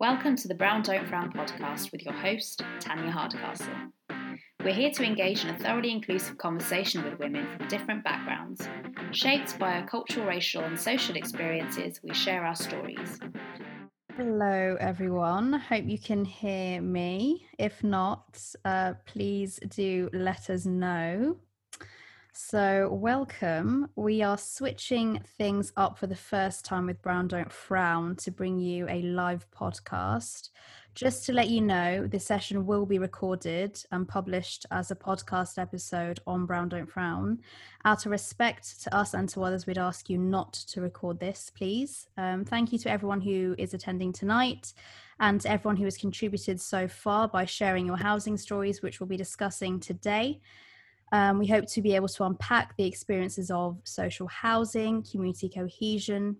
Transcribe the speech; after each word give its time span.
Welcome 0.00 0.36
to 0.36 0.46
the 0.46 0.54
Brown 0.54 0.82
Don't 0.82 1.08
Frown 1.08 1.32
podcast 1.32 1.90
with 1.90 2.04
your 2.04 2.14
host, 2.14 2.62
Tanya 2.78 3.10
Hardcastle. 3.10 3.74
We're 4.62 4.72
here 4.72 4.92
to 4.92 5.02
engage 5.02 5.42
in 5.42 5.50
a 5.50 5.58
thoroughly 5.58 5.90
inclusive 5.90 6.38
conversation 6.38 7.02
with 7.02 7.18
women 7.18 7.48
from 7.56 7.66
different 7.66 8.04
backgrounds. 8.04 8.68
Shaped 9.10 9.58
by 9.58 9.72
our 9.72 9.88
cultural, 9.88 10.24
racial, 10.24 10.62
and 10.62 10.78
social 10.78 11.16
experiences, 11.16 11.98
we 12.04 12.14
share 12.14 12.44
our 12.44 12.54
stories. 12.54 13.18
Hello, 14.16 14.76
everyone. 14.78 15.54
Hope 15.54 15.86
you 15.86 15.98
can 15.98 16.24
hear 16.24 16.80
me. 16.80 17.48
If 17.58 17.82
not, 17.82 18.40
uh, 18.64 18.94
please 19.04 19.58
do 19.68 20.10
let 20.12 20.48
us 20.48 20.64
know. 20.64 21.38
So, 22.40 22.88
welcome. 22.92 23.88
We 23.96 24.22
are 24.22 24.38
switching 24.38 25.20
things 25.36 25.72
up 25.76 25.98
for 25.98 26.06
the 26.06 26.14
first 26.14 26.64
time 26.64 26.86
with 26.86 27.02
Brown 27.02 27.26
Don't 27.26 27.50
Frown 27.50 28.14
to 28.14 28.30
bring 28.30 28.60
you 28.60 28.86
a 28.88 29.02
live 29.02 29.44
podcast. 29.50 30.50
Just 30.94 31.26
to 31.26 31.32
let 31.32 31.48
you 31.48 31.60
know, 31.60 32.06
this 32.06 32.24
session 32.24 32.64
will 32.64 32.86
be 32.86 33.00
recorded 33.00 33.82
and 33.90 34.06
published 34.06 34.66
as 34.70 34.92
a 34.92 34.96
podcast 34.96 35.58
episode 35.58 36.20
on 36.28 36.46
Brown 36.46 36.68
Don't 36.68 36.88
Frown. 36.88 37.40
Out 37.84 38.06
of 38.06 38.12
respect 38.12 38.82
to 38.84 38.94
us 38.94 39.14
and 39.14 39.28
to 39.30 39.42
others, 39.42 39.66
we'd 39.66 39.76
ask 39.76 40.08
you 40.08 40.16
not 40.16 40.52
to 40.52 40.80
record 40.80 41.18
this, 41.18 41.50
please. 41.50 42.06
Um, 42.16 42.44
thank 42.44 42.72
you 42.72 42.78
to 42.78 42.90
everyone 42.90 43.20
who 43.20 43.56
is 43.58 43.74
attending 43.74 44.12
tonight 44.12 44.74
and 45.18 45.40
to 45.40 45.50
everyone 45.50 45.76
who 45.76 45.86
has 45.86 45.98
contributed 45.98 46.60
so 46.60 46.86
far 46.86 47.26
by 47.26 47.44
sharing 47.44 47.84
your 47.84 47.96
housing 47.96 48.36
stories, 48.36 48.80
which 48.80 49.00
we'll 49.00 49.08
be 49.08 49.16
discussing 49.16 49.80
today. 49.80 50.40
Um, 51.12 51.38
we 51.38 51.46
hope 51.46 51.66
to 51.68 51.82
be 51.82 51.94
able 51.94 52.08
to 52.08 52.24
unpack 52.24 52.76
the 52.76 52.84
experiences 52.84 53.50
of 53.50 53.78
social 53.84 54.26
housing, 54.26 55.02
community 55.02 55.48
cohesion, 55.48 56.36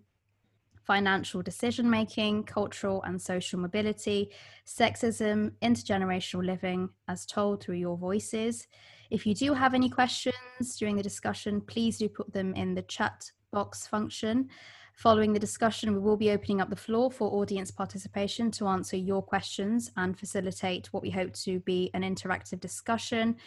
financial 0.89 1.43
decision 1.43 1.87
making, 1.87 2.43
cultural 2.43 3.03
and 3.03 3.21
social 3.21 3.59
mobility, 3.59 4.31
sexism, 4.65 5.51
intergenerational 5.61 6.43
living, 6.43 6.89
as 7.07 7.27
told 7.27 7.61
through 7.61 7.75
your 7.75 7.95
voices. 7.95 8.67
If 9.11 9.25
you 9.27 9.35
do 9.35 9.53
have 9.53 9.75
any 9.75 9.89
questions 9.89 10.77
during 10.77 10.95
the 10.95 11.03
discussion, 11.03 11.61
please 11.61 11.99
do 11.99 12.09
put 12.09 12.33
them 12.33 12.55
in 12.55 12.73
the 12.73 12.81
chat 12.83 13.31
box 13.51 13.85
function. 13.85 14.49
Following 14.95 15.31
the 15.31 15.39
discussion, 15.39 15.93
we 15.93 15.99
will 15.99 16.17
be 16.17 16.31
opening 16.31 16.59
up 16.59 16.69
the 16.69 16.75
floor 16.75 17.09
for 17.09 17.31
audience 17.31 17.71
participation 17.71 18.51
to 18.51 18.67
answer 18.67 18.97
your 18.97 19.21
questions 19.21 19.91
and 19.95 20.19
facilitate 20.19 20.87
what 20.91 21.01
we 21.03 21.09
hope 21.09 21.33
to 21.33 21.59
be 21.61 21.89
an 21.93 22.01
interactive 22.01 22.59
discussion. 22.59 23.37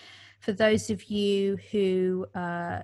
For 0.42 0.52
those 0.52 0.90
of 0.90 1.04
you 1.04 1.56
who 1.70 2.26
uh, 2.34 2.80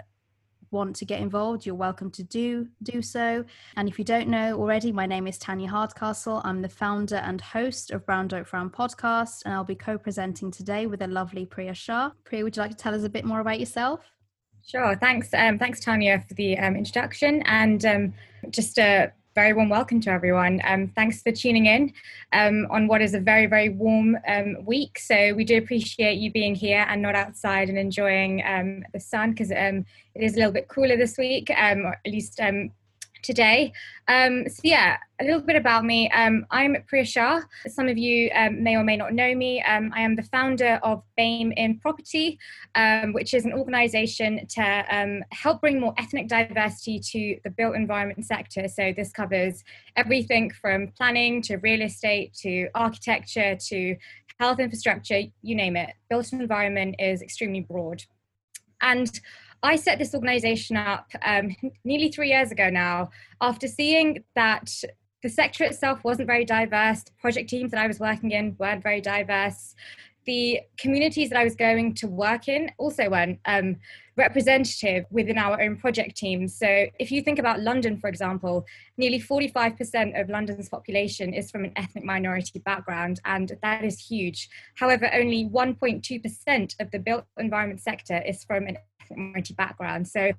want 0.70 0.94
to 0.94 1.04
get 1.04 1.20
involved, 1.20 1.66
you're 1.66 1.74
welcome 1.74 2.08
to 2.12 2.22
do 2.22 2.68
do 2.84 3.02
so. 3.02 3.44
And 3.76 3.88
if 3.88 3.98
you 3.98 4.04
don't 4.04 4.28
know 4.28 4.56
already, 4.56 4.92
my 4.92 5.06
name 5.06 5.26
is 5.26 5.38
Tanya 5.38 5.68
Hardcastle. 5.68 6.40
I'm 6.44 6.62
the 6.62 6.68
founder 6.68 7.16
and 7.16 7.40
host 7.40 7.90
of 7.90 8.06
Brown 8.06 8.28
Don't 8.28 8.46
Frown 8.46 8.70
podcast, 8.70 9.42
and 9.44 9.52
I'll 9.52 9.64
be 9.64 9.74
co-presenting 9.74 10.52
today 10.52 10.86
with 10.86 11.00
the 11.00 11.08
lovely 11.08 11.46
Priya 11.46 11.74
Shah. 11.74 12.12
Priya, 12.22 12.44
would 12.44 12.56
you 12.56 12.62
like 12.62 12.70
to 12.70 12.76
tell 12.76 12.94
us 12.94 13.02
a 13.02 13.08
bit 13.08 13.24
more 13.24 13.40
about 13.40 13.58
yourself? 13.58 14.04
Sure. 14.64 14.94
Thanks. 14.94 15.34
Um, 15.34 15.58
thanks, 15.58 15.80
Tanya, 15.80 16.24
for 16.28 16.34
the 16.34 16.56
um, 16.58 16.76
introduction, 16.76 17.42
and 17.46 17.84
um, 17.84 18.14
just 18.50 18.78
a 18.78 19.12
very 19.38 19.52
warm 19.52 19.68
welcome 19.68 20.00
to 20.00 20.10
everyone. 20.10 20.60
Um, 20.64 20.88
thanks 20.96 21.22
for 21.22 21.30
tuning 21.30 21.66
in 21.66 21.92
um, 22.32 22.66
on 22.70 22.88
what 22.88 23.00
is 23.00 23.14
a 23.14 23.20
very, 23.20 23.46
very 23.46 23.68
warm 23.68 24.18
um, 24.26 24.56
week. 24.64 24.98
So 24.98 25.32
we 25.32 25.44
do 25.44 25.58
appreciate 25.58 26.18
you 26.18 26.32
being 26.32 26.56
here 26.56 26.84
and 26.88 27.00
not 27.00 27.14
outside 27.14 27.68
and 27.68 27.78
enjoying 27.78 28.42
um, 28.44 28.82
the 28.92 28.98
sun 28.98 29.30
because 29.30 29.52
um, 29.52 29.86
it 30.16 30.24
is 30.24 30.34
a 30.34 30.38
little 30.38 30.50
bit 30.50 30.66
cooler 30.66 30.96
this 30.96 31.16
week, 31.16 31.52
um, 31.56 31.86
or 31.86 32.00
at 32.04 32.10
least 32.10 32.40
today. 33.22 33.72
Um, 34.08 34.48
so 34.48 34.60
yeah, 34.64 34.96
a 35.20 35.24
little 35.24 35.40
bit 35.40 35.56
about 35.56 35.84
me. 35.84 36.10
Um, 36.10 36.46
I'm 36.50 36.76
Priya 36.86 37.04
Shah. 37.04 37.40
Some 37.68 37.88
of 37.88 37.98
you 37.98 38.30
um, 38.34 38.62
may 38.62 38.76
or 38.76 38.84
may 38.84 38.96
not 38.96 39.12
know 39.12 39.34
me. 39.34 39.62
Um, 39.62 39.92
I 39.94 40.00
am 40.00 40.16
the 40.16 40.22
founder 40.22 40.80
of 40.82 41.02
BAME 41.18 41.52
in 41.56 41.78
Property, 41.78 42.38
um, 42.74 43.12
which 43.12 43.34
is 43.34 43.44
an 43.44 43.52
organisation 43.52 44.46
to 44.46 44.84
um, 44.90 45.22
help 45.32 45.60
bring 45.60 45.80
more 45.80 45.94
ethnic 45.98 46.28
diversity 46.28 47.00
to 47.00 47.40
the 47.44 47.50
built 47.50 47.74
environment 47.74 48.24
sector. 48.24 48.68
So 48.68 48.92
this 48.96 49.12
covers 49.12 49.64
everything 49.96 50.50
from 50.50 50.92
planning 50.96 51.42
to 51.42 51.56
real 51.56 51.82
estate 51.82 52.34
to 52.42 52.68
architecture 52.74 53.56
to 53.56 53.96
health 54.38 54.60
infrastructure, 54.60 55.22
you 55.42 55.54
name 55.54 55.76
it. 55.76 55.90
Built 56.08 56.32
environment 56.32 56.96
is 56.98 57.22
extremely 57.22 57.60
broad. 57.60 58.04
And 58.80 59.20
I 59.62 59.76
set 59.76 59.98
this 59.98 60.14
organization 60.14 60.76
up 60.76 61.10
um, 61.24 61.54
nearly 61.84 62.10
three 62.10 62.28
years 62.28 62.52
ago 62.52 62.70
now 62.70 63.10
after 63.40 63.66
seeing 63.66 64.24
that 64.34 64.72
the 65.22 65.28
sector 65.28 65.64
itself 65.64 66.04
wasn't 66.04 66.28
very 66.28 66.44
diverse, 66.44 67.02
the 67.02 67.10
project 67.20 67.50
teams 67.50 67.72
that 67.72 67.80
I 67.80 67.86
was 67.86 67.98
working 67.98 68.30
in 68.30 68.54
weren't 68.58 68.82
very 68.82 69.00
diverse, 69.00 69.74
the 70.26 70.60
communities 70.76 71.30
that 71.30 71.38
I 71.38 71.44
was 71.44 71.56
going 71.56 71.94
to 71.94 72.06
work 72.06 72.48
in 72.48 72.70
also 72.78 73.10
weren't 73.10 73.40
um, 73.46 73.76
representative 74.18 75.06
within 75.10 75.38
our 75.38 75.62
own 75.62 75.76
project 75.76 76.16
teams. 76.16 76.58
So, 76.58 76.86
if 76.98 77.10
you 77.10 77.22
think 77.22 77.38
about 77.38 77.60
London, 77.60 77.96
for 77.96 78.08
example, 78.08 78.66
nearly 78.98 79.20
45% 79.20 80.20
of 80.20 80.28
London's 80.28 80.68
population 80.68 81.32
is 81.32 81.50
from 81.50 81.64
an 81.64 81.72
ethnic 81.76 82.04
minority 82.04 82.58
background, 82.58 83.20
and 83.24 83.56
that 83.62 83.84
is 83.84 83.98
huge. 83.98 84.50
However, 84.74 85.08
only 85.14 85.46
1.2% 85.46 86.80
of 86.80 86.90
the 86.90 86.98
built 86.98 87.24
environment 87.38 87.80
sector 87.80 88.20
is 88.26 88.44
from 88.44 88.66
an 88.66 88.76
ethnic 89.00 89.18
minority 89.18 89.54
background. 89.54 90.08
So, 90.08 90.32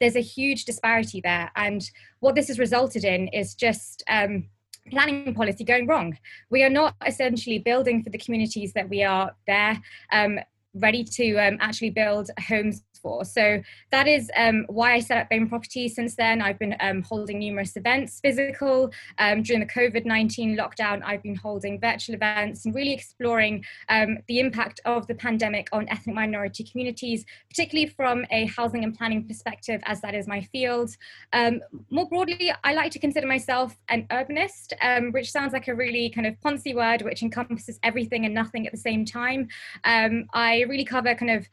there's 0.00 0.16
a 0.16 0.20
huge 0.20 0.64
disparity 0.64 1.20
there. 1.20 1.50
And 1.56 1.82
what 2.20 2.34
this 2.34 2.48
has 2.48 2.58
resulted 2.58 3.04
in 3.04 3.28
is 3.28 3.54
just 3.54 4.02
um, 4.08 4.48
planning 4.90 5.34
policy 5.34 5.64
going 5.64 5.86
wrong. 5.86 6.16
We 6.48 6.62
are 6.62 6.70
not 6.70 6.94
essentially 7.04 7.58
building 7.58 8.02
for 8.02 8.10
the 8.10 8.18
communities 8.18 8.72
that 8.74 8.88
we 8.88 9.02
are 9.02 9.32
there. 9.46 9.82
Um, 10.12 10.38
ready 10.76 11.02
to 11.02 11.36
um, 11.36 11.56
actually 11.60 11.90
build 11.90 12.30
homes 12.48 12.82
for. 13.06 13.24
So 13.24 13.62
that 13.92 14.08
is 14.08 14.28
um, 14.36 14.64
why 14.68 14.94
I 14.94 14.98
set 14.98 15.16
up 15.16 15.30
BAME 15.30 15.48
Property 15.48 15.88
since 15.88 16.16
then. 16.16 16.42
I've 16.42 16.58
been 16.58 16.74
um, 16.80 17.02
holding 17.02 17.38
numerous 17.38 17.76
events, 17.76 18.18
physical. 18.20 18.90
Um, 19.18 19.44
during 19.44 19.60
the 19.60 19.72
COVID 19.72 20.04
19 20.04 20.56
lockdown, 20.56 21.02
I've 21.04 21.22
been 21.22 21.36
holding 21.36 21.80
virtual 21.80 22.16
events 22.16 22.64
and 22.64 22.74
really 22.74 22.92
exploring 22.92 23.64
um, 23.88 24.18
the 24.26 24.40
impact 24.40 24.80
of 24.84 25.06
the 25.06 25.14
pandemic 25.14 25.68
on 25.70 25.88
ethnic 25.88 26.16
minority 26.16 26.64
communities, 26.64 27.24
particularly 27.48 27.88
from 27.88 28.24
a 28.32 28.46
housing 28.46 28.82
and 28.82 28.92
planning 28.92 29.24
perspective, 29.24 29.80
as 29.84 30.00
that 30.00 30.16
is 30.16 30.26
my 30.26 30.40
field. 30.40 30.90
Um, 31.32 31.60
more 31.90 32.08
broadly, 32.08 32.52
I 32.64 32.74
like 32.74 32.90
to 32.92 32.98
consider 32.98 33.28
myself 33.28 33.76
an 33.88 34.08
urbanist, 34.10 34.72
um, 34.82 35.12
which 35.12 35.30
sounds 35.30 35.52
like 35.52 35.68
a 35.68 35.74
really 35.76 36.10
kind 36.10 36.26
of 36.26 36.34
poncy 36.40 36.74
word, 36.74 37.02
which 37.02 37.22
encompasses 37.22 37.78
everything 37.84 38.24
and 38.24 38.34
nothing 38.34 38.66
at 38.66 38.72
the 38.72 38.78
same 38.78 39.04
time. 39.04 39.46
I 39.84 40.64
really 40.68 40.84
cover 40.84 41.14
kind 41.14 41.30
of 41.30 41.46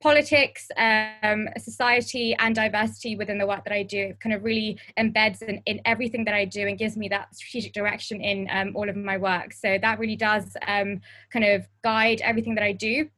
politics, 0.00 0.68
um, 0.76 1.48
society, 1.58 2.34
and 2.38 2.54
diversity 2.54 3.16
within 3.16 3.38
the 3.38 3.46
work 3.46 3.64
that 3.64 3.72
I 3.72 3.82
do. 3.82 4.14
Kind 4.22 4.34
of 4.34 4.42
really 4.42 4.78
embeds 4.98 5.42
in, 5.42 5.62
in 5.66 5.80
everything 5.84 6.24
that 6.24 6.34
I 6.34 6.46
do 6.46 6.66
and 6.66 6.78
gives 6.78 6.96
me 6.96 7.08
that 7.08 7.34
strategic 7.34 7.72
direction 7.72 8.20
in 8.20 8.48
um, 8.50 8.72
all 8.74 8.88
of 8.88 8.96
my 8.96 9.18
work. 9.18 9.52
So 9.52 9.78
that 9.80 9.98
really 9.98 10.16
does 10.16 10.56
um, 10.66 11.00
kind 11.32 11.44
of 11.44 11.66
guide 11.84 12.20
everything 12.22 12.54
that 12.54 12.64
I 12.64 12.72
do. 12.72 13.10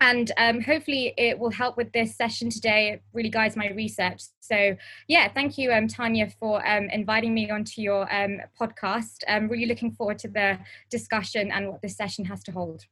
And 0.00 0.32
um, 0.38 0.60
hopefully 0.60 1.14
it 1.16 1.38
will 1.38 1.52
help 1.52 1.76
with 1.76 1.92
this 1.92 2.16
session 2.16 2.50
today. 2.50 2.90
It 2.90 3.02
really 3.12 3.28
guides 3.30 3.54
my 3.54 3.70
research. 3.70 4.22
So 4.40 4.76
yeah, 5.06 5.28
thank 5.32 5.56
you, 5.56 5.72
um, 5.72 5.86
Tanya, 5.86 6.28
for 6.40 6.66
um, 6.66 6.90
inviting 6.90 7.32
me 7.32 7.48
onto 7.48 7.80
your 7.80 8.08
podcast. 8.60 9.18
I'm 9.28 9.48
really 9.48 9.66
looking 9.66 9.92
forward 9.92 10.18
to 10.20 10.28
the 10.28 10.58
discussion 10.90 11.52
and 11.52 11.68
what 11.68 11.80
this 11.80 11.96
session 11.96 12.24
has 12.24 12.42
to 12.44 12.52
hold. 12.52 12.86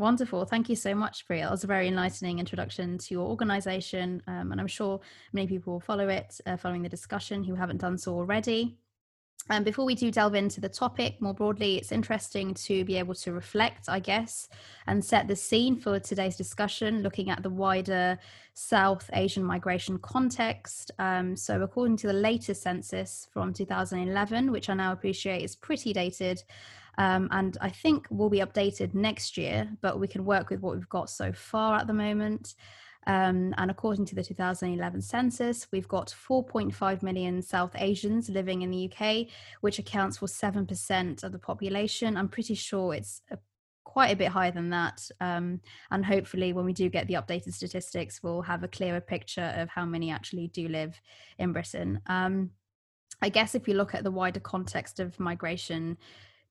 Wonderful. 0.00 0.46
Thank 0.46 0.70
you 0.70 0.76
so 0.76 0.94
much, 0.94 1.26
Priya. 1.26 1.42
That 1.42 1.50
was 1.50 1.64
a 1.64 1.66
very 1.66 1.86
enlightening 1.86 2.38
introduction 2.38 2.96
to 2.96 3.14
your 3.14 3.28
organization. 3.28 4.22
Um, 4.26 4.50
and 4.50 4.58
I'm 4.58 4.66
sure 4.66 4.98
many 5.34 5.46
people 5.46 5.74
will 5.74 5.80
follow 5.80 6.08
it 6.08 6.40
uh, 6.46 6.56
following 6.56 6.80
the 6.80 6.88
discussion 6.88 7.44
who 7.44 7.54
haven't 7.54 7.82
done 7.82 7.98
so 7.98 8.14
already. 8.14 8.78
And 9.50 9.62
before 9.62 9.84
we 9.84 9.94
do 9.94 10.10
delve 10.10 10.36
into 10.36 10.58
the 10.58 10.70
topic 10.70 11.20
more 11.20 11.34
broadly, 11.34 11.76
it's 11.76 11.92
interesting 11.92 12.54
to 12.54 12.82
be 12.86 12.96
able 12.96 13.14
to 13.16 13.32
reflect, 13.32 13.90
I 13.90 14.00
guess, 14.00 14.48
and 14.86 15.04
set 15.04 15.28
the 15.28 15.36
scene 15.36 15.76
for 15.76 16.00
today's 16.00 16.36
discussion, 16.36 17.02
looking 17.02 17.28
at 17.28 17.42
the 17.42 17.50
wider 17.50 18.18
South 18.54 19.10
Asian 19.12 19.44
migration 19.44 19.98
context. 19.98 20.92
Um, 20.98 21.36
so, 21.36 21.60
according 21.60 21.98
to 21.98 22.06
the 22.06 22.14
latest 22.14 22.62
census 22.62 23.28
from 23.34 23.52
2011, 23.52 24.50
which 24.50 24.70
I 24.70 24.74
now 24.74 24.92
appreciate 24.92 25.42
is 25.42 25.56
pretty 25.56 25.92
dated, 25.92 26.42
um, 26.98 27.28
and 27.30 27.56
I 27.60 27.70
think 27.70 28.06
will 28.10 28.30
be 28.30 28.40
updated 28.40 28.94
next 28.94 29.36
year, 29.36 29.70
but 29.80 30.00
we 30.00 30.08
can 30.08 30.24
work 30.24 30.50
with 30.50 30.60
what 30.60 30.74
we've 30.74 30.88
got 30.88 31.10
so 31.10 31.32
far 31.32 31.76
at 31.76 31.86
the 31.86 31.94
moment. 31.94 32.54
Um, 33.06 33.54
and 33.56 33.70
according 33.70 34.04
to 34.06 34.14
the 34.14 34.22
2011 34.22 35.00
census, 35.00 35.66
we've 35.72 35.88
got 35.88 36.08
4.5 36.08 37.02
million 37.02 37.40
South 37.40 37.72
Asians 37.76 38.28
living 38.28 38.62
in 38.62 38.70
the 38.70 38.90
UK, 38.90 39.26
which 39.62 39.78
accounts 39.78 40.18
for 40.18 40.26
7% 40.26 41.24
of 41.24 41.32
the 41.32 41.38
population. 41.38 42.16
I'm 42.16 42.28
pretty 42.28 42.54
sure 42.54 42.94
it's 42.94 43.22
a, 43.30 43.38
quite 43.84 44.12
a 44.12 44.16
bit 44.16 44.28
higher 44.28 44.50
than 44.50 44.70
that. 44.70 45.08
Um, 45.20 45.60
and 45.90 46.04
hopefully, 46.04 46.52
when 46.52 46.66
we 46.66 46.74
do 46.74 46.88
get 46.88 47.06
the 47.06 47.14
updated 47.14 47.54
statistics, 47.54 48.22
we'll 48.22 48.42
have 48.42 48.62
a 48.62 48.68
clearer 48.68 49.00
picture 49.00 49.54
of 49.56 49.70
how 49.70 49.86
many 49.86 50.10
actually 50.10 50.48
do 50.48 50.68
live 50.68 51.00
in 51.38 51.52
Britain. 51.52 52.00
Um, 52.06 52.50
I 53.22 53.28
guess 53.28 53.54
if 53.54 53.66
you 53.66 53.74
look 53.74 53.94
at 53.94 54.04
the 54.04 54.10
wider 54.10 54.40
context 54.40 55.00
of 55.00 55.18
migration, 55.18 55.98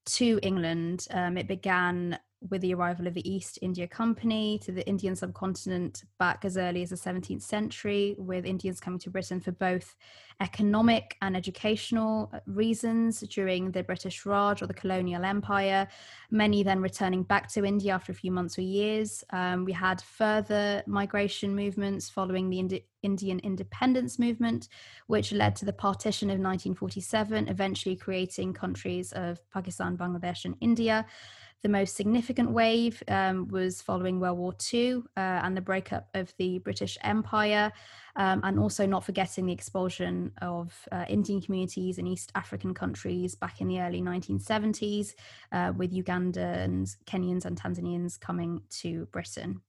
to 0.06 0.40
England. 0.42 1.08
Um, 1.12 1.38
it 1.38 1.48
began 1.48 2.20
with 2.50 2.62
the 2.62 2.74
arrival 2.74 3.08
of 3.08 3.14
the 3.14 3.30
East 3.30 3.60
India 3.62 3.88
Company 3.88 4.60
to 4.60 4.72
the 4.72 4.88
Indian 4.88 5.16
subcontinent 5.16 6.04
back 6.18 6.46
as 6.46 6.58
early 6.58 6.82
as 6.82 6.90
the 6.90 6.96
17th 6.96 7.42
century, 7.42 8.16
with 8.18 8.46
Indians 8.46 8.80
coming 8.80 9.00
to 9.00 9.10
Britain 9.10 9.42
for 9.42 9.52
both 9.52 9.96
economic 10.42 11.18
and 11.22 11.36
educational 11.36 12.30
uh, 12.34 12.40
reasons 12.46 13.20
during 13.22 13.72
the 13.72 13.84
British 13.84 14.26
Raj 14.26 14.62
or 14.62 14.68
the 14.68 14.74
colonial 14.74 15.26
empire, 15.26 15.88
many 16.32 16.64
then 16.64 16.82
returning 16.82 17.24
back 17.24 17.50
to 17.50 17.66
India 17.66 17.94
after 17.94 18.14
a 18.14 18.16
few 18.16 18.32
months 18.32 18.58
or 18.58 18.62
years. 18.62 19.24
Um, 19.32 19.66
we 19.66 19.74
had 19.74 20.02
further 20.02 20.82
migration 20.88 21.54
movements 21.54 22.10
following 22.10 22.50
the 22.50 22.60
Indi- 22.60 22.86
Indian 23.04 23.40
independence 23.40 24.18
movement, 24.18 24.70
which 25.08 25.34
led 25.34 25.56
to 25.58 25.66
the 25.66 25.74
partition 25.74 26.30
of 26.30 26.40
1947, 26.40 27.50
eventually 27.50 27.98
creating 27.98 28.54
countries 28.54 29.12
of 29.14 29.40
Pakistan, 29.52 29.98
Bangladesh, 29.98 30.46
and 30.46 30.56
India. 30.62 31.06
The 31.62 31.70
most 31.70 31.98
significant 31.98 32.52
wave 32.52 33.04
um, 33.10 33.50
was 33.50 33.82
following 33.82 34.22
World 34.22 34.38
War 34.38 34.54
II 34.74 35.04
uh, 35.18 35.20
and 35.20 35.58
the 35.58 35.62
breakup 35.62 36.08
of 36.14 36.34
the 36.38 36.60
British 36.60 36.98
Empire, 37.04 37.74
um, 38.16 38.40
and 38.44 38.58
also 38.58 38.86
not 38.86 39.04
forgetting 39.04 39.46
the 39.46 39.52
expulsion 39.52 40.32
of 40.42 40.74
uh, 40.94 41.04
Indian 41.10 41.42
communities 41.42 41.98
in 41.98 42.08
East 42.08 42.32
African 42.34 42.74
countries 42.74 43.36
back 43.36 43.60
in 43.60 43.68
the 43.68 43.82
early 43.82 44.02
1970s, 44.02 45.16
uh, 45.52 45.74
with 45.76 45.92
Ugandans, 45.92 46.96
Kenyans, 47.06 47.44
and 47.44 47.60
Tanzanians 47.62 48.18
coming 48.18 48.62
to 48.70 49.06
Britain. 49.08 49.60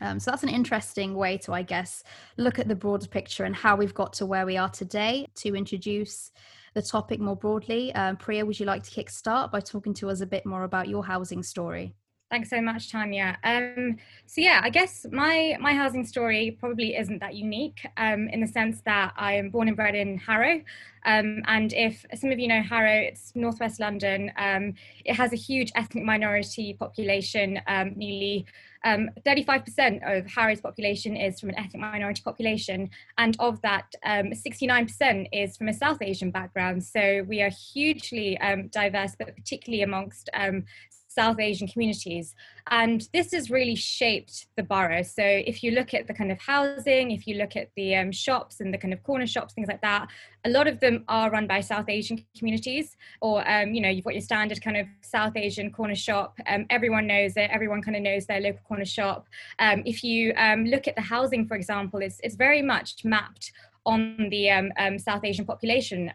Um, 0.00 0.18
so 0.18 0.30
that's 0.30 0.42
an 0.42 0.48
interesting 0.48 1.14
way 1.14 1.36
to, 1.38 1.52
I 1.52 1.60
guess, 1.60 2.02
look 2.38 2.58
at 2.58 2.68
the 2.68 2.74
broader 2.74 3.06
picture 3.06 3.44
and 3.44 3.54
how 3.54 3.76
we've 3.76 3.92
got 3.92 4.14
to 4.14 4.26
where 4.26 4.46
we 4.46 4.56
are 4.56 4.70
today 4.70 5.26
to 5.36 5.54
introduce 5.54 6.30
the 6.74 6.82
topic 6.82 7.20
more 7.20 7.36
broadly. 7.36 7.94
Um, 7.94 8.16
Priya, 8.16 8.44
would 8.44 8.58
you 8.58 8.66
like 8.66 8.82
to 8.84 8.90
kick 8.90 9.10
start 9.10 9.50
by 9.50 9.60
talking 9.60 9.94
to 9.94 10.10
us 10.10 10.20
a 10.20 10.26
bit 10.26 10.46
more 10.46 10.64
about 10.64 10.88
your 10.88 11.04
housing 11.04 11.42
story? 11.42 11.94
Thanks 12.30 12.48
so 12.48 12.62
much, 12.62 12.92
Tanya. 12.92 13.36
Um, 13.42 13.96
so 14.26 14.40
yeah, 14.40 14.60
I 14.62 14.70
guess 14.70 15.04
my 15.10 15.56
my 15.60 15.74
housing 15.74 16.06
story 16.06 16.56
probably 16.60 16.96
isn't 16.96 17.18
that 17.18 17.34
unique 17.34 17.84
um, 17.96 18.28
in 18.28 18.40
the 18.40 18.46
sense 18.46 18.80
that 18.82 19.12
I 19.16 19.32
am 19.32 19.50
born 19.50 19.66
and 19.66 19.76
bred 19.76 19.96
in 19.96 20.16
Harrow, 20.16 20.62
um, 21.06 21.42
and 21.48 21.72
if 21.72 22.06
some 22.14 22.30
of 22.30 22.38
you 22.38 22.46
know 22.46 22.62
Harrow, 22.62 23.00
it's 23.08 23.32
northwest 23.34 23.80
London. 23.80 24.30
Um, 24.36 24.74
it 25.04 25.14
has 25.14 25.32
a 25.32 25.36
huge 25.36 25.72
ethnic 25.74 26.04
minority 26.04 26.74
population. 26.74 27.60
Um, 28.84 29.10
35% 29.26 30.02
um, 30.02 30.12
of 30.12 30.26
Harrow's 30.26 30.60
population 30.60 31.16
is 31.16 31.40
from 31.40 31.50
an 31.50 31.58
ethnic 31.58 31.80
minority 31.80 32.22
population, 32.22 32.90
and 33.18 33.36
of 33.38 33.60
that, 33.62 33.94
69% 34.06 35.28
is 35.32 35.56
from 35.56 35.68
a 35.68 35.74
South 35.74 36.00
Asian 36.00 36.30
background. 36.30 36.82
So 36.82 37.24
we 37.28 37.42
are 37.42 37.50
hugely 37.50 38.38
diverse, 38.70 39.14
but 39.18 39.34
particularly 39.36 39.82
amongst 39.82 40.30
South 41.10 41.40
Asian 41.40 41.66
communities. 41.66 42.36
And 42.70 43.08
this 43.12 43.32
has 43.32 43.50
really 43.50 43.74
shaped 43.74 44.46
the 44.56 44.62
borough. 44.62 45.02
So 45.02 45.24
if 45.24 45.62
you 45.64 45.72
look 45.72 45.92
at 45.92 46.06
the 46.06 46.14
kind 46.14 46.30
of 46.30 46.38
housing, 46.40 47.10
if 47.10 47.26
you 47.26 47.34
look 47.34 47.56
at 47.56 47.70
the 47.74 47.96
um, 47.96 48.12
shops 48.12 48.60
and 48.60 48.72
the 48.72 48.78
kind 48.78 48.94
of 48.94 49.02
corner 49.02 49.26
shops, 49.26 49.52
things 49.52 49.66
like 49.66 49.82
that, 49.82 50.08
a 50.44 50.50
lot 50.50 50.68
of 50.68 50.78
them 50.78 51.04
are 51.08 51.28
run 51.28 51.48
by 51.48 51.60
South 51.62 51.88
Asian 51.88 52.24
communities. 52.38 52.96
Or, 53.20 53.46
um, 53.50 53.74
you 53.74 53.80
know, 53.80 53.88
you've 53.88 54.04
got 54.04 54.14
your 54.14 54.22
standard 54.22 54.62
kind 54.62 54.76
of 54.76 54.86
South 55.02 55.36
Asian 55.36 55.72
corner 55.72 55.96
shop. 55.96 56.38
Um, 56.46 56.64
everyone 56.70 57.08
knows 57.08 57.36
it. 57.36 57.50
Everyone 57.52 57.82
kind 57.82 57.96
of 57.96 58.02
knows 58.02 58.26
their 58.26 58.40
local 58.40 58.60
corner 58.68 58.84
shop. 58.84 59.26
Um, 59.58 59.82
if 59.84 60.04
you 60.04 60.32
um, 60.36 60.64
look 60.64 60.86
at 60.86 60.94
the 60.94 61.02
housing, 61.02 61.44
for 61.44 61.56
example, 61.56 62.00
it's, 62.00 62.20
it's 62.22 62.36
very 62.36 62.62
much 62.62 63.04
mapped 63.04 63.50
on 63.84 64.28
the 64.30 64.48
um, 64.50 64.98
South 64.98 65.24
Asian 65.24 65.44
population. 65.44 66.12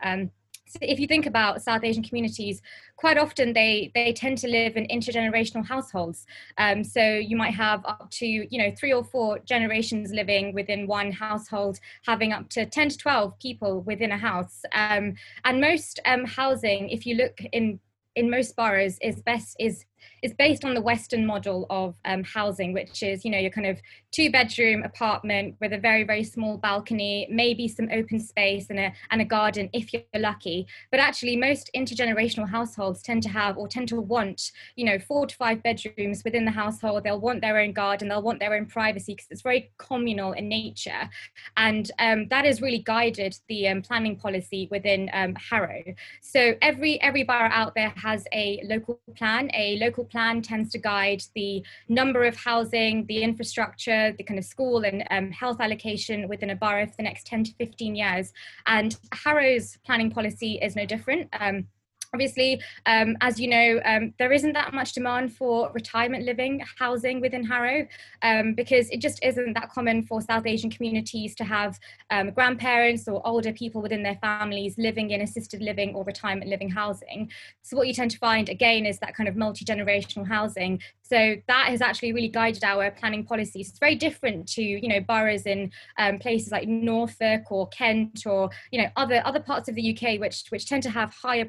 If 0.82 1.00
you 1.00 1.08
think 1.08 1.26
about 1.26 1.62
South 1.62 1.84
Asian 1.84 2.04
communities, 2.04 2.62
quite 2.96 3.18
often 3.18 3.54
they 3.54 3.92
they 3.94 4.12
tend 4.14 4.38
to 4.40 4.48
live 4.48 4.76
in 4.78 4.88
intergenerational 4.88 5.66
households. 5.66 6.26
Um, 6.58 6.84
so 6.84 7.02
you 7.02 7.38
might 7.38 7.54
have 7.54 7.86
up 7.86 8.10
to 8.12 8.26
you 8.26 8.58
know 8.58 8.72
three 8.78 8.94
or 8.94 9.04
four 9.04 9.40
generations 9.40 10.12
living 10.12 10.54
within 10.54 10.88
one 10.88 11.12
household, 11.12 11.80
having 12.06 12.34
up 12.34 12.50
to 12.50 12.66
ten 12.66 12.90
to 12.90 12.98
twelve 12.98 13.38
people 13.40 13.82
within 13.82 14.12
a 14.12 14.18
house. 14.18 14.64
Um, 14.74 15.16
and 15.44 15.62
most 15.62 16.00
um, 16.06 16.26
housing, 16.26 16.90
if 16.90 17.06
you 17.06 17.16
look 17.16 17.38
in 17.54 17.80
in 18.16 18.30
most 18.30 18.56
boroughs, 18.56 18.98
is 19.02 19.22
best 19.22 19.56
is 19.60 19.86
is 20.22 20.34
based 20.34 20.66
on 20.66 20.74
the 20.74 20.82
Western 20.82 21.26
model 21.26 21.66
of 21.70 21.96
um, 22.06 22.24
housing, 22.24 22.74
which 22.74 23.04
is, 23.04 23.24
you 23.24 23.32
know, 23.32 23.38
your 23.38 23.52
kind 23.52 23.68
of 23.68 23.80
two 24.12 24.32
bedroom 24.32 24.84
apartment 24.84 25.56
with 25.60 25.74
a 25.74 25.78
very, 25.78 26.04
very 26.04 26.24
small 26.24 26.58
balcony, 26.58 27.28
maybe 27.30 27.68
some 27.68 27.90
open 27.92 28.20
space 28.20 28.70
and 28.70 28.80
a, 28.80 28.94
and 29.12 29.22
a 29.22 29.26
garden 29.26 29.70
if 29.74 29.94
you're 29.94 30.04
lucky. 30.16 30.68
But 30.92 31.00
actually, 31.00 31.36
most 31.36 31.70
intergenerational 31.76 32.50
households 32.50 33.02
tend 33.02 33.24
to 33.24 33.30
have 33.30 33.58
or 33.58 33.68
tend 33.68 33.88
to 33.90 34.02
want, 34.02 34.52
you 34.76 34.86
know, 34.86 35.00
four 35.00 35.28
to 35.28 35.36
five 35.36 35.62
bedrooms 35.64 36.24
within 36.24 36.46
the 36.46 36.52
household. 36.52 37.04
They'll 37.04 37.20
want 37.20 37.42
their 37.42 37.60
own 37.60 37.72
garden, 37.72 38.08
they'll 38.08 38.22
want 38.22 38.40
their 38.40 38.56
own 38.56 38.66
privacy 38.66 39.14
because 39.14 39.28
it's 39.30 39.42
very 39.42 39.72
communal 39.78 40.34
in 40.34 40.50
nature. 40.50 41.10
And 41.58 41.90
um, 42.00 42.28
that 42.30 42.46
has 42.46 42.62
really 42.62 42.80
guided 42.80 43.38
the 43.48 43.68
um, 43.68 43.82
planning 43.82 44.16
policy 44.16 44.68
within 44.72 45.10
um, 45.14 45.36
Harrow. 45.36 45.84
So 46.22 46.56
every, 46.62 47.02
every 47.02 47.24
borough 47.24 47.50
out 47.52 47.76
there 47.76 47.94
has 47.96 48.26
a 48.34 48.62
local 48.66 49.00
plan, 49.16 49.50
a 49.54 49.78
local 49.78 49.95
local 49.96 50.06
plan 50.06 50.42
tends 50.42 50.72
to 50.72 50.78
guide 50.78 51.24
the 51.36 51.64
number 51.88 52.26
of 52.26 52.36
housing, 52.36 53.06
the 53.06 53.24
infrastructure, 53.24 54.14
the 54.18 54.24
kind 54.24 54.38
of 54.38 54.44
school 54.44 54.84
and 54.84 55.06
um, 55.10 55.32
health 55.32 55.62
allocation 55.62 56.28
within 56.28 56.50
a 56.50 56.56
borough 56.56 56.86
for 56.86 56.96
the 56.98 57.04
next 57.04 57.26
10 57.28 57.46
to 57.46 57.54
15 57.54 57.96
years. 57.96 58.34
And 58.66 58.98
Harrow's 59.14 59.78
planning 59.86 60.12
policy 60.12 60.60
is 60.62 60.76
no 60.76 60.86
different. 60.86 61.30
Um, 61.40 61.68
Obviously, 62.16 62.62
um, 62.86 63.18
as 63.20 63.42
you 63.42 63.50
know, 63.50 63.82
um, 63.84 64.14
there 64.20 64.32
isn't 64.32 64.54
that 64.54 64.74
much 64.74 64.94
demand 64.94 65.36
for 65.36 65.70
retirement 65.74 66.24
living 66.24 66.62
housing 66.80 67.20
within 67.20 67.44
Harrow 67.44 67.86
um, 68.22 68.54
because 68.54 68.90
it 68.90 69.02
just 69.02 69.20
isn't 69.22 69.54
that 69.54 69.70
common 69.70 70.02
for 70.02 70.22
South 70.22 70.46
Asian 70.46 70.70
communities 70.70 71.36
to 71.36 71.44
have 71.44 71.78
um, 72.12 72.32
grandparents 72.32 73.06
or 73.10 73.22
older 73.28 73.52
people 73.52 73.82
within 73.82 74.02
their 74.02 74.16
families 74.16 74.76
living 74.78 75.10
in 75.10 75.20
assisted 75.20 75.62
living 75.62 75.94
or 75.94 76.06
retirement 76.06 76.50
living 76.50 76.70
housing. 76.70 77.30
So, 77.64 77.76
what 77.76 77.88
you 77.88 77.94
tend 77.94 78.12
to 78.12 78.18
find 78.18 78.48
again 78.48 78.86
is 78.86 78.98
that 79.00 79.14
kind 79.14 79.28
of 79.28 79.36
multi 79.36 79.66
generational 79.66 80.26
housing 80.26 80.80
so 81.08 81.36
that 81.48 81.68
has 81.68 81.82
actually 81.82 82.14
really 82.14 82.30
guided 82.30 82.64
our 82.64 82.90
planning 82.90 83.24
policies. 83.24 83.70
It's 83.70 83.78
very 83.78 83.94
different 83.94 84.48
to 84.54 84.64
you 84.64 84.88
know 84.88 85.00
boroughs 85.00 85.46
in 85.46 85.72
um, 86.00 86.18
places 86.18 86.52
like 86.52 86.68
Norfolk 86.68 87.52
or 87.52 87.68
Kent 87.70 88.26
or 88.26 88.50
you 88.72 88.82
know 88.82 88.90
other 88.96 89.22
other 89.24 89.40
parts 89.40 89.70
of 89.70 89.76
the 89.76 89.96
UK 89.96 90.20
which 90.20 90.46
which 90.50 90.66
tend 90.66 90.82
to 90.84 90.90
have 90.90 91.14
higher 91.14 91.46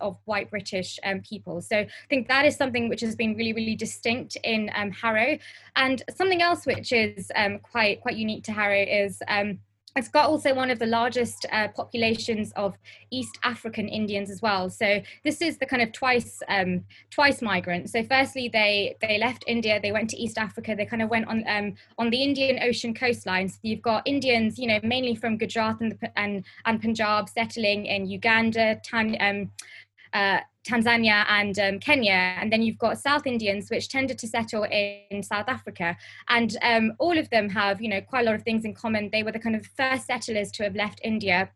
of 0.00 0.16
white 0.24 0.50
British 0.50 0.98
um, 1.04 1.20
people. 1.20 1.60
So 1.60 1.78
I 1.78 1.88
think 2.08 2.28
that 2.28 2.44
is 2.44 2.56
something 2.56 2.88
which 2.88 3.00
has 3.00 3.14
been 3.16 3.36
really 3.36 3.52
really 3.52 3.76
distinct 3.76 4.36
in 4.44 4.70
um, 4.74 4.90
Harrow. 4.90 5.38
And 5.76 6.02
something 6.14 6.42
else 6.42 6.66
which 6.66 6.92
is 6.92 7.30
um, 7.34 7.58
quite 7.58 8.00
quite 8.00 8.16
unique 8.16 8.44
to 8.44 8.52
Harrow 8.52 8.82
is 8.82 9.22
um, 9.28 9.58
it's 9.96 10.08
got 10.08 10.26
also 10.28 10.54
one 10.54 10.70
of 10.70 10.78
the 10.78 10.86
largest 10.86 11.46
uh, 11.52 11.68
populations 11.68 12.52
of 12.56 12.76
East 13.10 13.38
African 13.44 13.88
Indians 13.88 14.30
as 14.30 14.40
well. 14.40 14.70
So 14.70 15.02
this 15.24 15.42
is 15.42 15.58
the 15.58 15.66
kind 15.66 15.82
of 15.82 15.92
twice 15.92 16.42
um, 16.48 16.84
twice 17.10 17.42
migrant. 17.42 17.90
So 17.90 18.02
firstly, 18.02 18.48
they 18.48 18.96
they 19.00 19.18
left 19.18 19.44
India, 19.46 19.80
they 19.80 19.92
went 19.92 20.08
to 20.10 20.16
East 20.16 20.38
Africa. 20.38 20.74
They 20.74 20.86
kind 20.86 21.02
of 21.02 21.10
went 21.10 21.26
on 21.28 21.44
um, 21.46 21.74
on 21.98 22.10
the 22.10 22.22
Indian 22.22 22.62
Ocean 22.62 22.94
coastline. 22.94 23.48
So 23.48 23.58
you've 23.62 23.82
got 23.82 24.06
Indians, 24.06 24.58
you 24.58 24.66
know, 24.66 24.80
mainly 24.82 25.14
from 25.14 25.36
Gujarat 25.36 25.80
and 25.80 25.98
and, 26.16 26.44
and 26.64 26.80
Punjab, 26.80 27.28
settling 27.28 27.86
in 27.86 28.06
Uganda, 28.06 28.80
Tan, 28.84 29.16
um, 29.20 29.50
uh, 30.12 30.40
Tanzania 30.66 31.24
and 31.28 31.58
um, 31.58 31.78
Kenya, 31.80 32.36
and 32.40 32.52
then 32.52 32.62
you've 32.62 32.78
got 32.78 32.98
South 32.98 33.26
Indians, 33.26 33.68
which 33.70 33.88
tended 33.88 34.18
to 34.18 34.28
settle 34.28 34.64
in 34.64 35.22
South 35.22 35.48
Africa, 35.48 35.96
and 36.28 36.56
um, 36.62 36.92
all 36.98 37.18
of 37.18 37.28
them 37.30 37.48
have, 37.48 37.82
you 37.82 37.88
know, 37.88 38.00
quite 38.00 38.22
a 38.22 38.24
lot 38.26 38.34
of 38.34 38.42
things 38.42 38.64
in 38.64 38.74
common. 38.74 39.10
They 39.12 39.22
were 39.22 39.32
the 39.32 39.40
kind 39.40 39.56
of 39.56 39.66
first 39.76 40.06
settlers 40.06 40.52
to 40.52 40.62
have 40.62 40.76
left 40.76 41.00
India 41.02 41.50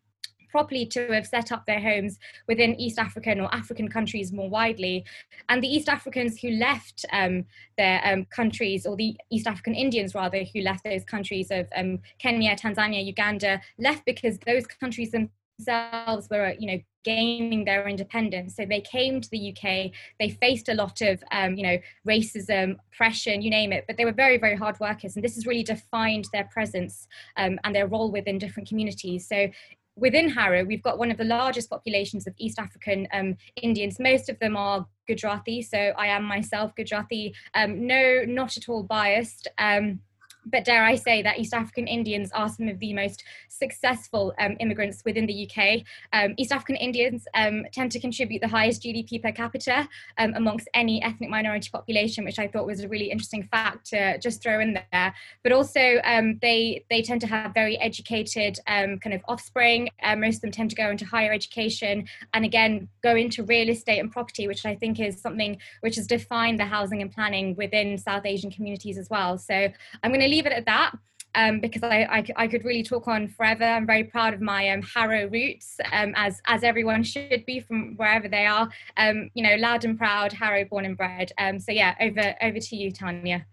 properly 0.56 0.86
to 0.86 1.12
have 1.12 1.26
set 1.26 1.52
up 1.52 1.66
their 1.66 1.80
homes 1.80 2.18
within 2.48 2.80
East 2.80 2.98
African 2.98 3.40
or 3.40 3.54
African 3.54 3.88
countries 3.88 4.32
more 4.32 4.48
widely. 4.48 5.04
And 5.50 5.62
the 5.62 5.68
East 5.68 5.88
Africans 5.88 6.40
who 6.40 6.50
left 6.50 7.04
um, 7.12 7.44
their 7.76 8.00
um, 8.04 8.24
countries, 8.26 8.86
or 8.86 8.96
the 8.96 9.14
East 9.30 9.46
African 9.46 9.74
Indians 9.74 10.14
rather, 10.14 10.44
who 10.44 10.60
left 10.62 10.82
those 10.84 11.04
countries 11.04 11.48
of 11.50 11.68
um, 11.76 11.98
Kenya, 12.18 12.56
Tanzania, 12.56 13.04
Uganda, 13.04 13.60
left 13.78 14.06
because 14.06 14.38
those 14.46 14.66
countries 14.66 15.10
themselves 15.10 16.28
were, 16.30 16.54
you 16.58 16.68
know, 16.68 16.78
gaining 17.06 17.64
their 17.64 17.88
independence. 17.88 18.56
So 18.56 18.66
they 18.66 18.80
came 18.80 19.20
to 19.20 19.30
the 19.30 19.52
UK, 19.52 19.92
they 20.18 20.28
faced 20.28 20.68
a 20.68 20.74
lot 20.74 21.00
of, 21.00 21.22
um, 21.30 21.54
you 21.54 21.62
know, 21.62 21.78
racism, 22.06 22.76
oppression, 22.92 23.42
you 23.42 23.48
name 23.48 23.72
it, 23.72 23.84
but 23.86 23.96
they 23.96 24.04
were 24.04 24.12
very, 24.12 24.38
very 24.38 24.56
hard 24.56 24.78
workers. 24.80 25.14
And 25.14 25.24
this 25.24 25.36
has 25.36 25.46
really 25.46 25.62
defined 25.62 26.26
their 26.32 26.48
presence 26.52 27.06
um, 27.36 27.60
and 27.62 27.72
their 27.72 27.86
role 27.86 28.10
within 28.10 28.38
different 28.38 28.68
communities. 28.68 29.28
So 29.28 29.48
within 29.94 30.28
Harrow, 30.28 30.64
we've 30.64 30.82
got 30.82 30.98
one 30.98 31.12
of 31.12 31.16
the 31.16 31.24
largest 31.24 31.70
populations 31.70 32.26
of 32.26 32.34
East 32.38 32.58
African 32.58 33.06
um, 33.12 33.36
Indians. 33.62 34.00
Most 34.00 34.28
of 34.28 34.38
them 34.40 34.56
are 34.56 34.84
Gujarati, 35.06 35.62
so 35.62 35.78
I 35.78 36.08
am 36.08 36.24
myself 36.24 36.74
Gujarati. 36.74 37.32
Um, 37.54 37.86
no, 37.86 38.24
not 38.26 38.56
at 38.56 38.68
all 38.68 38.82
biased. 38.82 39.46
Um, 39.58 40.00
but 40.46 40.64
dare 40.64 40.84
I 40.84 40.94
say 40.94 41.22
that 41.22 41.38
East 41.38 41.52
African 41.52 41.86
Indians 41.86 42.30
are 42.32 42.48
some 42.48 42.68
of 42.68 42.78
the 42.78 42.94
most 42.94 43.24
successful 43.48 44.34
um, 44.38 44.56
immigrants 44.60 45.02
within 45.04 45.26
the 45.26 45.48
UK. 45.48 45.82
Um, 46.12 46.34
East 46.36 46.52
African 46.52 46.76
Indians 46.76 47.26
um, 47.34 47.64
tend 47.72 47.92
to 47.92 48.00
contribute 48.00 48.40
the 48.40 48.48
highest 48.48 48.82
GDP 48.82 49.22
per 49.22 49.32
capita 49.32 49.88
um, 50.18 50.34
amongst 50.34 50.68
any 50.74 51.02
ethnic 51.02 51.30
minority 51.30 51.70
population, 51.72 52.24
which 52.24 52.38
I 52.38 52.46
thought 52.46 52.66
was 52.66 52.80
a 52.80 52.88
really 52.88 53.10
interesting 53.10 53.48
fact 53.50 53.86
to 53.90 54.18
just 54.18 54.42
throw 54.42 54.60
in 54.60 54.74
there. 54.92 55.14
But 55.42 55.52
also, 55.52 56.00
um, 56.04 56.38
they 56.40 56.84
they 56.90 57.02
tend 57.02 57.20
to 57.22 57.26
have 57.26 57.52
very 57.52 57.78
educated 57.78 58.58
um, 58.66 58.98
kind 58.98 59.14
of 59.14 59.22
offspring. 59.28 59.90
Uh, 60.02 60.16
most 60.16 60.36
of 60.36 60.40
them 60.42 60.50
tend 60.52 60.70
to 60.70 60.76
go 60.76 60.90
into 60.90 61.04
higher 61.04 61.32
education, 61.32 62.06
and 62.34 62.44
again 62.44 62.88
go 63.02 63.16
into 63.16 63.42
real 63.44 63.68
estate 63.68 63.98
and 63.98 64.12
property, 64.12 64.46
which 64.46 64.64
I 64.64 64.74
think 64.74 65.00
is 65.00 65.20
something 65.20 65.58
which 65.80 65.96
has 65.96 66.06
defined 66.06 66.60
the 66.60 66.64
housing 66.64 67.02
and 67.02 67.10
planning 67.10 67.54
within 67.56 67.98
South 67.98 68.24
Asian 68.24 68.50
communities 68.50 68.98
as 68.98 69.08
well. 69.10 69.38
So 69.38 69.54
I'm 70.02 70.10
going 70.10 70.20
to 70.20 70.28
leave 70.28 70.35
it 70.44 70.52
at 70.52 70.66
that. 70.66 70.92
Um, 71.34 71.60
because 71.60 71.82
I, 71.82 72.04
I, 72.04 72.24
I, 72.44 72.48
could 72.48 72.64
really 72.64 72.82
talk 72.82 73.06
on 73.08 73.28
forever. 73.28 73.62
I'm 73.62 73.86
very 73.86 74.04
proud 74.04 74.32
of 74.32 74.40
my 74.40 74.70
um, 74.70 74.80
Harrow 74.80 75.28
roots, 75.28 75.78
um, 75.92 76.14
as 76.16 76.40
as 76.46 76.64
everyone 76.64 77.02
should 77.02 77.44
be 77.44 77.60
from 77.60 77.94
wherever 77.96 78.26
they 78.26 78.46
are. 78.46 78.70
Um, 78.96 79.28
you 79.34 79.42
know, 79.42 79.54
loud 79.56 79.84
and 79.84 79.98
proud, 79.98 80.32
Harrow 80.32 80.64
born 80.64 80.86
and 80.86 80.96
bred. 80.96 81.32
Um, 81.36 81.58
so 81.58 81.72
yeah, 81.72 81.94
over 82.00 82.34
over 82.40 82.58
to 82.58 82.76
you, 82.76 82.90
Tanya. 82.90 83.44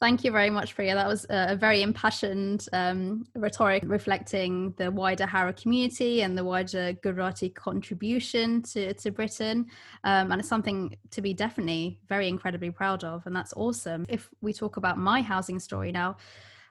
Thank 0.00 0.24
you 0.24 0.32
very 0.32 0.48
much, 0.48 0.74
Priya. 0.74 0.94
That 0.94 1.06
was 1.06 1.26
a 1.28 1.54
very 1.54 1.82
impassioned 1.82 2.66
um, 2.72 3.26
rhetoric 3.34 3.82
reflecting 3.86 4.72
the 4.78 4.90
wider 4.90 5.26
Harrow 5.26 5.52
community 5.52 6.22
and 6.22 6.38
the 6.38 6.42
wider 6.42 6.94
Gujarati 6.94 7.50
contribution 7.50 8.62
to, 8.62 8.94
to 8.94 9.10
Britain. 9.10 9.66
Um, 10.04 10.32
and 10.32 10.40
it's 10.40 10.48
something 10.48 10.96
to 11.10 11.20
be 11.20 11.34
definitely 11.34 11.98
very 12.08 12.28
incredibly 12.28 12.70
proud 12.70 13.04
of. 13.04 13.26
And 13.26 13.36
that's 13.36 13.52
awesome. 13.56 14.06
If 14.08 14.30
we 14.40 14.54
talk 14.54 14.78
about 14.78 14.96
my 14.96 15.20
housing 15.20 15.60
story 15.60 15.92
now, 15.92 16.16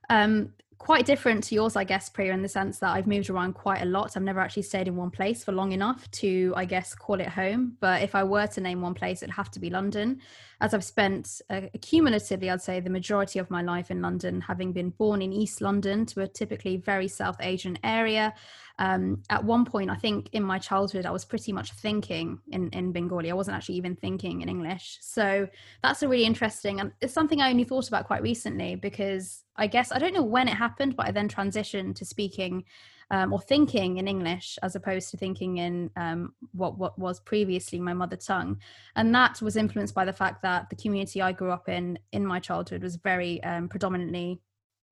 um, 0.10 0.52
quite 0.80 1.06
different 1.06 1.44
to 1.44 1.56
yours, 1.56 1.76
I 1.76 1.84
guess, 1.84 2.10
Priya, 2.10 2.34
in 2.34 2.42
the 2.42 2.50
sense 2.50 2.80
that 2.80 2.96
I've 2.96 3.06
moved 3.06 3.30
around 3.30 3.54
quite 3.54 3.84
a 3.84 3.86
lot. 3.86 4.18
I've 4.18 4.24
never 4.24 4.40
actually 4.40 4.64
stayed 4.64 4.88
in 4.88 4.96
one 4.96 5.12
place 5.12 5.44
for 5.44 5.52
long 5.52 5.72
enough 5.72 6.10
to, 6.12 6.54
I 6.56 6.66
guess, 6.66 6.96
call 6.96 7.20
it 7.20 7.28
home. 7.28 7.78
But 7.80 8.02
if 8.02 8.16
I 8.16 8.24
were 8.24 8.48
to 8.48 8.62
name 8.62 8.82
one 8.82 8.96
place, 8.96 9.22
it'd 9.22 9.36
have 9.36 9.52
to 9.52 9.60
be 9.60 9.70
London, 9.70 10.20
as 10.62 10.74
I've 10.74 10.84
spent 10.84 11.42
uh, 11.50 11.62
cumulatively, 11.82 12.50
I'd 12.50 12.62
say, 12.62 12.80
the 12.80 12.90
majority 12.90 13.40
of 13.40 13.50
my 13.50 13.62
life 13.62 13.92
in 13.92 14.02
London, 14.02 14.42
having 14.42 14.74
been 14.74 14.90
born 14.90 15.22
in 15.22 15.32
East 15.32 15.62
London 15.62 16.06
to 16.08 16.22
a 16.22 16.28
typically 16.28 16.76
very 16.78 17.08
South 17.08 17.38
Asian 17.40 17.78
area. 17.84 18.34
Um, 18.78 19.24
at 19.30 19.44
one 19.44 19.64
point, 19.64 19.90
I 19.90 19.96
think 19.96 20.30
in 20.34 20.44
my 20.44 20.60
childhood, 20.60 21.06
I 21.06 21.12
was 21.12 21.24
pretty 21.24 21.54
much 21.54 21.72
thinking 21.74 22.40
in, 22.52 22.70
in 22.72 22.92
Bengali. 22.92 23.32
I 23.32 23.36
wasn't 23.36 23.56
actually 23.56 23.76
even 23.76 23.96
thinking 23.96 24.42
in 24.42 24.50
English. 24.50 24.98
So 25.02 25.48
that's 25.82 26.04
a 26.04 26.10
really 26.10 26.26
interesting, 26.26 26.82
and 26.82 26.92
it's 27.00 27.14
something 27.14 27.40
I 27.40 27.50
only 27.50 27.64
thought 27.64 27.88
about 27.88 28.08
quite 28.08 28.22
recently 28.22 28.76
because 28.76 29.44
I 29.56 29.68
guess 29.68 29.92
I 29.92 30.00
don't 30.00 30.14
know 30.14 30.24
when 30.24 30.48
it 30.50 30.56
happened, 30.56 30.96
but 30.98 31.08
I 31.08 31.12
then 31.12 31.30
transitioned 31.30 31.96
to 31.96 32.06
speaking 32.06 32.66
um, 33.12 33.34
or 33.34 33.40
thinking 33.40 33.98
in 33.98 34.08
English 34.08 34.58
as 34.62 34.76
opposed 34.76 35.10
to 35.12 35.18
thinking 35.18 35.58
in 35.58 35.90
um, 35.96 36.34
what 36.54 36.78
what 36.78 36.98
was 36.98 37.20
previously 37.20 37.80
my 37.80 37.94
mother 37.94 38.18
tongue, 38.18 38.60
and 38.96 39.14
that 39.16 39.42
was 39.42 39.56
influenced 39.56 39.96
by 39.96 40.06
the 40.06 40.14
fact 40.14 40.42
that 40.44 40.70
the 40.70 40.76
community 40.76 41.22
I 41.22 41.32
grew 41.32 41.52
up 41.52 41.70
in 41.70 42.00
in 42.12 42.26
my 42.26 42.40
childhood 42.40 42.84
was 42.84 42.96
very 42.96 43.44
um, 43.44 43.68
predominantly 43.68 44.42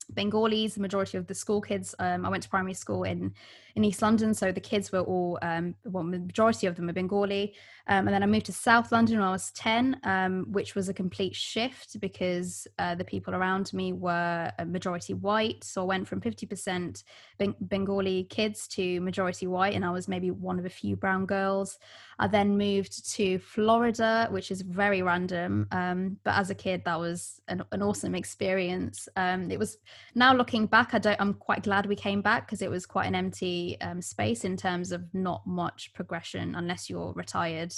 Bengalis. 0.09 0.75
The 0.75 0.81
majority 0.81 1.17
of 1.17 1.27
the 1.27 1.35
school 1.35 1.61
kids, 1.61 1.93
um, 1.99 2.25
I 2.25 2.29
went 2.29 2.43
to 2.43 2.49
primary 2.49 2.73
school 2.73 3.03
in 3.03 3.33
in 3.75 3.83
East 3.83 4.01
London, 4.01 4.33
so 4.33 4.51
the 4.51 4.59
kids 4.59 4.91
were 4.91 5.01
all, 5.01 5.37
um, 5.43 5.75
well, 5.85 6.03
the 6.03 6.17
majority 6.17 6.65
of 6.65 6.75
them 6.75 6.87
were 6.87 6.93
Bengali. 6.93 7.53
Um, 7.85 8.07
and 8.07 8.09
then 8.09 8.23
I 8.23 8.25
moved 8.25 8.47
to 8.47 8.51
South 8.51 8.91
London 8.91 9.19
when 9.19 9.27
I 9.27 9.31
was 9.31 9.51
ten, 9.51 9.99
um, 10.03 10.47
which 10.51 10.73
was 10.73 10.89
a 10.89 10.95
complete 10.95 11.35
shift 11.35 11.99
because 11.99 12.67
uh, 12.79 12.95
the 12.95 13.05
people 13.05 13.35
around 13.35 13.71
me 13.73 13.93
were 13.93 14.51
a 14.57 14.65
majority 14.65 15.13
white. 15.13 15.63
So 15.63 15.83
I 15.83 15.85
went 15.85 16.07
from 16.07 16.21
fifty 16.21 16.47
percent 16.47 17.03
Bengali 17.37 18.23
kids 18.23 18.67
to 18.69 18.99
majority 19.01 19.45
white, 19.45 19.75
and 19.75 19.85
I 19.85 19.91
was 19.91 20.07
maybe 20.07 20.31
one 20.31 20.57
of 20.57 20.65
a 20.65 20.69
few 20.69 20.95
brown 20.95 21.27
girls. 21.27 21.77
I 22.17 22.27
then 22.27 22.57
moved 22.57 23.07
to 23.13 23.37
Florida, 23.37 24.27
which 24.31 24.49
is 24.49 24.61
very 24.63 25.03
random. 25.03 25.67
Um, 25.71 26.17
but 26.23 26.33
as 26.33 26.49
a 26.49 26.55
kid, 26.55 26.83
that 26.85 26.99
was 26.99 27.39
an, 27.47 27.63
an 27.71 27.83
awesome 27.83 28.15
experience. 28.15 29.07
Um, 29.15 29.51
it 29.51 29.59
was 29.59 29.77
now 30.15 30.33
looking 30.33 30.65
back, 30.65 30.93
I 30.93 30.99
don't, 30.99 31.19
I'm 31.19 31.33
quite 31.33 31.63
glad 31.63 31.85
we 31.85 31.95
came 31.95 32.21
back 32.21 32.45
because 32.45 32.61
it 32.61 32.69
was 32.69 32.85
quite 32.85 33.07
an 33.07 33.15
empty 33.15 33.79
um, 33.81 34.01
space 34.01 34.43
in 34.43 34.57
terms 34.57 34.91
of 34.91 35.03
not 35.13 35.45
much 35.45 35.93
progression 35.93 36.55
unless 36.55 36.89
you're 36.89 37.13
retired. 37.13 37.73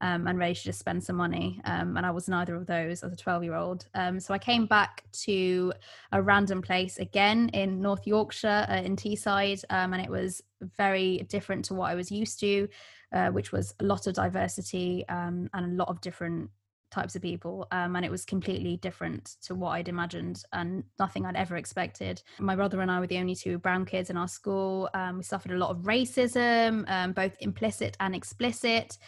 Um, 0.00 0.28
and 0.28 0.38
ready 0.38 0.54
to 0.54 0.62
just 0.62 0.78
spend 0.78 1.02
some 1.02 1.16
money. 1.16 1.60
Um, 1.64 1.96
and 1.96 2.06
I 2.06 2.12
was 2.12 2.28
neither 2.28 2.54
of 2.54 2.68
those 2.68 3.02
as 3.02 3.12
a 3.12 3.16
12 3.16 3.42
year 3.42 3.56
old. 3.56 3.86
Um, 3.94 4.20
so 4.20 4.32
I 4.32 4.38
came 4.38 4.66
back 4.66 5.02
to 5.24 5.72
a 6.12 6.22
random 6.22 6.62
place 6.62 6.98
again 6.98 7.48
in 7.48 7.80
North 7.80 8.06
Yorkshire 8.06 8.66
uh, 8.68 8.76
in 8.76 8.94
Teesside, 8.94 9.64
um, 9.70 9.94
and 9.94 10.00
it 10.00 10.08
was 10.08 10.40
very 10.76 11.26
different 11.28 11.64
to 11.64 11.74
what 11.74 11.90
I 11.90 11.96
was 11.96 12.12
used 12.12 12.38
to 12.38 12.68
uh, 13.12 13.28
which 13.28 13.52
was 13.52 13.74
a 13.80 13.84
lot 13.84 14.06
of 14.06 14.14
diversity 14.14 15.04
um, 15.08 15.48
and 15.54 15.72
a 15.72 15.76
lot 15.76 15.88
of 15.88 16.00
different 16.00 16.50
types 16.90 17.14
of 17.14 17.22
people 17.22 17.66
um, 17.70 17.96
and 17.96 18.04
it 18.04 18.10
was 18.10 18.24
completely 18.24 18.76
different 18.78 19.36
to 19.42 19.54
what 19.54 19.70
i'd 19.70 19.88
imagined 19.88 20.44
and 20.52 20.82
nothing 20.98 21.26
i'd 21.26 21.36
ever 21.36 21.56
expected. 21.56 22.22
My 22.38 22.56
brother 22.56 22.80
and 22.80 22.90
i 22.90 23.00
were 23.00 23.06
the 23.06 23.18
only 23.18 23.34
two 23.34 23.58
brown 23.58 23.84
kids 23.84 24.10
in 24.10 24.16
our 24.16 24.28
school 24.28 24.88
um, 24.94 25.18
we 25.18 25.22
suffered 25.22 25.52
a 25.52 25.58
lot 25.58 25.70
of 25.70 25.78
racism 25.78 26.88
um, 26.90 27.12
both 27.12 27.36
implicit 27.40 27.96
and 28.00 28.14
explicit 28.14 28.98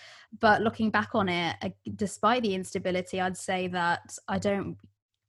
but 0.40 0.62
looking 0.62 0.90
back 0.90 1.10
on 1.14 1.28
it 1.28 1.56
uh, 1.62 1.70
despite 1.96 2.42
the 2.42 2.54
instability 2.54 3.20
i'd 3.20 3.37
say 3.37 3.66
that 3.68 4.16
i 4.28 4.38
don't 4.38 4.76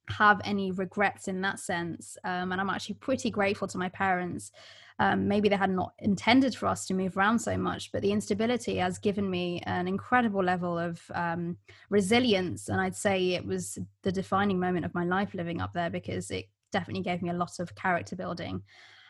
have 0.10 0.42
any 0.44 0.72
regrets 0.72 1.28
in 1.28 1.42
that 1.42 1.60
sense 1.60 2.18
um, 2.24 2.52
and 2.52 2.60
i'm 2.60 2.70
actually 2.70 2.96
pretty 2.96 3.30
grateful 3.30 3.68
to 3.68 3.78
my 3.78 3.90
parents 3.90 4.52
um, 5.00 5.28
maybe 5.28 5.50
they 5.50 5.56
had 5.56 5.70
not 5.70 5.94
intended 6.00 6.56
for 6.56 6.68
us 6.68 6.86
to 6.88 6.94
move 6.94 7.18
around 7.18 7.40
so 7.40 7.58
much, 7.58 7.92
but 7.92 8.02
the 8.02 8.12
instability 8.12 8.78
has 8.78 8.98
given 8.98 9.30
me 9.30 9.62
an 9.66 9.88
incredible 9.88 10.44
level 10.44 10.78
of 10.78 11.02
um, 11.14 11.58
resilience. 11.90 12.70
And 12.70 12.80
I'd 12.80 12.96
say 12.96 13.32
it 13.32 13.46
was 13.46 13.78
the 14.04 14.12
defining 14.12 14.60
moment 14.60 14.86
of 14.86 14.94
my 14.94 15.06
life 15.06 15.34
living 15.34 15.62
up 15.62 15.74
there 15.74 15.90
because 15.90 16.32
it 16.32 16.46
definitely 16.72 17.04
gave 17.04 17.22
me 17.22 17.30
a 17.30 17.34
lot 17.34 17.60
of 17.60 17.76
character 17.76 18.16
building. 18.16 18.64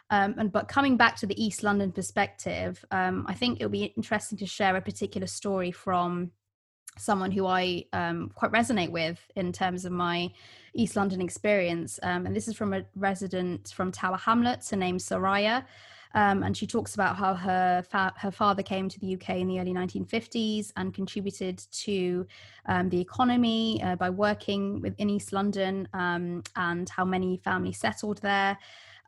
Um, 0.10 0.36
and 0.38 0.52
but 0.52 0.68
coming 0.68 0.98
back 0.98 1.16
to 1.18 1.26
the 1.26 1.42
East 1.42 1.64
London 1.64 1.92
perspective, 1.92 2.84
um, 2.92 3.26
I 3.30 3.34
think 3.34 3.60
it'll 3.60 3.70
be 3.70 3.94
interesting 3.96 4.38
to 4.40 4.46
share 4.46 4.76
a 4.76 4.82
particular 4.82 5.28
story 5.28 5.72
from 5.72 6.32
someone 6.98 7.32
who 7.32 7.48
I 7.48 7.86
um, 7.94 8.32
quite 8.36 8.52
resonate 8.52 8.92
with 8.92 9.20
in 9.36 9.52
terms 9.52 9.86
of 9.86 9.92
my 9.92 10.32
East 10.74 10.96
London 10.96 11.22
experience. 11.22 12.00
Um, 12.04 12.26
and 12.26 12.36
this 12.36 12.48
is 12.48 12.56
from 12.56 12.74
a 12.74 12.84
resident 12.96 13.74
from 13.76 13.92
Tower 13.92 14.18
Hamlets, 14.18 14.72
her 14.72 14.78
name's 14.78 15.08
Soraya. 15.08 15.66
Um, 16.14 16.44
and 16.44 16.56
she 16.56 16.68
talks 16.68 16.94
about 16.94 17.16
how 17.16 17.34
her 17.34 17.84
fa- 17.84 18.14
her 18.18 18.32
father 18.32 18.64
came 18.64 18.90
to 18.90 19.00
the 19.00 19.16
UK 19.16 19.38
in 19.38 19.48
the 19.48 19.60
early 19.60 19.74
1950s 19.74 20.74
and 20.76 20.94
contributed 20.94 21.58
to 21.72 22.28
um, 22.66 22.90
the 22.90 23.00
economy 23.00 23.82
uh, 23.82 23.96
by 23.96 24.10
working 24.10 24.82
within 24.82 25.10
East 25.10 25.32
London 25.32 25.88
um, 25.94 26.44
and 26.58 26.90
how 26.90 27.06
many 27.06 27.38
families 27.38 27.80
settled 27.80 28.22
there. 28.22 28.58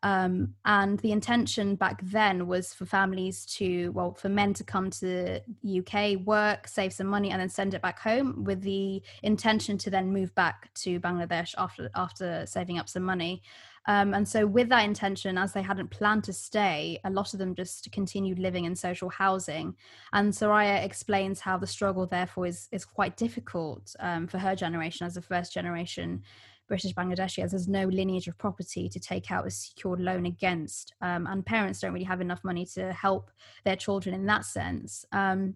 Um, 0.03 0.53
and 0.65 0.99
the 0.99 1.13
intention 1.13 1.75
back 1.75 2.01
then 2.03 2.45
was 2.45 2.73
for 2.73 2.85
families 2.85 3.45
to, 3.57 3.89
well, 3.93 4.13
for 4.13 4.27
men 4.27 4.53
to 4.55 4.63
come 4.63 4.89
to 4.89 5.39
the 5.63 5.79
UK, 5.79 6.19
work, 6.25 6.67
save 6.67 6.91
some 6.91 7.07
money, 7.07 7.31
and 7.31 7.39
then 7.39 7.47
send 7.47 7.73
it 7.73 7.81
back 7.81 7.99
home, 7.99 8.43
with 8.43 8.61
the 8.61 9.01
intention 9.23 9.77
to 9.77 9.89
then 9.89 10.11
move 10.11 10.35
back 10.35 10.73
to 10.75 10.99
Bangladesh 10.99 11.55
after 11.57 11.89
after 11.95 12.45
saving 12.45 12.77
up 12.77 12.89
some 12.89 13.03
money. 13.03 13.41
Um, 13.85 14.13
and 14.13 14.27
so, 14.27 14.45
with 14.45 14.69
that 14.69 14.85
intention, 14.85 15.37
as 15.37 15.53
they 15.53 15.61
hadn't 15.61 15.89
planned 15.89 16.25
to 16.25 16.33
stay, 16.33 16.99
a 17.05 17.09
lot 17.09 17.33
of 17.33 17.39
them 17.39 17.55
just 17.55 17.89
continued 17.91 18.39
living 18.39 18.65
in 18.65 18.75
social 18.75 19.09
housing. 19.09 19.75
And 20.11 20.31
Soraya 20.31 20.83
explains 20.83 21.39
how 21.39 21.57
the 21.57 21.67
struggle, 21.67 22.07
therefore, 22.07 22.45
is 22.47 22.67
is 22.73 22.83
quite 22.83 23.15
difficult 23.15 23.95
um, 23.99 24.27
for 24.27 24.37
her 24.37 24.55
generation 24.55 25.05
as 25.05 25.15
a 25.15 25.21
first 25.21 25.53
generation 25.53 26.23
British 26.67 26.93
Bangladeshi 26.93 27.43
as 27.43 27.51
there's 27.51 27.67
no 27.67 27.85
lineage 27.85 28.27
of 28.27 28.37
property 28.37 28.89
to 28.89 28.99
take 28.99 29.31
out 29.31 29.47
a 29.47 29.51
secured 29.51 29.99
loan 29.99 30.25
against. 30.25 30.93
Um, 31.01 31.27
and 31.27 31.45
parents 31.45 31.79
don't 31.79 31.93
really 31.93 32.05
have 32.05 32.21
enough 32.21 32.43
money 32.43 32.65
to 32.73 32.93
help 32.93 33.31
their 33.63 33.75
children 33.75 34.15
in 34.15 34.25
that 34.27 34.45
sense. 34.45 35.05
Um, 35.11 35.55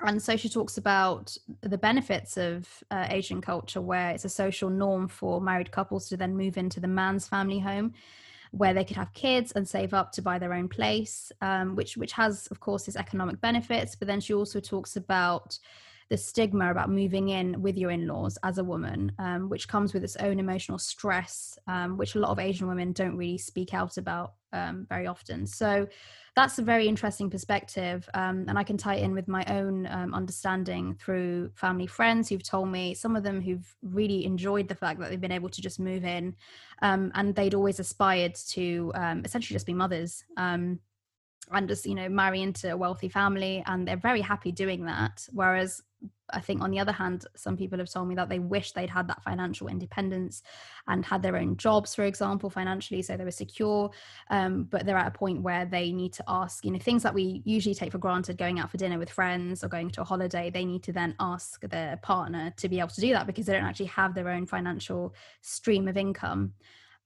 and 0.00 0.22
so 0.22 0.36
she 0.36 0.48
talks 0.48 0.76
about 0.76 1.36
the 1.62 1.78
benefits 1.78 2.36
of 2.36 2.68
uh, 2.90 3.06
Asian 3.08 3.40
culture, 3.40 3.80
where 3.80 4.10
it's 4.10 4.26
a 4.26 4.28
social 4.28 4.68
norm 4.68 5.08
for 5.08 5.40
married 5.40 5.70
couples 5.70 6.08
to 6.08 6.16
then 6.16 6.36
move 6.36 6.58
into 6.58 6.80
the 6.80 6.88
man's 6.88 7.26
family 7.26 7.58
home, 7.58 7.94
where 8.50 8.74
they 8.74 8.84
could 8.84 8.96
have 8.96 9.12
kids 9.14 9.52
and 9.52 9.66
save 9.66 9.94
up 9.94 10.12
to 10.12 10.22
buy 10.22 10.38
their 10.38 10.52
own 10.52 10.68
place, 10.68 11.32
um, 11.40 11.74
which 11.76 11.96
which 11.96 12.12
has, 12.12 12.46
of 12.48 12.60
course, 12.60 12.88
its 12.88 12.96
economic 12.96 13.40
benefits. 13.40 13.96
But 13.96 14.06
then 14.06 14.20
she 14.20 14.34
also 14.34 14.60
talks 14.60 14.96
about 14.96 15.58
the 16.08 16.16
stigma 16.16 16.70
about 16.70 16.90
moving 16.90 17.30
in 17.30 17.60
with 17.60 17.76
your 17.76 17.90
in-laws 17.90 18.38
as 18.42 18.58
a 18.58 18.64
woman 18.64 19.12
um, 19.18 19.48
which 19.48 19.68
comes 19.68 19.92
with 19.92 20.04
its 20.04 20.16
own 20.16 20.38
emotional 20.38 20.78
stress 20.78 21.58
um, 21.66 21.96
which 21.96 22.14
a 22.14 22.18
lot 22.18 22.30
of 22.30 22.38
asian 22.38 22.68
women 22.68 22.92
don't 22.92 23.16
really 23.16 23.38
speak 23.38 23.74
out 23.74 23.96
about 23.96 24.34
um, 24.52 24.86
very 24.88 25.06
often. 25.06 25.46
So 25.46 25.86
that's 26.34 26.58
a 26.58 26.62
very 26.62 26.86
interesting 26.86 27.30
perspective 27.30 28.06
um, 28.12 28.44
and 28.46 28.58
i 28.58 28.62
can 28.62 28.76
tie 28.76 28.96
in 28.96 29.14
with 29.14 29.26
my 29.26 29.42
own 29.48 29.86
um, 29.86 30.12
understanding 30.12 30.94
through 31.00 31.50
family 31.54 31.86
friends 31.86 32.28
who've 32.28 32.42
told 32.42 32.68
me 32.68 32.92
some 32.92 33.16
of 33.16 33.22
them 33.22 33.40
who've 33.40 33.74
really 33.82 34.26
enjoyed 34.26 34.68
the 34.68 34.74
fact 34.74 35.00
that 35.00 35.08
they've 35.08 35.20
been 35.20 35.32
able 35.32 35.48
to 35.48 35.62
just 35.62 35.80
move 35.80 36.04
in 36.04 36.36
um, 36.82 37.10
and 37.14 37.34
they'd 37.34 37.54
always 37.54 37.80
aspired 37.80 38.34
to 38.34 38.92
essentially 39.24 39.54
just 39.54 39.64
be 39.64 39.72
mothers 39.72 40.24
and 41.52 41.68
just 41.68 41.86
you 41.86 41.94
know 41.94 42.08
marry 42.08 42.42
into 42.42 42.70
a 42.72 42.76
wealthy 42.76 43.08
family 43.08 43.62
and 43.66 43.86
they're 43.86 43.96
very 43.96 44.20
happy 44.20 44.52
doing 44.52 44.84
that. 44.86 45.26
Whereas 45.32 45.82
i 46.30 46.40
think 46.40 46.60
on 46.60 46.70
the 46.70 46.78
other 46.78 46.92
hand 46.92 47.24
some 47.36 47.56
people 47.56 47.78
have 47.78 47.90
told 47.90 48.08
me 48.08 48.14
that 48.14 48.28
they 48.28 48.38
wish 48.38 48.72
they'd 48.72 48.90
had 48.90 49.06
that 49.08 49.22
financial 49.22 49.68
independence 49.68 50.42
and 50.88 51.04
had 51.04 51.22
their 51.22 51.36
own 51.36 51.56
jobs 51.56 51.94
for 51.94 52.04
example 52.04 52.50
financially 52.50 53.02
so 53.02 53.16
they 53.16 53.24
were 53.24 53.30
secure 53.30 53.90
um, 54.30 54.64
but 54.64 54.84
they're 54.84 54.96
at 54.96 55.06
a 55.06 55.18
point 55.18 55.40
where 55.42 55.64
they 55.64 55.92
need 55.92 56.12
to 56.12 56.24
ask 56.28 56.64
you 56.64 56.70
know 56.70 56.78
things 56.78 57.02
that 57.02 57.14
we 57.14 57.42
usually 57.44 57.74
take 57.74 57.92
for 57.92 57.98
granted 57.98 58.38
going 58.38 58.58
out 58.58 58.70
for 58.70 58.76
dinner 58.76 58.98
with 58.98 59.10
friends 59.10 59.62
or 59.62 59.68
going 59.68 59.90
to 59.90 60.00
a 60.00 60.04
holiday 60.04 60.50
they 60.50 60.64
need 60.64 60.82
to 60.82 60.92
then 60.92 61.14
ask 61.20 61.60
their 61.62 61.96
partner 61.98 62.52
to 62.56 62.68
be 62.68 62.78
able 62.78 62.88
to 62.88 63.00
do 63.00 63.12
that 63.12 63.26
because 63.26 63.46
they 63.46 63.52
don't 63.52 63.64
actually 63.64 63.86
have 63.86 64.14
their 64.14 64.28
own 64.28 64.46
financial 64.46 65.14
stream 65.42 65.88
of 65.88 65.96
income 65.96 66.52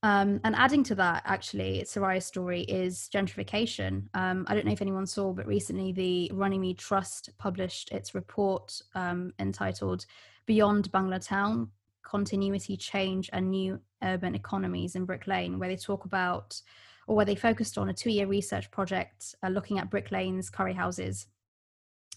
um, 0.03 0.41
and 0.45 0.57
adding 0.57 0.83
to 0.85 0.95
that, 0.95 1.23
actually, 1.27 1.83
Soraya's 1.85 2.25
story 2.25 2.63
is 2.63 3.11
gentrification. 3.13 4.05
Um, 4.15 4.47
I 4.49 4.55
don't 4.55 4.65
know 4.65 4.73
if 4.73 4.81
anyone 4.81 5.07
saw, 5.07 5.33
but 5.33 5.47
recently 5.47 5.93
the 5.93 6.31
Runnymede 6.35 6.79
Trust 6.79 7.31
published 7.37 7.93
its 7.93 8.15
report 8.15 8.81
um, 8.95 9.35
entitled 9.39 10.07
Beyond 10.47 10.91
Bangla 10.91 11.25
Town 11.25 11.69
Continuity, 12.03 12.79
Change, 12.79 13.29
and 13.35 13.51
New 13.51 13.79
Urban 14.03 14.35
Economies 14.35 14.97
in 14.97 15.05
Brick 15.05 15.27
Lane, 15.27 15.59
where 15.59 15.69
they 15.69 15.77
talk 15.77 16.07
about, 16.07 16.61
or 17.07 17.15
where 17.15 17.27
they 17.27 17.35
focused 17.35 17.77
on 17.77 17.91
a 17.91 17.95
two 17.95 18.11
year 18.11 18.27
research 18.27 18.71
project 18.71 19.35
uh, 19.43 19.49
looking 19.49 19.79
at 19.79 19.91
Brick 19.91 20.11
Lane's 20.11 20.49
curry 20.49 20.73
houses. 20.73 21.27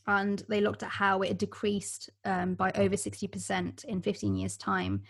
And 0.08 0.42
they 0.48 0.62
looked 0.62 0.84
at 0.84 0.90
how 0.90 1.22
it 1.22 1.30
had 1.30 1.38
decreased 1.38 2.10
um, 2.24 2.56
by 2.56 2.72
over 2.76 2.96
60% 2.96 3.86
in 3.86 4.02
15 4.02 4.36
years' 4.36 4.58
time 4.58 5.04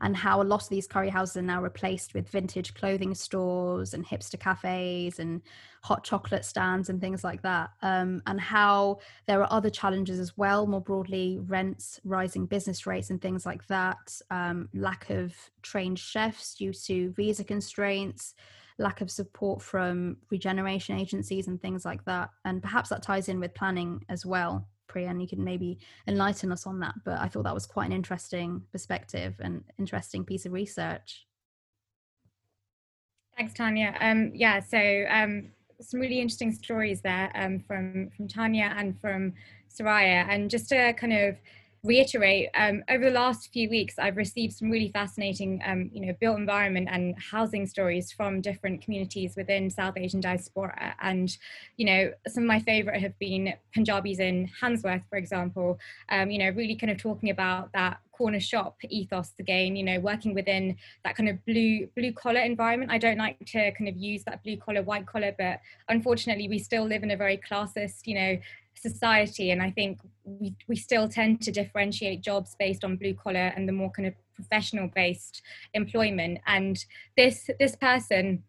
and 0.00 0.16
how 0.16 0.40
a 0.40 0.44
lot 0.44 0.62
of 0.62 0.68
these 0.68 0.86
curry 0.86 1.10
houses 1.10 1.36
are 1.36 1.42
now 1.42 1.62
replaced 1.62 2.14
with 2.14 2.28
vintage 2.28 2.74
clothing 2.74 3.14
stores 3.14 3.94
and 3.94 4.06
hipster 4.06 4.38
cafes 4.38 5.18
and 5.18 5.42
hot 5.82 6.04
chocolate 6.04 6.44
stands 6.44 6.88
and 6.88 7.00
things 7.00 7.22
like 7.24 7.42
that. 7.42 7.70
Um, 7.82 8.22
and 8.26 8.40
how 8.40 8.98
there 9.26 9.40
are 9.42 9.52
other 9.52 9.70
challenges 9.70 10.18
as 10.18 10.36
well, 10.36 10.66
more 10.66 10.80
broadly, 10.80 11.38
rents, 11.42 12.00
rising 12.04 12.46
business 12.46 12.86
rates, 12.86 13.10
and 13.10 13.20
things 13.20 13.44
like 13.44 13.66
that, 13.68 14.20
um, 14.30 14.68
lack 14.74 15.10
of 15.10 15.34
trained 15.62 15.98
chefs 15.98 16.54
due 16.54 16.72
to 16.72 17.12
visa 17.12 17.44
constraints. 17.44 18.34
Lack 18.78 19.02
of 19.02 19.10
support 19.10 19.60
from 19.60 20.16
regeneration 20.30 20.98
agencies 20.98 21.48
and 21.48 21.60
things 21.60 21.84
like 21.84 22.02
that. 22.06 22.30
And 22.46 22.62
perhaps 22.62 22.88
that 22.88 23.02
ties 23.02 23.28
in 23.28 23.38
with 23.38 23.52
planning 23.52 24.02
as 24.08 24.24
well. 24.24 24.66
And 24.96 25.20
you 25.20 25.28
can 25.28 25.42
maybe 25.42 25.78
enlighten 26.06 26.52
us 26.52 26.66
on 26.66 26.80
that. 26.80 26.94
But 27.04 27.18
I 27.18 27.28
thought 27.28 27.44
that 27.44 27.54
was 27.54 27.66
quite 27.66 27.86
an 27.86 27.92
interesting 27.92 28.62
perspective 28.72 29.34
and 29.40 29.64
interesting 29.78 30.24
piece 30.24 30.46
of 30.46 30.52
research. 30.52 31.26
Thanks, 33.36 33.54
Tanya. 33.54 33.96
Um, 34.00 34.32
yeah, 34.34 34.60
so 34.60 35.04
um, 35.08 35.50
some 35.80 36.00
really 36.00 36.20
interesting 36.20 36.52
stories 36.52 37.00
there 37.00 37.30
um, 37.34 37.60
from 37.60 38.10
from 38.16 38.28
Tanya 38.28 38.74
and 38.76 39.00
from 39.00 39.32
Soraya, 39.68 40.26
and 40.28 40.50
just 40.50 40.68
to 40.70 40.92
kind 40.94 41.12
of 41.12 41.36
reiterate, 41.82 42.50
um, 42.54 42.82
over 42.90 43.04
the 43.04 43.10
last 43.10 43.50
few 43.52 43.70
weeks, 43.70 43.98
I've 43.98 44.16
received 44.16 44.54
some 44.54 44.70
really 44.70 44.90
fascinating, 44.90 45.62
um, 45.64 45.90
you 45.92 46.04
know, 46.04 46.14
built 46.20 46.38
environment 46.38 46.88
and 46.90 47.14
housing 47.18 47.66
stories 47.66 48.12
from 48.12 48.40
different 48.40 48.82
communities 48.82 49.34
within 49.36 49.70
South 49.70 49.96
Asian 49.96 50.20
diaspora. 50.20 50.94
And, 51.00 51.34
you 51.76 51.86
know, 51.86 52.12
some 52.28 52.44
of 52.44 52.48
my 52.48 52.60
favorite 52.60 53.00
have 53.00 53.18
been 53.18 53.54
Punjabis 53.74 54.18
in 54.18 54.50
Handsworth, 54.60 55.02
for 55.08 55.16
example, 55.16 55.78
um, 56.10 56.30
you 56.30 56.38
know, 56.38 56.50
really 56.50 56.76
kind 56.76 56.90
of 56.90 56.98
talking 56.98 57.30
about 57.30 57.72
that 57.72 57.98
corner 58.20 58.38
shop 58.38 58.76
ethos 58.90 59.32
again 59.38 59.74
you 59.74 59.82
know 59.82 59.98
working 59.98 60.34
within 60.34 60.76
that 61.04 61.16
kind 61.16 61.26
of 61.26 61.42
blue 61.46 61.86
blue 61.96 62.12
collar 62.12 62.40
environment 62.40 62.92
i 62.92 62.98
don't 62.98 63.16
like 63.16 63.38
to 63.46 63.72
kind 63.72 63.88
of 63.88 63.96
use 63.96 64.22
that 64.24 64.42
blue 64.44 64.58
collar 64.58 64.82
white 64.82 65.06
collar 65.06 65.34
but 65.38 65.58
unfortunately 65.88 66.46
we 66.46 66.58
still 66.58 66.84
live 66.84 67.02
in 67.02 67.12
a 67.12 67.16
very 67.16 67.38
classist 67.38 68.00
you 68.04 68.14
know 68.14 68.38
society 68.80 69.50
and 69.50 69.62
i 69.62 69.70
think 69.70 69.98
we, 70.24 70.54
we 70.68 70.76
still 70.76 71.08
tend 71.08 71.40
to 71.42 71.50
differentiate 71.50 72.22
jobs 72.22 72.56
based 72.58 72.84
on 72.84 72.96
blue 72.96 73.14
collar 73.14 73.52
and 73.56 73.68
the 73.68 73.72
more 73.72 73.90
kind 73.90 74.08
of 74.08 74.14
professional 74.40 74.88
based 74.94 75.42
employment. 75.74 76.38
And 76.46 76.82
this 77.16 77.50
this 77.58 77.76
person 77.76 78.42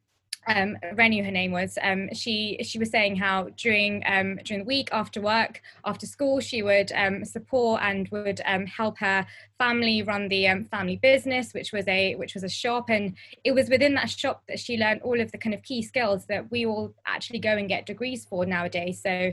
um, 0.47 0.77
Renu, 0.93 1.23
her 1.23 1.31
name 1.31 1.51
was. 1.51 1.77
Um, 1.81 2.09
she 2.13 2.57
she 2.63 2.79
was 2.79 2.89
saying 2.89 3.15
how 3.15 3.49
during 3.57 4.03
um, 4.05 4.37
during 4.43 4.63
the 4.63 4.67
week 4.67 4.89
after 4.91 5.21
work, 5.21 5.61
after 5.85 6.05
school, 6.05 6.39
she 6.39 6.63
would 6.63 6.91
um, 6.93 7.23
support 7.25 7.81
and 7.83 8.07
would 8.09 8.41
um, 8.45 8.65
help 8.65 8.97
her 8.99 9.25
family 9.57 10.01
run 10.01 10.27
the 10.29 10.47
um, 10.47 10.65
family 10.65 10.97
business, 10.97 11.53
which 11.53 11.71
was 11.71 11.87
a 11.87 12.15
which 12.15 12.33
was 12.33 12.43
a 12.43 12.49
shop, 12.49 12.89
and 12.89 13.15
it 13.43 13.51
was 13.51 13.69
within 13.69 13.93
that 13.93 14.09
shop 14.09 14.43
that 14.47 14.59
she 14.59 14.77
learned 14.77 15.01
all 15.03 15.19
of 15.19 15.31
the 15.31 15.37
kind 15.37 15.53
of 15.53 15.61
key 15.61 15.81
skills 15.81 16.25
that 16.25 16.49
we 16.49 16.65
all 16.65 16.93
actually 17.05 17.39
go 17.39 17.57
and 17.57 17.69
get 17.69 17.85
degrees 17.85 18.25
for 18.25 18.45
nowadays. 18.45 19.01
So 19.01 19.31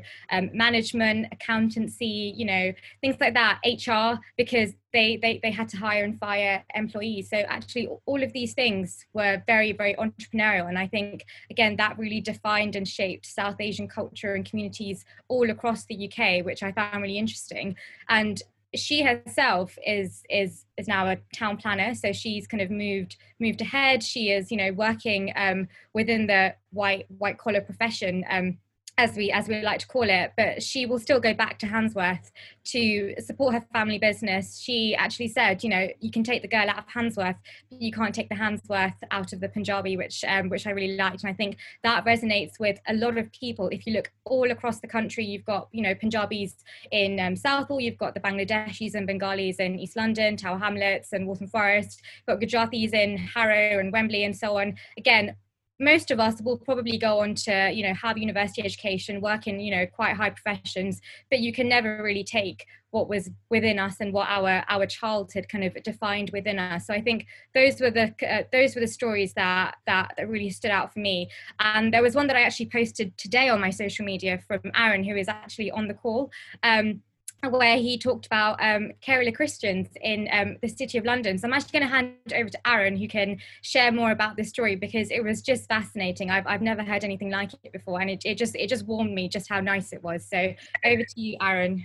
management, 0.52 1.26
accountancy, 1.32 2.34
you 2.36 2.44
know, 2.44 2.72
things 3.00 3.16
like 3.20 3.34
that, 3.34 3.60
HR, 3.64 4.20
because 4.36 4.74
they, 4.92 5.16
they 5.16 5.40
they 5.42 5.50
had 5.50 5.68
to 5.70 5.76
hire 5.76 6.04
and 6.04 6.18
fire 6.18 6.64
employees. 6.74 7.30
So 7.30 7.38
actually 7.38 7.88
all 8.06 8.22
of 8.22 8.32
these 8.32 8.54
things 8.54 9.04
were 9.12 9.42
very 9.46 9.72
very 9.72 9.94
entrepreneurial. 9.94 10.68
And 10.68 10.78
i 10.78 10.86
think 10.86 11.24
again 11.50 11.76
that 11.76 11.98
really 11.98 12.20
defined 12.20 12.76
and 12.76 12.86
shaped 12.86 13.26
south 13.26 13.56
asian 13.60 13.88
culture 13.88 14.34
and 14.34 14.44
communities 14.44 15.04
all 15.28 15.50
across 15.50 15.84
the 15.84 16.08
uk 16.08 16.44
which 16.44 16.62
i 16.62 16.72
found 16.72 17.02
really 17.02 17.18
interesting. 17.18 17.76
And 18.08 18.42
she 18.74 19.02
herself 19.02 19.78
is 19.86 20.22
is 20.28 20.64
is 20.76 20.88
now 20.88 21.08
a 21.08 21.16
town 21.34 21.56
planner. 21.56 21.94
So 21.94 22.12
she's 22.12 22.46
kind 22.46 22.62
of 22.62 22.70
moved 22.70 23.16
moved 23.40 23.60
ahead. 23.60 24.02
She 24.02 24.30
is 24.30 24.50
you 24.50 24.58
know 24.58 24.72
working 24.72 25.32
um, 25.36 25.68
within 25.94 26.26
the 26.26 26.54
white 26.70 27.06
white 27.18 27.38
collar 27.38 27.60
profession 27.60 28.24
um, 28.28 28.58
as 28.98 29.16
we 29.16 29.30
as 29.30 29.46
we 29.46 29.62
like 29.62 29.78
to 29.78 29.86
call 29.86 30.10
it 30.10 30.32
but 30.36 30.60
she 30.60 30.84
will 30.84 30.98
still 30.98 31.20
go 31.20 31.32
back 31.32 31.56
to 31.58 31.66
handsworth 31.66 32.32
to 32.64 33.14
support 33.18 33.54
her 33.54 33.64
family 33.72 33.98
business. 33.98 34.58
She 34.58 34.94
actually 34.94 35.28
said 35.28 35.62
you 35.62 35.70
know 35.70 35.88
you 36.00 36.10
can 36.10 36.24
take 36.24 36.42
the 36.42 36.48
girl 36.48 36.68
out 36.68 36.78
of 36.78 36.88
handsworth 36.88 37.36
but 37.70 37.80
you 37.80 37.92
can't 37.92 38.14
take 38.14 38.28
the 38.28 38.34
handsworth 38.34 39.00
out 39.10 39.32
of 39.32 39.40
the 39.40 39.48
punjabi 39.48 39.96
which 39.96 40.24
um, 40.26 40.48
which 40.48 40.66
i 40.66 40.70
really 40.70 40.96
liked. 40.96 41.22
And 41.22 41.30
i 41.30 41.32
think 41.32 41.56
that 41.84 42.04
resonates 42.04 42.58
with 42.58 42.78
a 42.88 42.94
lot 42.94 43.16
of 43.16 43.30
people. 43.32 43.68
If 43.68 43.86
you 43.86 43.92
look 43.92 44.10
all 44.24 44.50
across 44.50 44.80
the 44.80 44.88
country 44.88 45.24
you've 45.24 45.44
got 45.44 45.68
you 45.72 45.82
know 45.82 45.94
punjabis 45.94 46.56
in 46.90 47.20
um, 47.20 47.36
southall 47.36 47.80
you've 47.80 47.98
got 47.98 48.14
the 48.14 48.20
bangladeshis 48.20 48.94
and 48.94 49.06
bengalis 49.06 49.56
in 49.56 49.78
east 49.78 49.96
london 49.96 50.36
tower 50.36 50.58
hamlets 50.58 51.12
and 51.12 51.26
waltham 51.26 51.46
forest 51.46 52.02
you've 52.26 52.38
got 52.38 52.46
gujaratis 52.46 52.92
in 52.92 53.16
harrow 53.16 53.78
and 53.78 53.92
wembley 53.92 54.24
and 54.24 54.36
so 54.36 54.58
on. 54.58 54.74
Again 54.98 55.36
most 55.80 56.10
of 56.10 56.18
us 56.18 56.40
will 56.42 56.58
probably 56.58 56.98
go 56.98 57.20
on 57.20 57.34
to 57.34 57.70
you 57.72 57.82
know 57.82 57.94
have 57.94 58.18
university 58.18 58.62
education 58.62 59.20
work 59.20 59.46
in 59.46 59.60
you 59.60 59.74
know 59.74 59.86
quite 59.86 60.16
high 60.16 60.30
professions 60.30 61.00
but 61.30 61.40
you 61.40 61.52
can 61.52 61.68
never 61.68 62.02
really 62.02 62.24
take 62.24 62.66
what 62.90 63.08
was 63.08 63.30
within 63.50 63.78
us 63.78 63.96
and 64.00 64.12
what 64.12 64.28
our 64.28 64.64
our 64.68 64.86
childhood 64.86 65.46
kind 65.48 65.64
of 65.64 65.80
defined 65.82 66.30
within 66.32 66.58
us. 66.58 66.86
So 66.86 66.94
i 66.94 67.00
think 67.00 67.26
those 67.54 67.80
were 67.80 67.90
the 67.90 68.14
uh, 68.26 68.44
those 68.52 68.74
were 68.74 68.80
the 68.80 68.86
stories 68.86 69.34
that, 69.34 69.76
that 69.86 70.14
that 70.16 70.28
really 70.28 70.50
stood 70.50 70.70
out 70.70 70.92
for 70.92 71.00
me. 71.00 71.28
And 71.60 71.92
there 71.92 72.02
was 72.02 72.14
one 72.14 72.26
that 72.28 72.36
i 72.36 72.42
actually 72.42 72.70
posted 72.70 73.16
today 73.18 73.48
on 73.48 73.60
my 73.60 73.70
social 73.70 74.04
media 74.04 74.38
from 74.46 74.60
aaron 74.74 75.04
who 75.04 75.16
is 75.16 75.28
actually 75.28 75.70
on 75.70 75.88
the 75.88 75.94
call. 75.94 76.30
Um, 76.62 77.02
where 77.46 77.76
he 77.76 77.98
talked 77.98 78.26
about 78.26 78.62
um, 78.62 78.90
Kerala 79.00 79.34
Christians 79.34 79.88
in 80.02 80.28
um, 80.32 80.56
the 80.60 80.68
city 80.68 80.98
of 80.98 81.04
London. 81.04 81.38
So 81.38 81.46
I'm 81.46 81.54
actually 81.54 81.78
going 81.78 81.88
to 81.88 81.94
hand 81.94 82.14
over 82.34 82.50
to 82.50 82.68
Aaron, 82.68 82.96
who 82.96 83.06
can 83.06 83.38
share 83.62 83.92
more 83.92 84.10
about 84.10 84.36
this 84.36 84.48
story 84.48 84.74
because 84.74 85.10
it 85.10 85.22
was 85.22 85.40
just 85.40 85.68
fascinating. 85.68 86.30
I've, 86.30 86.46
I've 86.46 86.62
never 86.62 86.82
heard 86.82 87.04
anything 87.04 87.30
like 87.30 87.52
it 87.62 87.72
before, 87.72 88.00
and 88.00 88.10
it, 88.10 88.22
it 88.24 88.38
just 88.38 88.56
it 88.56 88.68
just 88.68 88.86
warmed 88.86 89.12
me 89.12 89.28
just 89.28 89.48
how 89.48 89.60
nice 89.60 89.92
it 89.92 90.02
was. 90.02 90.26
So 90.28 90.52
over 90.84 91.02
to 91.02 91.20
you, 91.20 91.36
Aaron. 91.40 91.84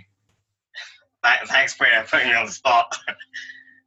Thanks, 1.48 1.76
Priya, 1.76 2.06
putting 2.10 2.30
me 2.30 2.34
on 2.34 2.46
the 2.46 2.52
spot. 2.52 2.98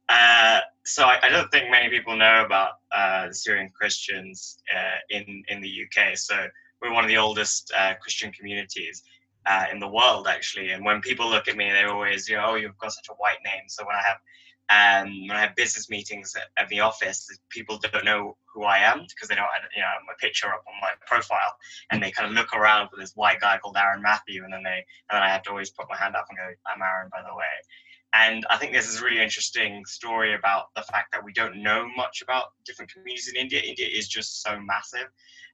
Uh, 0.09 0.61
so 0.85 1.03
I, 1.03 1.19
I, 1.21 1.27
don't 1.27 1.51
think 1.51 1.69
many 1.69 1.89
people 1.89 2.15
know 2.15 2.45
about 2.45 2.75
uh, 2.93 3.27
the 3.27 3.33
Syrian 3.33 3.69
Christians 3.77 4.57
uh, 4.73 4.99
in 5.09 5.43
in 5.49 5.59
the 5.59 5.69
UK. 5.69 6.17
So 6.17 6.47
we're 6.81 6.93
one 6.93 7.03
of 7.03 7.09
the 7.09 7.17
oldest 7.17 7.73
uh, 7.77 7.93
Christian 8.01 8.31
communities 8.31 9.03
uh, 9.47 9.65
in 9.71 9.79
the 9.79 9.87
world 9.87 10.27
actually. 10.27 10.71
And 10.71 10.83
when 10.83 11.01
people 11.01 11.29
look 11.29 11.47
at 11.47 11.55
me, 11.55 11.71
they 11.71 11.85
always, 11.85 12.27
you 12.27 12.35
know, 12.35 12.45
oh, 12.49 12.55
you've 12.55 12.77
got 12.77 12.93
such 12.93 13.07
a 13.09 13.13
white 13.13 13.39
name. 13.45 13.63
So 13.67 13.85
when 13.85 13.95
I 13.95 14.01
have 14.01 14.17
um, 14.69 15.27
when 15.27 15.37
I 15.37 15.39
have 15.39 15.55
business 15.55 15.89
meetings 15.89 16.35
at, 16.35 16.61
at, 16.61 16.67
the 16.67 16.81
office, 16.81 17.29
people 17.47 17.79
don't 17.79 18.03
know 18.03 18.35
who 18.53 18.63
I 18.63 18.79
am 18.79 19.05
because 19.07 19.29
they 19.29 19.35
don't, 19.35 19.45
have 19.45 19.71
you 19.73 19.81
know, 19.81 19.87
my 20.05 20.13
picture 20.19 20.47
up 20.47 20.65
on 20.67 20.73
my 20.81 20.91
profile, 21.05 21.55
and 21.89 22.03
they 22.03 22.11
kind 22.11 22.29
of 22.29 22.35
look 22.35 22.53
around 22.53 22.89
for 22.89 22.97
this 22.97 23.13
white 23.15 23.39
guy 23.39 23.57
called 23.59 23.77
Aaron 23.77 24.01
Matthew, 24.01 24.43
and 24.43 24.51
then 24.51 24.63
they, 24.63 24.85
and 25.09 25.15
then 25.15 25.23
I 25.23 25.29
have 25.29 25.43
to 25.43 25.51
always 25.51 25.69
put 25.69 25.87
my 25.89 25.95
hand 25.95 26.17
up 26.17 26.25
and 26.27 26.37
go, 26.37 26.49
"I'm 26.65 26.81
Aaron, 26.81 27.09
by 27.13 27.21
the 27.21 27.33
way." 27.33 27.45
And 28.13 28.45
I 28.49 28.57
think 28.57 28.73
this 28.73 28.89
is 28.89 29.01
a 29.01 29.05
really 29.05 29.21
interesting 29.21 29.85
story 29.85 30.33
about 30.33 30.73
the 30.75 30.81
fact 30.81 31.11
that 31.13 31.23
we 31.23 31.31
don't 31.31 31.61
know 31.61 31.87
much 31.95 32.21
about 32.21 32.47
different 32.65 32.91
communities 32.91 33.29
in 33.29 33.35
India. 33.39 33.61
India 33.61 33.87
is 33.87 34.07
just 34.07 34.41
so 34.41 34.59
massive. 34.59 35.07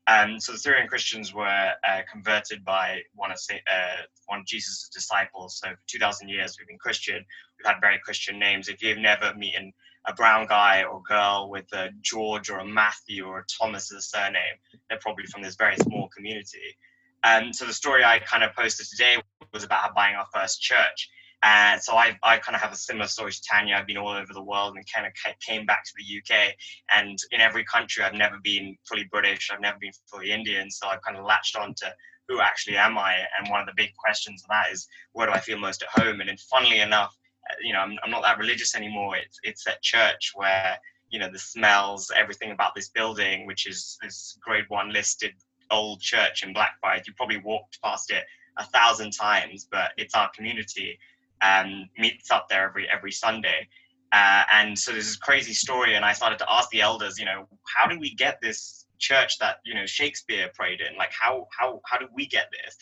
Um, 0.07 0.39
so 0.39 0.51
the 0.51 0.57
Syrian 0.57 0.87
Christians 0.87 1.33
were 1.33 1.45
uh, 1.87 2.01
converted 2.11 2.65
by 2.65 3.01
one 3.15 3.31
of 3.31 3.39
uh, 3.51 4.01
one 4.25 4.39
of 4.39 4.45
Jesus' 4.45 4.89
disciples. 4.93 5.59
So 5.59 5.69
for 5.69 5.81
2,000 5.87 6.27
years 6.27 6.57
we've 6.59 6.67
been 6.67 6.77
Christian. 6.77 7.23
We've 7.57 7.71
had 7.71 7.79
very 7.79 7.99
Christian 7.99 8.37
names. 8.37 8.67
If 8.67 8.81
you've 8.81 8.97
never 8.97 9.33
met 9.35 9.73
a 10.05 10.13
brown 10.13 10.47
guy 10.47 10.83
or 10.83 11.01
girl 11.03 11.49
with 11.49 11.71
a 11.73 11.89
George 12.01 12.49
or 12.49 12.59
a 12.59 12.65
Matthew 12.65 13.25
or 13.25 13.39
a 13.39 13.45
Thomas 13.45 13.91
as 13.91 13.99
a 13.99 14.01
surname, 14.01 14.57
they're 14.89 14.99
probably 14.99 15.25
from 15.25 15.41
this 15.41 15.55
very 15.55 15.77
small 15.77 16.09
community. 16.09 16.77
And 17.23 17.47
um, 17.47 17.53
so 17.53 17.65
the 17.65 17.73
story 17.73 18.03
I 18.03 18.19
kind 18.19 18.43
of 18.43 18.53
posted 18.53 18.87
today 18.87 19.15
was 19.53 19.63
about 19.63 19.95
buying 19.95 20.15
our 20.15 20.27
first 20.33 20.61
church. 20.61 21.09
And 21.43 21.81
so 21.83 21.95
I, 21.95 22.17
I 22.23 22.37
kind 22.37 22.55
of 22.55 22.61
have 22.61 22.71
a 22.71 22.77
similar 22.77 23.07
story 23.07 23.33
to 23.33 23.41
Tanya. 23.41 23.75
I've 23.75 23.85
been 23.85 23.97
all 23.97 24.13
over 24.13 24.33
the 24.33 24.41
world 24.41 24.75
and 24.77 24.85
kind 24.91 25.05
of 25.05 25.11
came 25.45 25.65
back 25.65 25.83
to 25.83 25.91
the 25.97 26.17
UK. 26.17 26.53
And 26.89 27.17
in 27.31 27.41
every 27.41 27.65
country, 27.65 28.03
I've 28.03 28.13
never 28.13 28.37
been 28.41 28.77
fully 28.85 29.03
British. 29.11 29.51
I've 29.51 29.59
never 29.59 29.77
been 29.77 29.91
fully 30.09 30.31
Indian. 30.31 30.71
So 30.71 30.87
I've 30.87 31.01
kind 31.01 31.17
of 31.17 31.25
latched 31.25 31.57
on 31.57 31.73
to 31.75 31.93
who 32.29 32.39
actually 32.39 32.77
am 32.77 32.97
I? 32.97 33.17
And 33.37 33.49
one 33.49 33.59
of 33.59 33.67
the 33.67 33.73
big 33.75 33.93
questions 33.95 34.43
of 34.43 34.49
that 34.49 34.71
is 34.71 34.87
where 35.11 35.27
do 35.27 35.33
I 35.33 35.39
feel 35.39 35.57
most 35.59 35.83
at 35.83 36.01
home? 36.01 36.21
And 36.21 36.29
then, 36.29 36.37
funnily 36.37 36.79
enough, 36.79 37.13
uh, 37.49 37.55
you 37.61 37.73
know, 37.73 37.79
I'm, 37.79 37.97
I'm 38.03 38.11
not 38.11 38.23
that 38.23 38.37
religious 38.39 38.75
anymore. 38.75 39.17
It's 39.17 39.39
it's 39.43 39.67
at 39.67 39.81
church 39.81 40.31
where 40.35 40.77
you 41.09 41.19
know 41.19 41.29
the 41.29 41.39
smells, 41.39 42.11
everything 42.15 42.51
about 42.51 42.73
this 42.75 42.89
building, 42.89 43.45
which 43.45 43.67
is 43.67 43.97
this 44.01 44.37
grade 44.41 44.65
one 44.69 44.93
listed 44.93 45.33
old 45.71 45.99
church 45.99 46.43
in 46.43 46.53
Blackfriars. 46.53 47.05
You 47.05 47.13
probably 47.15 47.37
walked 47.37 47.81
past 47.81 48.11
it 48.11 48.23
a 48.57 48.63
thousand 48.63 49.11
times, 49.11 49.67
but 49.69 49.91
it's 49.97 50.15
our 50.15 50.29
community 50.35 50.99
um, 51.43 51.89
meets 51.97 52.31
up 52.31 52.47
there 52.49 52.67
every 52.67 52.87
every 52.89 53.11
Sunday. 53.11 53.67
Uh, 54.11 54.43
and 54.51 54.77
so 54.77 54.91
there's 54.91 55.07
this 55.07 55.15
crazy 55.15 55.53
story, 55.53 55.95
and 55.95 56.05
I 56.05 56.13
started 56.13 56.37
to 56.39 56.51
ask 56.51 56.69
the 56.69 56.81
elders, 56.81 57.17
you 57.17 57.25
know, 57.25 57.47
how 57.65 57.87
do 57.87 57.97
we 57.99 58.13
get 58.13 58.39
this 58.41 58.85
church 58.99 59.39
that 59.39 59.57
you 59.65 59.73
know 59.73 59.85
Shakespeare 59.85 60.49
prayed 60.53 60.81
in? 60.81 60.95
Like, 60.97 61.11
how 61.11 61.47
how 61.57 61.81
how 61.85 61.97
do 61.97 62.07
we 62.13 62.27
get 62.27 62.47
this? 62.51 62.77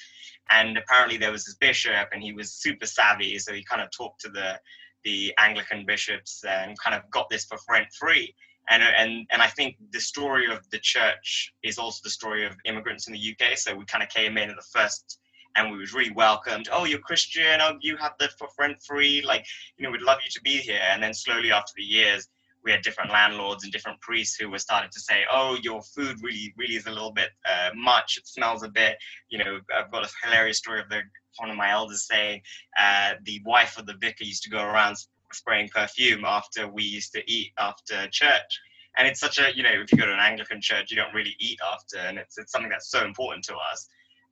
And 0.49 0.77
apparently 0.77 1.17
there 1.17 1.31
was 1.31 1.45
this 1.45 1.55
bishop, 1.55 2.09
and 2.11 2.21
he 2.21 2.33
was 2.33 2.51
super 2.53 2.85
savvy, 2.85 3.39
so 3.39 3.53
he 3.53 3.63
kind 3.63 3.81
of 3.81 3.89
talked 3.91 4.21
to 4.21 4.29
the 4.29 4.59
the 5.03 5.33
Anglican 5.39 5.85
bishops 5.85 6.43
and 6.47 6.77
kind 6.79 6.95
of 6.95 7.09
got 7.09 7.29
this 7.29 7.45
for 7.45 7.57
rent 7.69 7.87
free. 7.97 8.35
And, 8.69 8.83
and 8.83 9.25
and 9.31 9.41
I 9.41 9.47
think 9.47 9.75
the 9.91 9.99
story 9.99 10.45
of 10.51 10.69
the 10.69 10.79
church 10.79 11.51
is 11.63 11.77
also 11.79 12.01
the 12.03 12.09
story 12.09 12.45
of 12.45 12.53
immigrants 12.65 13.07
in 13.07 13.13
the 13.13 13.35
UK. 13.35 13.57
So 13.57 13.73
we 13.73 13.85
kind 13.85 14.03
of 14.03 14.09
came 14.09 14.37
in 14.37 14.49
at 14.49 14.55
the 14.55 14.79
first 14.79 15.19
and 15.55 15.71
we 15.71 15.77
was 15.77 15.93
really 15.93 16.11
welcomed. 16.11 16.69
Oh, 16.71 16.85
you're 16.85 16.99
Christian. 16.99 17.59
Oh, 17.61 17.77
you 17.81 17.97
have 17.97 18.13
the 18.19 18.29
for 18.37 18.47
rent 18.59 18.81
free. 18.81 19.21
Like, 19.21 19.45
you 19.77 19.85
know, 19.85 19.91
we'd 19.91 20.01
love 20.01 20.19
you 20.23 20.31
to 20.31 20.41
be 20.41 20.57
here. 20.57 20.81
And 20.89 21.01
then 21.01 21.13
slowly 21.13 21.51
after 21.51 21.73
the 21.75 21.83
years, 21.83 22.29
we 22.63 22.71
had 22.71 22.81
different 22.83 23.11
landlords 23.11 23.63
and 23.63 23.73
different 23.73 23.99
priests 24.01 24.35
who 24.35 24.49
were 24.49 24.59
starting 24.59 24.91
to 24.91 24.99
say, 24.99 25.23
"Oh, 25.31 25.57
your 25.63 25.81
food 25.81 26.17
really, 26.21 26.53
really 26.57 26.75
is 26.75 26.85
a 26.85 26.91
little 26.91 27.11
bit 27.11 27.31
uh, 27.49 27.71
much. 27.75 28.17
It 28.17 28.27
smells 28.27 28.63
a 28.63 28.69
bit." 28.69 28.97
You 29.29 29.39
know, 29.39 29.59
I've 29.75 29.91
got 29.91 30.05
a 30.05 30.09
hilarious 30.23 30.59
story 30.59 30.79
of 30.79 30.89
the 30.89 31.01
one 31.37 31.49
of 31.49 31.57
my 31.57 31.71
elders 31.71 32.07
saying 32.07 32.41
uh, 32.79 33.13
the 33.23 33.41
wife 33.45 33.77
of 33.77 33.85
the 33.85 33.95
vicar 33.99 34.25
used 34.25 34.43
to 34.43 34.49
go 34.49 34.63
around 34.63 34.97
spraying 35.33 35.69
perfume 35.69 36.25
after 36.25 36.67
we 36.67 36.83
used 36.83 37.13
to 37.13 37.31
eat 37.31 37.51
after 37.57 38.07
church. 38.09 38.59
And 38.97 39.07
it's 39.07 39.21
such 39.21 39.39
a, 39.39 39.55
you 39.55 39.63
know, 39.63 39.71
if 39.71 39.91
you 39.91 39.97
go 39.97 40.05
to 40.05 40.13
an 40.13 40.19
Anglican 40.19 40.59
church, 40.59 40.91
you 40.91 40.97
don't 40.97 41.13
really 41.13 41.35
eat 41.39 41.59
after, 41.73 41.97
and 41.97 42.17
it's, 42.17 42.37
it's 42.37 42.51
something 42.51 42.69
that's 42.69 42.91
so 42.91 43.05
important 43.05 43.45
to 43.45 43.55
us. 43.55 43.87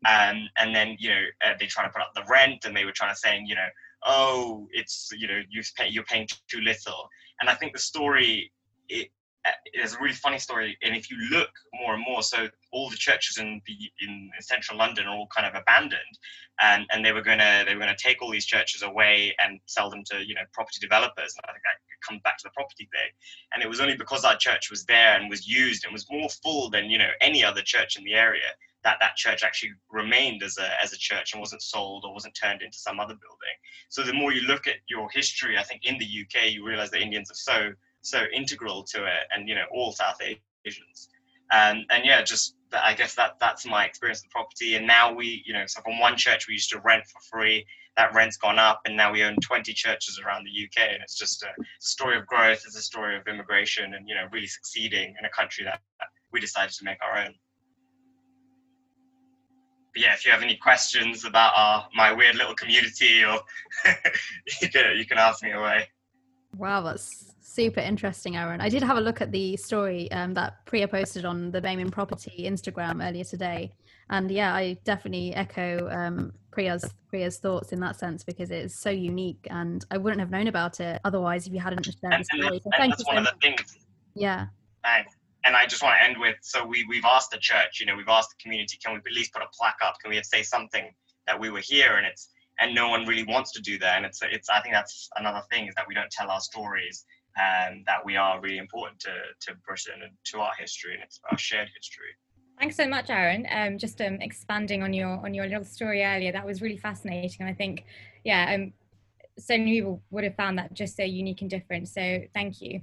Um, 0.07 0.47
and 0.57 0.73
then 0.73 0.95
you 0.99 1.09
know 1.09 1.21
uh, 1.45 1.53
they 1.59 1.65
try 1.65 1.83
to 1.83 1.89
put 1.89 2.01
up 2.01 2.11
the 2.15 2.23
rent, 2.29 2.65
and 2.65 2.75
they 2.75 2.85
were 2.85 2.91
trying 2.91 3.13
to 3.13 3.19
saying 3.19 3.45
you 3.47 3.55
know 3.55 3.67
oh 4.05 4.67
it's 4.71 5.09
you 5.17 5.27
know 5.27 5.41
you 5.49 5.61
pay, 5.77 5.89
you're 5.89 6.05
paying 6.05 6.27
too 6.47 6.61
little. 6.61 7.09
And 7.41 7.49
I 7.49 7.55
think 7.55 7.73
the 7.73 7.79
story 7.79 8.51
it 8.87 9.09
uh, 9.49 9.83
is 9.83 9.93
a 9.95 9.99
really 9.99 10.13
funny 10.13 10.39
story. 10.39 10.77
And 10.83 10.95
if 10.95 11.09
you 11.09 11.17
look 11.31 11.49
more 11.73 11.93
and 11.93 12.03
more, 12.07 12.21
so 12.23 12.47
all 12.71 12.89
the 12.89 12.97
churches 12.97 13.37
in 13.37 13.61
the 13.65 13.75
in, 14.01 14.29
central 14.39 14.77
London 14.77 15.07
are 15.07 15.15
all 15.15 15.27
kind 15.35 15.47
of 15.47 15.59
abandoned, 15.59 16.17
and 16.61 16.85
and 16.91 17.03
they 17.03 17.11
were 17.11 17.21
gonna 17.21 17.63
they 17.65 17.73
were 17.73 17.79
gonna 17.79 17.95
take 17.97 18.21
all 18.21 18.31
these 18.31 18.45
churches 18.45 18.81
away 18.81 19.35
and 19.39 19.59
sell 19.65 19.89
them 19.89 20.03
to 20.11 20.25
you 20.25 20.35
know 20.35 20.41
property 20.53 20.79
developers. 20.79 21.35
And 21.35 21.45
I 21.47 21.51
think 21.51 21.63
that 21.63 22.07
comes 22.07 22.21
back 22.23 22.37
to 22.37 22.43
the 22.43 22.51
property 22.51 22.87
thing. 22.91 23.11
And 23.53 23.63
it 23.63 23.69
was 23.69 23.81
only 23.81 23.95
because 23.95 24.23
our 24.23 24.37
church 24.37 24.69
was 24.69 24.85
there 24.85 25.19
and 25.19 25.29
was 25.29 25.47
used 25.47 25.83
and 25.83 25.93
was 25.93 26.05
more 26.09 26.29
full 26.29 26.69
than 26.69 26.89
you 26.89 26.97
know 26.97 27.11
any 27.21 27.43
other 27.43 27.61
church 27.61 27.97
in 27.97 28.03
the 28.03 28.13
area 28.13 28.53
that 28.83 28.97
that 29.01 29.15
church 29.15 29.43
actually 29.43 29.71
remained 29.89 30.43
as 30.43 30.57
a 30.57 30.81
as 30.81 30.93
a 30.93 30.97
church 30.97 31.33
and 31.33 31.39
wasn't 31.39 31.61
sold 31.61 32.05
or 32.05 32.13
wasn't 32.13 32.35
turned 32.35 32.61
into 32.61 32.77
some 32.77 32.99
other 32.99 33.15
building. 33.15 33.55
So 33.89 34.03
the 34.03 34.13
more 34.13 34.31
you 34.31 34.41
look 34.41 34.67
at 34.67 34.77
your 34.87 35.09
history, 35.09 35.57
I 35.57 35.63
think 35.63 35.85
in 35.85 35.97
the 35.97 36.05
UK 36.05 36.51
you 36.51 36.65
realize 36.65 36.91
that 36.91 37.01
Indians 37.01 37.31
are 37.31 37.35
so 37.35 37.73
so 38.01 38.23
integral 38.33 38.83
to 38.83 39.05
it, 39.05 39.27
and 39.31 39.47
you 39.47 39.55
know 39.55 39.65
all 39.71 39.91
South 39.91 40.19
Asians. 40.21 41.09
Um, 41.51 41.85
and 41.89 42.05
yeah, 42.05 42.21
just 42.21 42.55
I 42.73 42.93
guess 42.93 43.15
that 43.15 43.39
that's 43.39 43.65
my 43.65 43.85
experience 43.85 44.19
of 44.19 44.25
the 44.25 44.29
property. 44.29 44.75
And 44.75 44.85
now 44.85 45.13
we, 45.13 45.43
you 45.45 45.53
know, 45.53 45.63
so 45.65 45.81
from 45.81 45.99
one 45.99 46.15
church 46.15 46.47
we 46.47 46.53
used 46.53 46.69
to 46.71 46.79
rent 46.81 47.05
for 47.07 47.19
free. 47.31 47.65
That 47.97 48.13
rent's 48.13 48.37
gone 48.37 48.59
up, 48.59 48.81
and 48.85 48.95
now 48.95 49.11
we 49.11 49.23
own 49.23 49.35
20 49.41 49.73
churches 49.73 50.21
around 50.23 50.45
the 50.45 50.65
UK. 50.65 50.89
And 50.93 51.03
it's 51.03 51.17
just 51.17 51.43
a 51.43 51.49
story 51.79 52.17
of 52.17 52.25
growth. 52.27 52.63
It's 52.65 52.77
a 52.77 52.81
story 52.81 53.17
of 53.17 53.27
immigration, 53.27 53.93
and 53.95 54.07
you 54.07 54.15
know, 54.15 54.27
really 54.31 54.47
succeeding 54.47 55.15
in 55.19 55.25
a 55.25 55.29
country 55.29 55.65
that 55.65 55.81
we 56.31 56.39
decided 56.39 56.73
to 56.75 56.85
make 56.85 56.97
our 57.03 57.17
own 57.17 57.33
But 59.93 60.03
yeah, 60.03 60.13
if 60.13 60.25
you 60.25 60.31
have 60.31 60.43
any 60.43 60.55
questions 60.55 61.25
about 61.25 61.53
our 61.55 61.87
my 61.95 62.13
weird 62.13 62.35
little 62.35 62.55
community, 62.55 63.23
or 63.25 63.39
you, 64.61 64.69
can, 64.69 64.97
you 64.97 65.05
can 65.05 65.17
ask 65.17 65.43
me 65.43 65.51
away. 65.51 65.87
Wow, 66.59 66.81
that's 66.81 67.33
super 67.39 67.79
interesting, 67.79 68.35
Aaron. 68.35 68.59
I 68.59 68.67
did 68.67 68.83
have 68.83 68.97
a 68.97 69.01
look 69.01 69.21
at 69.21 69.31
the 69.31 69.55
story 69.55 70.11
um, 70.11 70.33
that 70.33 70.65
Priya 70.65 70.89
posted 70.89 71.23
on 71.23 71.51
the 71.51 71.61
BAME 71.61 71.79
in 71.79 71.89
Property 71.89 72.43
Instagram 72.45 73.01
earlier 73.01 73.23
today, 73.23 73.71
and 74.09 74.29
yeah, 74.29 74.53
I 74.53 74.77
definitely 74.83 75.33
echo 75.33 75.89
um, 75.89 76.33
Priya's 76.51 76.93
Priya's 77.07 77.37
thoughts 77.37 77.71
in 77.71 77.79
that 77.79 77.97
sense 77.97 78.25
because 78.25 78.51
it's 78.51 78.77
so 78.77 78.89
unique, 78.89 79.47
and 79.49 79.85
I 79.89 79.97
wouldn't 79.97 80.19
have 80.19 80.31
known 80.31 80.47
about 80.47 80.81
it 80.81 80.99
otherwise 81.05 81.47
if 81.47 81.53
you 81.53 81.61
hadn't 81.61 81.85
shared 81.85 81.95
the 82.01 82.25
story. 82.25 82.59
So 82.61 82.69
thank 82.77 82.97
you 82.97 83.05
so 83.07 83.21
much. 83.21 83.65
Yeah. 84.15 84.47
Thanks 84.83 85.15
and 85.45 85.55
I 85.55 85.65
just 85.65 85.81
want 85.81 85.95
to 85.97 86.03
end 86.03 86.19
with 86.19 86.35
so 86.41 86.65
we 86.65 86.85
we've 86.89 87.05
asked 87.05 87.31
the 87.31 87.37
church, 87.37 87.79
you 87.79 87.85
know, 87.85 87.95
we've 87.95 88.09
asked 88.09 88.31
the 88.31 88.43
community, 88.43 88.77
can 88.83 88.93
we 88.93 88.97
at 88.97 89.15
least 89.15 89.33
put 89.33 89.41
a 89.41 89.47
plaque 89.57 89.79
up? 89.81 89.95
Can 90.01 90.11
we 90.11 90.21
say 90.23 90.43
something 90.43 90.93
that 91.27 91.39
we 91.39 91.49
were 91.49 91.61
here? 91.61 91.95
And 91.95 92.05
it's 92.05 92.29
and 92.59 92.75
no 92.75 92.89
one 92.89 93.05
really 93.05 93.23
wants 93.23 93.51
to 93.53 93.61
do 93.61 93.77
that. 93.79 93.97
And 93.97 94.05
it's 94.05 94.21
it's 94.23 94.49
I 94.49 94.61
think 94.61 94.73
that's 94.73 95.09
another 95.15 95.41
thing 95.51 95.67
is 95.67 95.75
that 95.75 95.87
we 95.87 95.93
don't 95.93 96.11
tell 96.11 96.29
our 96.29 96.41
stories 96.41 97.05
and 97.37 97.85
that 97.85 98.03
we 98.05 98.15
are 98.15 98.41
really 98.41 98.57
important 98.57 98.99
to 99.01 99.13
to 99.41 99.57
Britain 99.65 100.01
and 100.03 100.11
to 100.25 100.39
our 100.39 100.53
history 100.59 100.93
and 100.93 101.03
it's 101.03 101.19
our 101.31 101.37
shared 101.37 101.69
history. 101.75 102.13
Thanks 102.59 102.75
so 102.75 102.87
much, 102.87 103.09
Aaron. 103.09 103.47
Um, 103.49 103.77
just 103.77 104.01
um, 104.01 104.17
expanding 104.19 104.83
on 104.83 104.91
your 104.93 105.25
on 105.25 105.33
your 105.33 105.47
little 105.47 105.63
story 105.63 106.03
earlier, 106.03 106.33
that 106.33 106.45
was 106.45 106.61
really 106.61 106.77
fascinating, 106.77 107.37
and 107.39 107.49
I 107.49 107.53
think, 107.53 107.85
yeah, 108.25 108.53
um, 108.53 108.73
so 109.37 109.57
many 109.57 109.75
people 109.75 110.01
would 110.11 110.25
have 110.25 110.35
found 110.35 110.59
that 110.59 110.73
just 110.73 110.97
so 110.97 111.03
unique 111.03 111.41
and 111.41 111.49
different. 111.49 111.87
So 111.87 112.21
thank 112.33 112.61
you. 112.61 112.81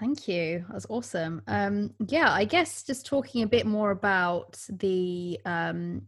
Thank 0.00 0.26
you. 0.26 0.64
That's 0.72 0.86
awesome. 0.88 1.42
Um, 1.46 1.92
yeah, 2.08 2.32
I 2.32 2.44
guess 2.44 2.82
just 2.82 3.04
talking 3.04 3.42
a 3.42 3.46
bit 3.46 3.66
more 3.66 3.90
about 3.90 4.58
the 4.70 5.38
um, 5.44 6.02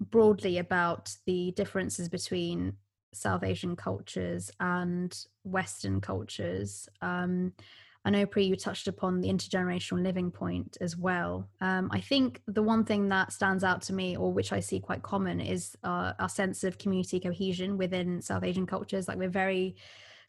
broadly 0.00 0.58
about 0.58 1.14
the 1.26 1.52
differences 1.52 2.08
between 2.08 2.74
South 3.12 3.42
Asian 3.42 3.76
cultures 3.76 4.50
and 4.60 5.16
Western 5.44 6.00
cultures. 6.00 6.88
Um, 7.02 7.52
I 8.04 8.10
know, 8.10 8.24
Pri, 8.24 8.44
you 8.44 8.56
touched 8.56 8.88
upon 8.88 9.20
the 9.20 9.28
intergenerational 9.28 10.02
living 10.02 10.30
point 10.30 10.78
as 10.80 10.96
well. 10.96 11.50
Um, 11.60 11.90
I 11.92 12.00
think 12.00 12.40
the 12.46 12.62
one 12.62 12.84
thing 12.84 13.10
that 13.10 13.32
stands 13.32 13.62
out 13.62 13.82
to 13.82 13.92
me, 13.92 14.16
or 14.16 14.32
which 14.32 14.52
I 14.52 14.60
see 14.60 14.80
quite 14.80 15.02
common, 15.02 15.38
is 15.38 15.76
uh, 15.84 16.14
our 16.18 16.28
sense 16.28 16.64
of 16.64 16.78
community 16.78 17.20
cohesion 17.20 17.76
within 17.76 18.22
South 18.22 18.42
Asian 18.42 18.66
cultures. 18.66 19.06
Like 19.06 19.18
we're 19.18 19.28
very 19.28 19.76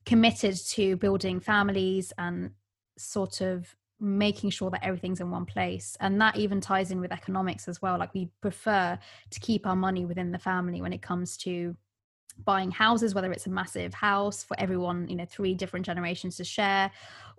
committed 0.06 0.58
to 0.72 0.98
building 0.98 1.40
families 1.40 2.12
and 2.18 2.52
sort 2.98 3.40
of 3.40 3.74
making 4.02 4.50
sure 4.50 4.70
that 4.72 4.84
everything's 4.84 5.22
in 5.22 5.30
one 5.30 5.46
place 5.46 5.96
and 6.02 6.20
that 6.20 6.36
even 6.36 6.60
ties 6.60 6.92
in 6.92 7.00
with 7.00 7.12
economics 7.12 7.68
as 7.68 7.82
well. 7.82 7.98
Like 7.98 8.14
we 8.14 8.30
prefer 8.42 8.98
to 9.30 9.40
keep 9.40 9.68
our 9.68 9.76
money 9.76 10.06
within 10.06 10.32
the 10.32 10.40
family 10.40 10.82
when 10.82 10.92
it 10.92 11.02
comes 11.02 11.38
to 11.38 11.76
buying 12.46 12.72
houses 12.72 13.14
whether 13.14 13.32
it's 13.32 13.46
a 13.46 13.50
massive 13.50 13.94
house 13.94 14.42
for 14.42 14.58
everyone 14.60 15.08
you 15.10 15.18
know 15.18 15.26
three 15.26 15.54
different 15.54 15.86
generations 15.86 16.38
to 16.38 16.46
share 16.46 16.90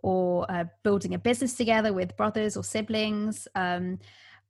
or 0.03 0.49
uh, 0.51 0.65
building 0.83 1.15
a 1.15 1.19
business 1.19 1.55
together 1.55 1.95
with 1.95 2.15
brothers 2.17 2.59
or 2.59 2.63
siblings 2.63 3.49
um, 3.55 3.99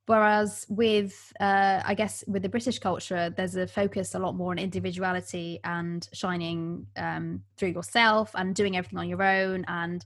Whereas 0.06 0.66
with, 0.68 1.32
uh, 1.38 1.80
I 1.84 1.94
guess, 1.94 2.24
with 2.26 2.42
the 2.42 2.48
British 2.48 2.80
culture, 2.80 3.32
there's 3.36 3.54
a 3.54 3.68
focus 3.68 4.16
a 4.16 4.18
lot 4.18 4.34
more 4.34 4.50
on 4.50 4.58
individuality 4.58 5.60
and 5.62 6.08
shining 6.12 6.86
um, 6.96 7.42
through 7.56 7.68
yourself 7.70 8.32
and 8.34 8.52
doing 8.52 8.76
everything 8.76 8.98
on 8.98 9.08
your 9.08 9.22
own 9.22 9.64
and 9.68 10.04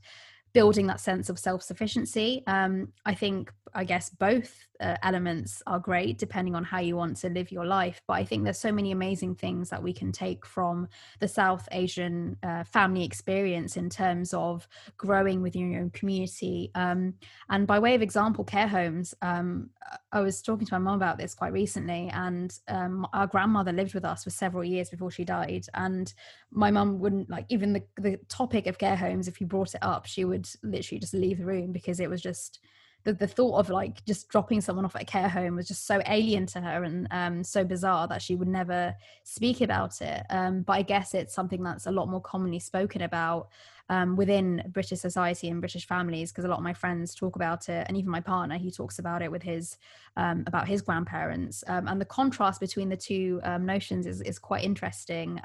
building 0.57 0.87
that 0.87 0.99
sense 0.99 1.29
of 1.29 1.37
self 1.37 1.61
sufficiency. 1.61 2.41
Um, 2.47 2.91
I 3.05 3.13
think, 3.13 3.51
I 3.77 3.83
guess, 3.83 4.09
both 4.09 4.67
uh, 4.81 4.95
elements 5.03 5.61
are 5.67 5.79
great 5.79 6.17
depending 6.17 6.55
on 6.55 6.63
how 6.63 6.79
you 6.79 6.95
want 6.95 7.15
to 7.17 7.29
live 7.29 7.51
your 7.51 7.65
life. 7.65 8.01
But 8.07 8.13
I 8.13 8.23
think 8.23 8.43
there's 8.43 8.57
so 8.57 8.71
many 8.71 8.91
amazing 8.91 9.35
things 9.35 9.69
that 9.69 9.83
we 9.83 9.93
can 9.93 10.11
take 10.11 10.47
from 10.47 10.87
the 11.19 11.27
South 11.27 11.69
Asian 11.71 12.37
uh, 12.41 12.63
family 12.63 13.05
experience 13.05 13.77
in 13.77 13.87
terms 13.91 14.33
of 14.33 14.67
growing 14.97 15.43
within 15.43 15.69
your 15.71 15.81
own 15.81 15.91
community. 15.91 16.71
Um, 16.73 17.13
and 17.51 17.67
by 17.67 17.77
way 17.77 17.93
of 17.93 18.01
example, 18.01 18.43
care 18.43 18.67
homes, 18.67 19.13
um, 19.21 19.69
I 20.11 20.21
was 20.21 20.41
talking 20.41 20.65
to 20.65 20.73
my 20.73 20.79
mom 20.79 20.95
about 20.95 21.19
this 21.19 21.35
quite 21.35 21.53
recently, 21.53 22.09
and 22.11 22.51
um, 22.67 23.05
our 23.13 23.27
grandmother 23.27 23.71
lived 23.71 23.93
with 23.93 24.05
us 24.05 24.23
for 24.23 24.31
several 24.31 24.63
years 24.63 24.89
before 24.89 25.11
she 25.11 25.23
died. 25.23 25.67
And 25.75 26.11
my 26.51 26.71
mum 26.71 26.97
wouldn't 26.97 27.29
like 27.29 27.45
even 27.49 27.73
the, 27.73 27.83
the 27.97 28.17
topic 28.27 28.65
of 28.65 28.79
care 28.79 28.95
homes, 28.95 29.27
if 29.27 29.39
you 29.39 29.45
brought 29.45 29.75
it 29.75 29.83
up, 29.83 30.07
she 30.07 30.25
would 30.25 30.49
literally 30.63 30.99
just 30.99 31.13
leave 31.13 31.37
the 31.37 31.45
room 31.45 31.71
because 31.71 31.99
it 31.99 32.09
was 32.09 32.23
just 32.23 32.59
the, 33.07 33.13
the 33.13 33.27
thought 33.27 33.57
of 33.57 33.69
like 33.69 34.03
just 34.03 34.27
dropping 34.27 34.59
someone 34.59 34.83
off 34.83 34.93
at 34.97 35.03
a 35.03 35.05
care 35.05 35.29
home 35.29 35.55
was 35.55 35.65
just 35.65 35.87
so 35.87 36.01
alien 36.07 36.45
to 36.45 36.59
her 36.59 36.83
and 36.83 37.07
um, 37.11 37.41
so 37.41 37.63
bizarre 37.63 38.05
that 38.05 38.21
she 38.21 38.35
would 38.35 38.49
never 38.49 38.93
speak 39.23 39.61
about 39.61 40.01
it. 40.01 40.25
Um, 40.29 40.63
but 40.63 40.73
I 40.73 40.81
guess 40.81 41.13
it's 41.13 41.33
something 41.33 41.63
that's 41.63 41.85
a 41.85 41.91
lot 41.91 42.09
more 42.09 42.19
commonly 42.19 42.59
spoken 42.59 43.03
about 43.03 43.47
um, 43.87 44.17
within 44.17 44.61
British 44.73 44.99
society 44.99 45.47
and 45.47 45.61
British 45.61 45.87
families 45.87 46.33
because 46.33 46.43
a 46.43 46.49
lot 46.49 46.57
of 46.57 46.65
my 46.65 46.73
friends 46.73 47.15
talk 47.15 47.37
about 47.37 47.69
it, 47.69 47.85
and 47.87 47.95
even 47.95 48.11
my 48.11 48.19
partner 48.19 48.57
he 48.57 48.69
talks 48.69 48.99
about 48.99 49.21
it 49.21 49.31
with 49.31 49.41
his 49.41 49.77
um, 50.17 50.43
about 50.45 50.67
his 50.67 50.81
grandparents, 50.81 51.63
um, 51.67 51.87
and 51.87 52.01
the 52.01 52.05
contrast 52.05 52.59
between 52.59 52.89
the 52.89 52.97
two 52.97 53.39
um, 53.43 53.65
notions 53.65 54.05
is 54.05 54.19
is 54.19 54.37
quite 54.37 54.65
interesting. 54.65 55.39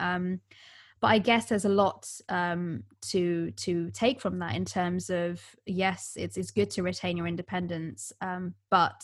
But 1.03 1.09
I 1.09 1.19
guess 1.19 1.47
there's 1.47 1.65
a 1.65 1.69
lot 1.69 2.09
um, 2.29 2.85
to 3.09 3.51
to 3.51 3.91
take 3.91 4.21
from 4.21 4.39
that 4.39 4.55
in 4.55 4.65
terms 4.65 5.11
of 5.11 5.43
yes, 5.67 6.13
it's 6.17 6.37
it's 6.37 6.53
good 6.53 6.71
to 6.71 6.85
retain 6.85 7.17
your 7.17 7.27
independence, 7.27 8.13
um, 8.21 8.55
but 8.71 9.03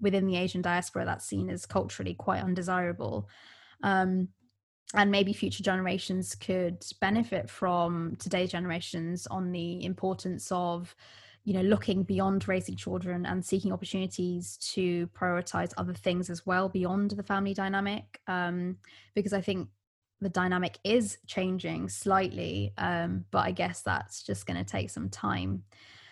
within 0.00 0.26
the 0.26 0.36
Asian 0.36 0.62
diaspora, 0.62 1.04
that's 1.04 1.24
seen 1.24 1.48
as 1.48 1.64
culturally 1.64 2.14
quite 2.14 2.42
undesirable. 2.42 3.28
Um, 3.84 4.28
and 4.94 5.12
maybe 5.12 5.32
future 5.32 5.62
generations 5.62 6.34
could 6.34 6.84
benefit 7.00 7.48
from 7.48 8.16
today's 8.18 8.50
generations 8.50 9.28
on 9.28 9.52
the 9.52 9.84
importance 9.84 10.50
of 10.50 10.94
you 11.44 11.54
know 11.54 11.62
looking 11.62 12.02
beyond 12.02 12.46
raising 12.48 12.76
children 12.76 13.26
and 13.26 13.44
seeking 13.44 13.72
opportunities 13.72 14.56
to 14.58 15.06
prioritize 15.08 15.72
other 15.76 15.94
things 15.94 16.30
as 16.30 16.44
well 16.46 16.68
beyond 16.68 17.12
the 17.12 17.22
family 17.22 17.54
dynamic 17.54 18.20
um, 18.28 18.76
because 19.14 19.32
i 19.32 19.40
think 19.40 19.68
the 20.22 20.28
dynamic 20.28 20.78
is 20.84 21.18
changing 21.26 21.88
slightly, 21.88 22.72
um, 22.78 23.24
but 23.30 23.44
I 23.44 23.50
guess 23.50 23.82
that's 23.82 24.22
just 24.22 24.46
going 24.46 24.56
to 24.56 24.64
take 24.64 24.88
some 24.88 25.10
time. 25.10 25.64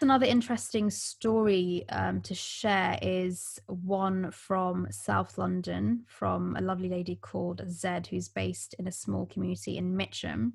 Another 0.03 0.27
interesting 0.27 0.91
story 0.91 1.85
um, 1.91 2.23
to 2.23 2.35
share 2.35 2.99
is 3.03 3.61
one 3.67 4.31
from 4.31 4.87
South 4.91 5.37
London 5.37 6.05
from 6.07 6.57
a 6.57 6.61
lovely 6.61 6.89
lady 6.89 7.17
called 7.17 7.63
Zed, 7.69 8.07
who's 8.07 8.29
based 8.29 8.75
in 8.79 8.89
a 8.89 8.93
small 8.93 9.27
community 9.27 9.77
in 9.77 9.97
Mitcham. 9.97 10.55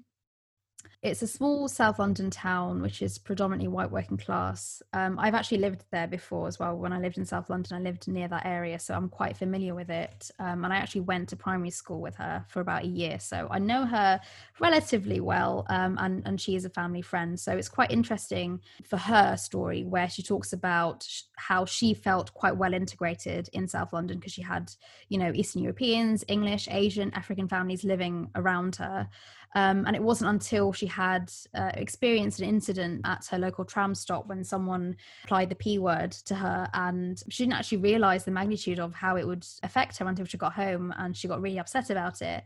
It's 1.02 1.22
a 1.22 1.28
small 1.28 1.68
South 1.68 2.00
London 2.00 2.30
town 2.30 2.82
which 2.82 3.02
is 3.02 3.18
predominantly 3.18 3.68
white 3.68 3.92
working 3.92 4.18
class. 4.18 4.82
Um, 4.94 5.20
I've 5.20 5.36
actually 5.36 5.60
lived 5.60 5.86
there 5.92 6.08
before 6.08 6.48
as 6.48 6.60
well. 6.60 6.76
When 6.76 6.94
I 6.94 7.00
lived 7.00 7.18
in 7.18 7.26
South 7.26 7.50
London, 7.50 7.78
I 7.78 7.80
lived 7.80 8.08
near 8.08 8.28
that 8.28 8.46
area, 8.46 8.80
so 8.80 8.94
I'm 8.94 9.10
quite 9.10 9.38
familiar 9.38 9.76
with 9.76 9.90
it. 9.90 10.32
Um, 10.40 10.64
and 10.64 10.74
I 10.74 10.78
actually 10.78 11.02
went 11.02 11.30
to 11.30 11.36
primary 11.36 11.70
school 11.70 12.02
with 12.02 12.16
her 12.16 12.46
for 12.50 12.60
about 12.60 12.84
a 12.84 12.88
year, 12.88 13.20
so 13.20 13.48
I 13.52 13.60
know 13.60 13.86
her 13.86 14.20
relatively 14.60 15.20
well. 15.20 15.66
Um, 15.70 15.98
and 16.00 16.24
and 16.26 16.40
she 16.40 16.56
is 16.56 16.66
a 16.66 16.70
family 16.70 17.02
friend, 17.02 17.40
so 17.40 17.56
it's 17.56 17.70
quite 17.70 17.92
interesting 17.92 18.62
for 18.84 18.98
her 18.98 19.38
story 19.38 19.84
where 19.84 20.10
she 20.10 20.24
talks 20.24 20.54
about 20.54 21.08
how 21.38 21.66
she 21.66 21.94
felt 21.94 22.34
quite 22.34 22.58
well 22.58 22.74
integrated 22.74 23.50
in 23.54 23.68
South 23.68 23.94
London 23.94 24.18
because 24.18 24.34
she 24.34 24.42
had, 24.42 24.72
you 25.10 25.18
know, 25.18 25.32
Eastern 25.34 25.62
Europeans, 25.62 26.24
English, 26.28 26.68
Asian, 26.72 27.14
African 27.14 27.48
families 27.48 27.84
living 27.84 28.30
around 28.36 28.78
her. 28.78 29.10
Um, 29.56 29.86
and 29.88 29.96
it 29.96 30.04
wasn't 30.04 30.32
until 30.32 30.74
she 30.76 30.88
had 30.88 31.32
uh, 31.54 31.72
experienced 31.74 32.40
an 32.40 32.50
incident 32.50 33.02
at 33.06 33.26
her 33.28 33.38
local 33.38 33.66
tram 33.66 33.96
stop 33.96 34.28
when 34.28 34.44
someone 34.44 34.96
applied 35.24 35.50
the 35.50 35.56
P 35.56 35.80
word 35.80 36.12
to 36.12 36.36
her, 36.36 36.70
and 36.74 37.22
she 37.30 37.44
didn't 37.44 37.58
actually 37.58 37.80
realize 37.80 38.26
the 38.26 38.32
magnitude 38.32 38.80
of 38.80 38.94
how 38.94 39.16
it 39.16 39.26
would 39.26 39.46
affect 39.64 39.98
her 39.98 40.08
until 40.08 40.26
she 40.26 40.38
got 40.38 40.54
home 40.54 40.94
and 40.98 41.16
she 41.16 41.28
got 41.28 41.42
really 41.42 41.60
upset 41.60 41.90
about 41.90 42.22
it. 42.22 42.44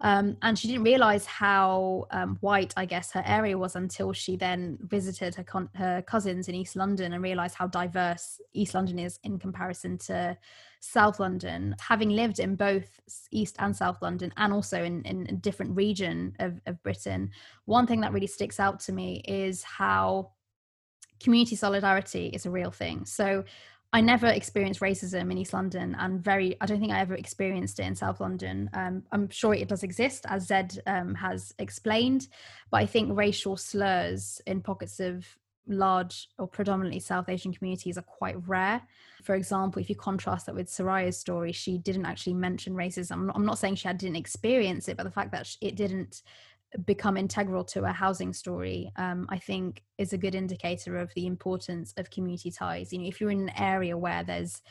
Um, 0.00 0.36
and 0.42 0.58
she 0.58 0.68
didn't 0.68 0.84
realize 0.84 1.24
how 1.24 2.06
um, 2.10 2.36
white, 2.40 2.74
I 2.76 2.84
guess, 2.84 3.12
her 3.12 3.22
area 3.26 3.56
was 3.56 3.76
until 3.76 4.12
she 4.12 4.36
then 4.36 4.78
visited 4.82 5.34
her 5.36 5.44
con- 5.44 5.70
her 5.74 6.02
cousins 6.02 6.48
in 6.48 6.54
East 6.54 6.76
London 6.76 7.12
and 7.12 7.22
realized 7.22 7.54
how 7.54 7.66
diverse 7.66 8.40
East 8.52 8.74
London 8.74 8.98
is 8.98 9.18
in 9.24 9.38
comparison 9.38 9.98
to 9.98 10.36
South 10.80 11.20
London. 11.20 11.74
Having 11.80 12.10
lived 12.10 12.38
in 12.38 12.56
both 12.56 13.00
East 13.30 13.56
and 13.58 13.74
South 13.74 14.02
London, 14.02 14.32
and 14.36 14.52
also 14.52 14.82
in, 14.82 15.02
in 15.02 15.26
a 15.28 15.32
different 15.32 15.74
region 15.76 16.34
of, 16.40 16.60
of 16.66 16.82
Britain, 16.82 17.30
one 17.64 17.86
thing 17.86 18.00
that 18.00 18.12
really 18.12 18.26
sticks 18.26 18.60
out 18.60 18.80
to 18.80 18.92
me 18.92 19.22
is 19.26 19.62
how 19.62 20.32
community 21.20 21.56
solidarity 21.56 22.26
is 22.28 22.44
a 22.44 22.50
real 22.50 22.70
thing. 22.70 23.06
So 23.06 23.44
I 23.94 24.00
never 24.00 24.26
experienced 24.26 24.80
racism 24.80 25.30
in 25.30 25.38
East 25.38 25.52
London, 25.52 25.94
and 26.00 26.20
very, 26.20 26.56
I 26.60 26.66
don't 26.66 26.80
think 26.80 26.90
I 26.90 26.98
ever 26.98 27.14
experienced 27.14 27.78
it 27.78 27.84
in 27.84 27.94
South 27.94 28.18
London. 28.18 28.68
Um, 28.74 29.04
I'm 29.12 29.30
sure 29.30 29.54
it 29.54 29.68
does 29.68 29.84
exist, 29.84 30.26
as 30.28 30.48
Zed 30.48 30.82
um, 30.88 31.14
has 31.14 31.54
explained, 31.60 32.26
but 32.72 32.78
I 32.78 32.86
think 32.86 33.16
racial 33.16 33.56
slurs 33.56 34.40
in 34.48 34.62
pockets 34.62 34.98
of 34.98 35.24
large 35.68 36.28
or 36.38 36.48
predominantly 36.48 36.98
South 36.98 37.28
Asian 37.28 37.52
communities 37.52 37.96
are 37.96 38.02
quite 38.02 38.36
rare. 38.48 38.82
For 39.22 39.36
example, 39.36 39.80
if 39.80 39.88
you 39.88 39.94
contrast 39.94 40.46
that 40.46 40.56
with 40.56 40.68
Soraya's 40.68 41.16
story, 41.16 41.52
she 41.52 41.78
didn't 41.78 42.04
actually 42.04 42.34
mention 42.34 42.74
racism. 42.74 43.30
I'm 43.32 43.46
not 43.46 43.58
saying 43.58 43.76
she 43.76 43.88
didn't 43.92 44.16
experience 44.16 44.88
it, 44.88 44.96
but 44.96 45.04
the 45.04 45.10
fact 45.12 45.30
that 45.30 45.56
it 45.60 45.76
didn't 45.76 46.22
become 46.84 47.16
integral 47.16 47.64
to 47.64 47.84
a 47.84 47.92
housing 47.92 48.32
story, 48.32 48.90
um, 48.96 49.26
I 49.28 49.38
think 49.38 49.82
is 49.98 50.12
a 50.12 50.18
good 50.18 50.34
indicator 50.34 50.96
of 50.96 51.12
the 51.14 51.26
importance 51.26 51.94
of 51.96 52.10
community 52.10 52.50
ties. 52.50 52.92
You 52.92 52.98
know, 53.00 53.08
if 53.08 53.20
you're 53.20 53.30
in 53.30 53.48
an 53.48 53.58
area 53.58 53.96
where 53.96 54.24
there's 54.24 54.62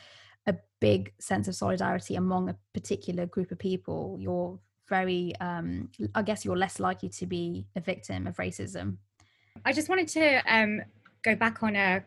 a 0.46 0.54
big 0.80 1.12
sense 1.18 1.48
of 1.48 1.54
solidarity 1.54 2.16
among 2.16 2.48
a 2.48 2.56
particular 2.72 3.26
group 3.26 3.50
of 3.50 3.58
people, 3.58 4.18
you're 4.20 4.58
very, 4.88 5.34
um, 5.40 5.88
I 6.14 6.22
guess, 6.22 6.44
you're 6.44 6.56
less 6.56 6.78
likely 6.78 7.08
to 7.10 7.26
be 7.26 7.66
a 7.76 7.80
victim 7.80 8.26
of 8.26 8.36
racism. 8.36 8.98
I 9.64 9.72
just 9.72 9.88
wanted 9.88 10.08
to 10.08 10.42
um, 10.46 10.82
go 11.22 11.34
back 11.34 11.62
on 11.62 11.76
a 11.76 12.04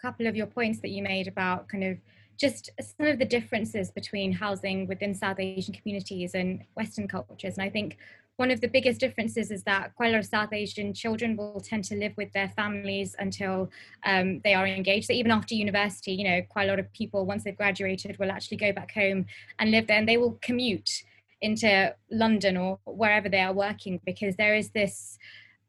couple 0.00 0.26
of 0.26 0.36
your 0.36 0.46
points 0.46 0.80
that 0.80 0.90
you 0.90 1.02
made 1.02 1.28
about 1.28 1.68
kind 1.68 1.84
of 1.84 1.98
just 2.38 2.70
some 2.80 3.06
of 3.06 3.18
the 3.18 3.24
differences 3.24 3.90
between 3.90 4.32
housing 4.32 4.86
within 4.88 5.14
South 5.14 5.38
Asian 5.38 5.72
communities 5.72 6.34
and 6.34 6.64
Western 6.74 7.06
cultures. 7.06 7.54
And 7.56 7.62
I 7.62 7.70
think 7.70 7.98
one 8.36 8.50
of 8.50 8.60
the 8.60 8.68
biggest 8.68 8.98
differences 8.98 9.50
is 9.50 9.62
that 9.64 9.94
quite 9.94 10.08
a 10.08 10.12
lot 10.12 10.20
of 10.20 10.26
South 10.26 10.52
Asian 10.52 10.94
children 10.94 11.36
will 11.36 11.60
tend 11.60 11.84
to 11.84 11.96
live 11.96 12.12
with 12.16 12.32
their 12.32 12.48
families 12.48 13.14
until 13.18 13.70
um, 14.04 14.40
they 14.42 14.54
are 14.54 14.66
engaged. 14.66 15.06
So 15.06 15.12
even 15.12 15.30
after 15.30 15.54
university, 15.54 16.12
you 16.12 16.24
know, 16.24 16.40
quite 16.48 16.64
a 16.64 16.70
lot 16.70 16.78
of 16.78 16.92
people, 16.92 17.26
once 17.26 17.44
they've 17.44 17.56
graduated, 17.56 18.18
will 18.18 18.30
actually 18.30 18.56
go 18.56 18.72
back 18.72 18.92
home 18.92 19.26
and 19.58 19.70
live 19.70 19.86
there 19.86 19.98
and 19.98 20.08
they 20.08 20.16
will 20.16 20.38
commute 20.40 21.04
into 21.42 21.94
London 22.10 22.56
or 22.56 22.78
wherever 22.84 23.28
they 23.28 23.40
are 23.40 23.52
working 23.52 24.00
because 24.06 24.36
there 24.36 24.54
is 24.54 24.70
this 24.70 25.18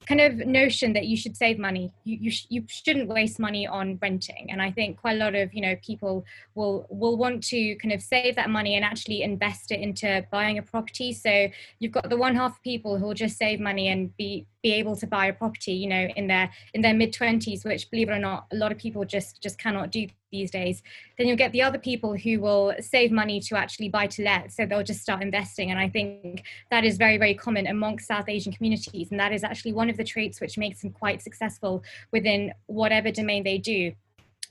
kind 0.05 0.21
of 0.21 0.47
notion 0.47 0.93
that 0.93 1.05
you 1.05 1.17
should 1.17 1.35
save 1.35 1.59
money. 1.59 1.91
You 2.03 2.17
you, 2.21 2.31
sh- 2.31 2.47
you 2.49 2.63
shouldn't 2.67 3.09
waste 3.09 3.39
money 3.39 3.67
on 3.67 3.99
renting. 4.01 4.51
And 4.51 4.61
i 4.61 4.71
think 4.71 4.99
quite 4.99 5.15
a 5.15 5.19
lot 5.19 5.35
of 5.35 5.53
you 5.53 5.61
know 5.61 5.75
people 5.85 6.25
will 6.55 6.87
will 6.89 7.17
want 7.17 7.43
to 7.45 7.75
kind 7.75 7.93
of 7.93 8.01
save 8.01 8.35
that 8.35 8.49
money 8.49 8.75
and 8.75 8.85
actually 8.85 9.21
invest 9.21 9.71
it 9.71 9.79
into 9.79 10.25
buying 10.31 10.57
a 10.57 10.61
property. 10.61 11.13
So 11.13 11.49
you've 11.79 11.91
got 11.91 12.09
the 12.09 12.17
one 12.17 12.35
half 12.35 12.55
of 12.55 12.63
people 12.63 12.97
who 12.97 13.05
will 13.05 13.13
just 13.13 13.37
save 13.37 13.59
money 13.59 13.87
and 13.89 14.15
be 14.17 14.45
be 14.61 14.73
able 14.73 14.95
to 14.95 15.05
buy 15.05 15.25
a 15.27 15.33
property 15.33 15.73
you 15.73 15.87
know 15.87 16.07
in 16.15 16.27
their 16.27 16.49
in 16.73 16.81
their 16.81 16.93
mid 16.93 17.13
20s 17.13 17.65
which 17.65 17.91
believe 17.91 18.09
it 18.09 18.13
or 18.13 18.19
not 18.19 18.47
a 18.51 18.55
lot 18.55 18.71
of 18.71 18.77
people 18.77 19.03
just 19.03 19.41
just 19.41 19.57
cannot 19.59 19.91
do 19.91 20.07
these 20.33 20.51
days 20.51 20.81
then 21.17 21.27
you'll 21.27 21.37
get 21.37 21.51
the 21.51 21.61
other 21.61 21.77
people 21.77 22.17
who 22.17 22.41
will 22.41 22.73
save 22.79 23.11
money 23.11 23.39
to 23.39 23.55
actually 23.55 23.87
buy 23.87 24.05
to 24.07 24.23
let 24.23 24.51
so 24.51 24.65
they'll 24.65 24.83
just 24.83 25.01
start 25.01 25.21
investing. 25.21 25.71
And 25.71 25.79
i 25.79 25.87
think 25.87 26.43
that 26.71 26.83
is 26.83 26.97
very 26.97 27.17
very 27.17 27.35
common 27.45 27.67
amongst 27.67 28.07
south 28.07 28.27
asian 28.27 28.51
communities. 28.51 29.11
And 29.11 29.19
that 29.19 29.31
is 29.31 29.43
actually 29.43 29.73
one 29.73 29.89
of 29.89 29.97
the 29.97 30.03
traits 30.03 30.41
which 30.41 30.57
makes 30.57 30.81
them 30.81 30.91
quite 30.91 31.21
successful 31.21 31.83
within 32.11 32.51
whatever 32.65 33.11
domain 33.11 33.43
they 33.43 33.57
do. 33.57 33.93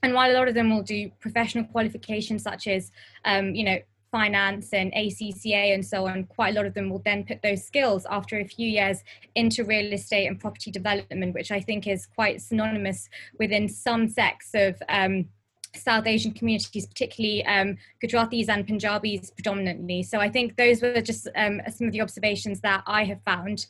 And 0.03 0.15
while 0.15 0.31
a 0.31 0.37
lot 0.39 0.49
of 0.49 0.55
them 0.55 0.71
will 0.71 0.83
do 0.83 1.11
professional 1.21 1.65
qualifications 1.65 2.43
such 2.43 2.67
as 2.67 2.91
um, 3.25 3.55
you 3.55 3.65
know 3.65 3.79
finance 4.13 4.75
and 4.75 4.93
ACCA 4.93 5.75
and 5.75 5.85
so 5.85 6.07
on, 6.07 6.25
quite 6.25 6.55
a 6.55 6.57
lot 6.57 6.67
of 6.67 6.75
them 6.75 6.91
will 6.91 7.03
then 7.05 7.25
put 7.25 7.41
those 7.43 7.65
skills 7.65 8.07
after 8.11 8.39
a 8.39 8.45
few 8.45 8.69
years 8.69 9.03
into 9.35 9.65
real 9.65 9.91
estate 9.93 10.27
and 10.27 10.39
property 10.39 10.71
development, 10.71 11.35
which 11.35 11.51
I 11.51 11.61
think 11.61 11.87
is 11.87 12.07
quite 12.07 12.43
synonymous 12.43 13.09
within 13.39 13.69
some 13.69 14.07
sects 14.09 14.51
of 14.55 14.81
um, 14.89 15.29
South 15.75 16.07
Asian 16.07 16.33
communities, 16.33 16.87
particularly 16.87 17.45
um, 17.47 17.77
Gujaratis 18.03 18.49
and 18.49 18.67
Punjabis 18.67 19.31
predominantly. 19.31 20.03
So 20.03 20.19
I 20.19 20.29
think 20.29 20.57
those 20.57 20.83
were 20.83 21.01
just 21.01 21.29
um, 21.35 21.61
some 21.75 21.87
of 21.87 21.93
the 21.93 22.01
observations 22.01 22.61
that 22.61 22.83
I 22.87 23.05
have 23.05 23.21
found. 23.25 23.67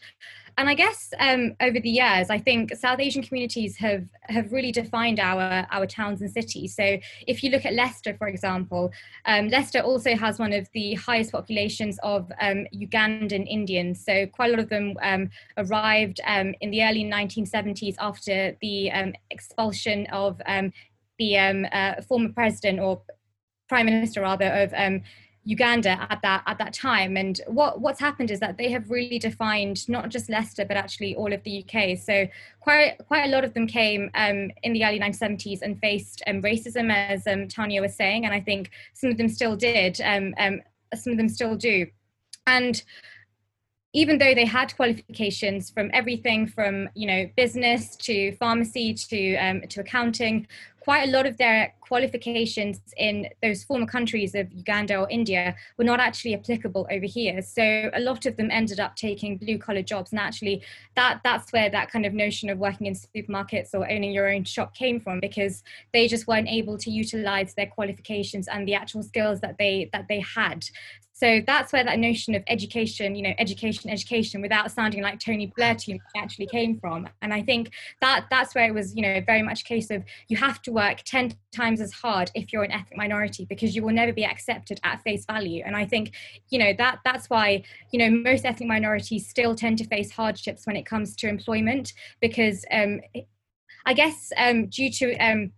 And 0.59 0.69
I 0.69 0.75
guess 0.75 1.15
um, 1.19 1.57
over 1.61 1.81
the 1.81 1.89
years, 1.89 2.29
I 2.29 2.39
think 2.39 2.77
South 2.77 3.01
Asian 3.01 3.23
communities 3.23 3.77
have 3.79 4.05
have 4.25 4.53
really 4.53 4.71
defined 4.71 5.19
our 5.19 5.67
our 5.71 5.87
towns 5.87 6.21
and 6.21 6.31
cities. 6.31 6.77
So 6.77 6.99
if 7.27 7.43
you 7.43 7.51
look 7.51 7.65
at 7.65 7.73
Leicester, 7.73 8.15
for 8.19 8.29
example, 8.29 8.93
um, 9.25 9.49
Leicester 9.49 9.81
also 9.81 10.15
has 10.15 10.39
one 10.39 10.53
of 10.53 10.69
the 10.75 10.95
highest 10.95 11.33
populations 11.33 11.99
of 12.03 12.31
um, 12.41 12.67
Ugandan 12.75 13.47
Indians. 13.49 14.05
So 14.05 14.27
quite 14.27 14.51
a 14.51 14.53
lot 14.53 14.61
of 14.61 14.69
them 14.69 14.95
um, 15.03 15.31
arrived 15.57 16.21
in 16.61 16.71
the 16.71 16.85
early 16.85 17.05
1970s 17.05 17.95
after 17.99 18.55
the 18.61 18.93
expulsion 19.31 20.07
of 20.09 20.41
the 21.19 21.37
uh, 21.39 22.03
former 22.03 22.31
president 22.31 22.81
or 22.81 23.03
prime 23.69 23.87
minister 23.87 24.23
rather 24.23 24.47
of 24.47 24.73
Uganda 25.45 26.07
at 26.09 26.21
that 26.23 26.43
at 26.47 26.59
that 26.59 26.73
time. 26.73 27.17
And 27.17 27.41
what 27.47 27.81
what's 27.81 27.99
happened 27.99 28.31
is 28.31 28.41
that 28.41 28.59
they 28.59 28.71
have 28.71 28.91
really 28.91 29.19
defined 29.19 29.89
not 29.89 30.09
just 30.09 30.31
Leicester 30.31 30.65
but 30.65 30.77
actually 30.77 31.17
all 31.17 31.33
of 31.33 31.43
the 31.43 31.65
UK. 31.65 31.99
So 31.99 32.29
quite 32.61 32.97
quite 33.09 33.25
a 33.27 33.29
lot 33.29 33.45
of 33.45 33.55
them 33.55 33.67
came 33.67 34.11
um, 34.15 34.51
in 34.63 34.73
the 34.73 34.85
early 34.85 35.01
1970s 35.01 35.63
and 35.63 35.81
faced 35.81 36.23
um, 36.27 36.43
racism, 36.43 36.93
as 36.93 37.27
um, 37.27 37.49
Tanya 37.49 37.83
was 37.83 37.95
saying, 37.95 38.25
and 38.25 38.35
I 38.35 38.41
think 38.41 38.71
some 38.95 39.11
of 39.11 39.17
them 39.17 39.29
still 39.29 39.57
did. 39.57 40.01
Um, 40.01 40.35
um, 40.39 40.61
some 40.95 41.13
of 41.13 41.17
them 41.17 41.29
still 41.29 41.57
do, 41.57 41.87
and 42.47 42.83
even 43.93 44.19
though 44.19 44.35
they 44.35 44.47
had 44.47 44.75
qualifications 44.77 45.71
from 45.71 45.91
everything 45.93 46.47
from 46.47 46.89
you 46.95 47.07
know 47.07 47.29
business 47.37 47.97
to 47.97 48.33
pharmacy 48.37 48.95
to 48.95 49.37
um, 49.37 49.61
to 49.69 49.81
accounting 49.81 50.47
quite 50.83 51.09
a 51.09 51.13
lot 51.13 51.27
of 51.27 51.37
their 51.37 51.73
qualifications 51.81 52.81
in 52.97 53.29
those 53.41 53.63
former 53.63 53.87
countries 53.87 54.35
of 54.35 54.53
Uganda 54.53 54.97
or 54.97 55.09
India 55.11 55.55
were 55.79 55.85
not 55.85 56.01
actually 56.01 56.35
applicable 56.35 56.89
over 56.91 57.07
here. 57.07 57.41
So 57.41 57.89
a 57.95 58.01
lot 58.01 58.27
of 58.27 58.37
them 58.37 58.51
ended 58.51 58.81
up 58.81 58.97
taking 58.97 59.37
blue 59.37 59.59
collar 59.59 59.83
jobs. 59.83 60.11
And 60.11 60.19
actually 60.19 60.63
that 60.97 61.21
that's 61.23 61.53
where 61.53 61.71
that 61.71 61.91
kind 61.93 62.05
of 62.05 62.13
notion 62.13 62.51
of 62.51 62.59
working 62.59 62.89
in 62.89 62.95
supermarkets 62.95 63.75
or 63.75 63.89
owning 63.89 64.11
your 64.11 64.29
own 64.29 64.43
shop 64.43 64.75
came 64.75 64.99
from 64.99 65.21
because 65.21 65.63
they 65.93 66.09
just 66.09 66.27
weren't 66.27 66.49
able 66.49 66.77
to 66.79 66.91
utilize 66.91 67.55
their 67.55 67.67
qualifications 67.69 68.49
and 68.49 68.67
the 68.67 68.75
actual 68.75 69.05
skills 69.05 69.41
that 69.41 69.59
they 69.59 69.89
that 69.93 70.09
they 70.09 70.21
had. 70.21 70.65
So 71.23 71.41
that's 71.47 71.73
where 71.73 71.85
that 71.85 72.01
notion 72.01 72.35
of 72.35 72.43
education, 72.49 73.15
you 73.15 73.23
know, 73.23 73.33
education, 73.39 73.89
education, 73.91 74.43
without 74.43 74.73
sounding 74.73 75.03
like 75.03 75.21
Tony 75.21 75.53
Blair 75.57 75.77
too 75.77 75.93
much, 75.93 76.01
actually 76.17 76.47
came 76.47 76.81
from. 76.81 77.09
And 77.23 77.33
I 77.33 77.43
think 77.43 77.71
that 78.01 78.27
that's 78.29 78.57
where 78.57 78.67
it 78.67 78.75
was, 78.75 78.97
you 78.97 79.03
know, 79.03 79.21
very 79.25 79.41
much 79.41 79.61
a 79.61 79.65
case 79.65 79.89
of 79.93 80.03
you 80.27 80.37
have 80.37 80.61
to 80.63 80.73
work 80.73 81.03
ten 81.05 81.33
times 81.55 81.81
as 81.81 81.93
hard 81.93 82.33
if 82.35 82.53
you're 82.53 82.65
an 82.65 82.73
ethnic 82.73 82.97
minority 82.97 83.45
because 83.45 83.77
you 83.77 83.85
will 83.85 83.93
never 83.93 84.13
be 84.13 84.25
accepted 84.25 84.81
at 84.83 85.01
face 85.05 85.25
value. 85.25 85.63
And 85.65 85.77
I 85.77 85.85
think, 85.85 86.11
you 86.51 86.59
know, 86.59 86.73
that 86.79 86.99
that's 87.05 87.31
why, 87.31 87.63
you 87.93 88.01
know, 88.01 88.11
most 88.11 88.45
ethnic 88.45 88.69
minorities 88.69 89.29
still 89.29 89.55
tend 89.55 89.79
to 89.79 89.87
face 89.87 90.11
hardships 90.11 90.67
when 90.67 90.75
it 90.75 90.87
comes 90.87 91.15
to 91.15 91.29
employment 91.29 91.93
because 92.21 92.65
um, 92.73 93.01
I 93.87 93.95
guess 93.95 94.33
um, 94.37 94.67
due 94.67 94.91
to 94.91 95.17
um, 95.19 95.53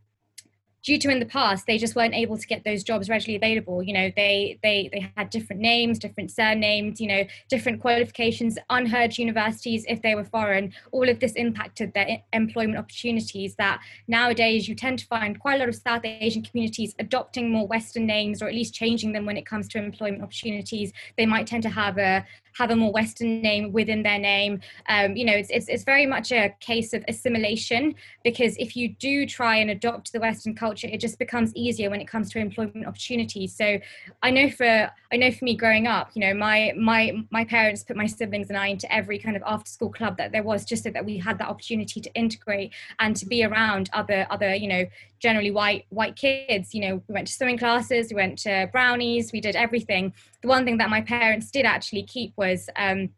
due 0.84 0.98
to 0.98 1.08
in 1.08 1.18
the 1.18 1.26
past 1.26 1.66
they 1.66 1.78
just 1.78 1.96
weren't 1.96 2.14
able 2.14 2.36
to 2.36 2.46
get 2.46 2.62
those 2.62 2.84
jobs 2.84 3.08
readily 3.08 3.34
available. 3.34 3.82
You 3.82 3.94
know 3.94 4.10
they 4.14 4.58
they 4.62 4.88
they 4.92 5.10
had 5.16 5.30
different 5.30 5.60
names 5.60 5.98
different 5.98 6.30
surnames 6.30 7.00
you 7.00 7.08
know 7.08 7.24
different 7.48 7.80
qualifications 7.80 8.58
unheard 8.70 9.18
universities 9.18 9.84
if 9.88 10.02
they 10.02 10.14
were 10.14 10.24
foreign. 10.24 10.72
All 10.92 11.08
of 11.08 11.18
this 11.18 11.32
impacted 11.32 11.92
their 11.94 12.18
employment 12.32 12.78
opportunities 12.78 13.56
that 13.56 13.80
nowadays 14.06 14.68
you 14.68 14.74
tend 14.74 14.98
to 15.00 15.06
find 15.06 15.40
quite 15.40 15.56
a 15.56 15.58
lot 15.58 15.68
of 15.68 15.74
south 15.74 16.04
asian 16.04 16.42
communities 16.42 16.94
adopting 16.98 17.50
more 17.50 17.66
western 17.66 18.06
names 18.06 18.42
or 18.42 18.48
at 18.48 18.54
least 18.54 18.74
changing 18.74 19.12
them 19.12 19.24
when 19.24 19.36
it 19.36 19.46
comes 19.46 19.68
to 19.68 19.78
employment 19.78 20.22
opportunities. 20.22 20.92
They 21.16 21.26
might 21.26 21.46
tend 21.46 21.62
to 21.62 21.70
have 21.70 21.98
a 21.98 22.24
have 22.54 22.70
a 22.70 22.76
more 22.76 22.92
Western 22.92 23.42
name 23.42 23.72
within 23.72 24.02
their 24.02 24.18
name. 24.18 24.60
Um, 24.88 25.16
you 25.16 25.24
know, 25.24 25.32
it's, 25.32 25.50
it's, 25.50 25.68
it's 25.68 25.84
very 25.84 26.06
much 26.06 26.32
a 26.32 26.54
case 26.60 26.92
of 26.92 27.04
assimilation 27.08 27.94
because 28.22 28.56
if 28.58 28.76
you 28.76 28.88
do 28.88 29.26
try 29.26 29.56
and 29.56 29.70
adopt 29.70 30.12
the 30.12 30.20
Western 30.20 30.54
culture, 30.54 30.88
it 30.90 31.00
just 31.00 31.18
becomes 31.18 31.54
easier 31.54 31.90
when 31.90 32.00
it 32.00 32.08
comes 32.08 32.30
to 32.30 32.38
employment 32.38 32.86
opportunities. 32.86 33.54
So 33.54 33.78
I 34.22 34.30
know 34.30 34.48
for 34.50 34.90
I 35.12 35.16
know 35.16 35.30
for 35.30 35.44
me 35.44 35.56
growing 35.56 35.86
up, 35.86 36.10
you 36.14 36.20
know, 36.20 36.34
my 36.34 36.72
my 36.76 37.12
my 37.30 37.44
parents 37.44 37.82
put 37.82 37.96
my 37.96 38.06
siblings 38.06 38.48
and 38.48 38.58
I 38.58 38.68
into 38.68 38.92
every 38.92 39.18
kind 39.18 39.36
of 39.36 39.42
after 39.46 39.70
school 39.70 39.90
club 39.90 40.16
that 40.18 40.32
there 40.32 40.42
was 40.42 40.64
just 40.64 40.84
so 40.84 40.90
that 40.90 41.04
we 41.04 41.18
had 41.18 41.38
that 41.38 41.48
opportunity 41.48 42.00
to 42.00 42.12
integrate 42.14 42.72
and 43.00 43.16
to 43.16 43.26
be 43.26 43.44
around 43.44 43.90
other 43.92 44.26
other, 44.30 44.54
you 44.54 44.68
know, 44.68 44.84
generally 45.24 45.50
white 45.50 45.84
white 45.88 46.16
kids 46.16 46.74
you 46.74 46.82
know 46.82 46.94
we 47.08 47.14
went 47.16 47.26
to 47.26 47.32
swimming 47.32 47.56
classes 47.64 48.10
we 48.10 48.16
went 48.16 48.36
to 48.38 48.68
brownies 48.72 49.32
we 49.32 49.40
did 49.40 49.56
everything 49.56 50.12
the 50.42 50.48
one 50.48 50.64
thing 50.66 50.76
that 50.76 50.90
my 50.90 51.00
parents 51.00 51.50
did 51.50 51.64
actually 51.64 52.02
keep 52.02 52.32
was 52.36 52.68
um, 52.76 53.08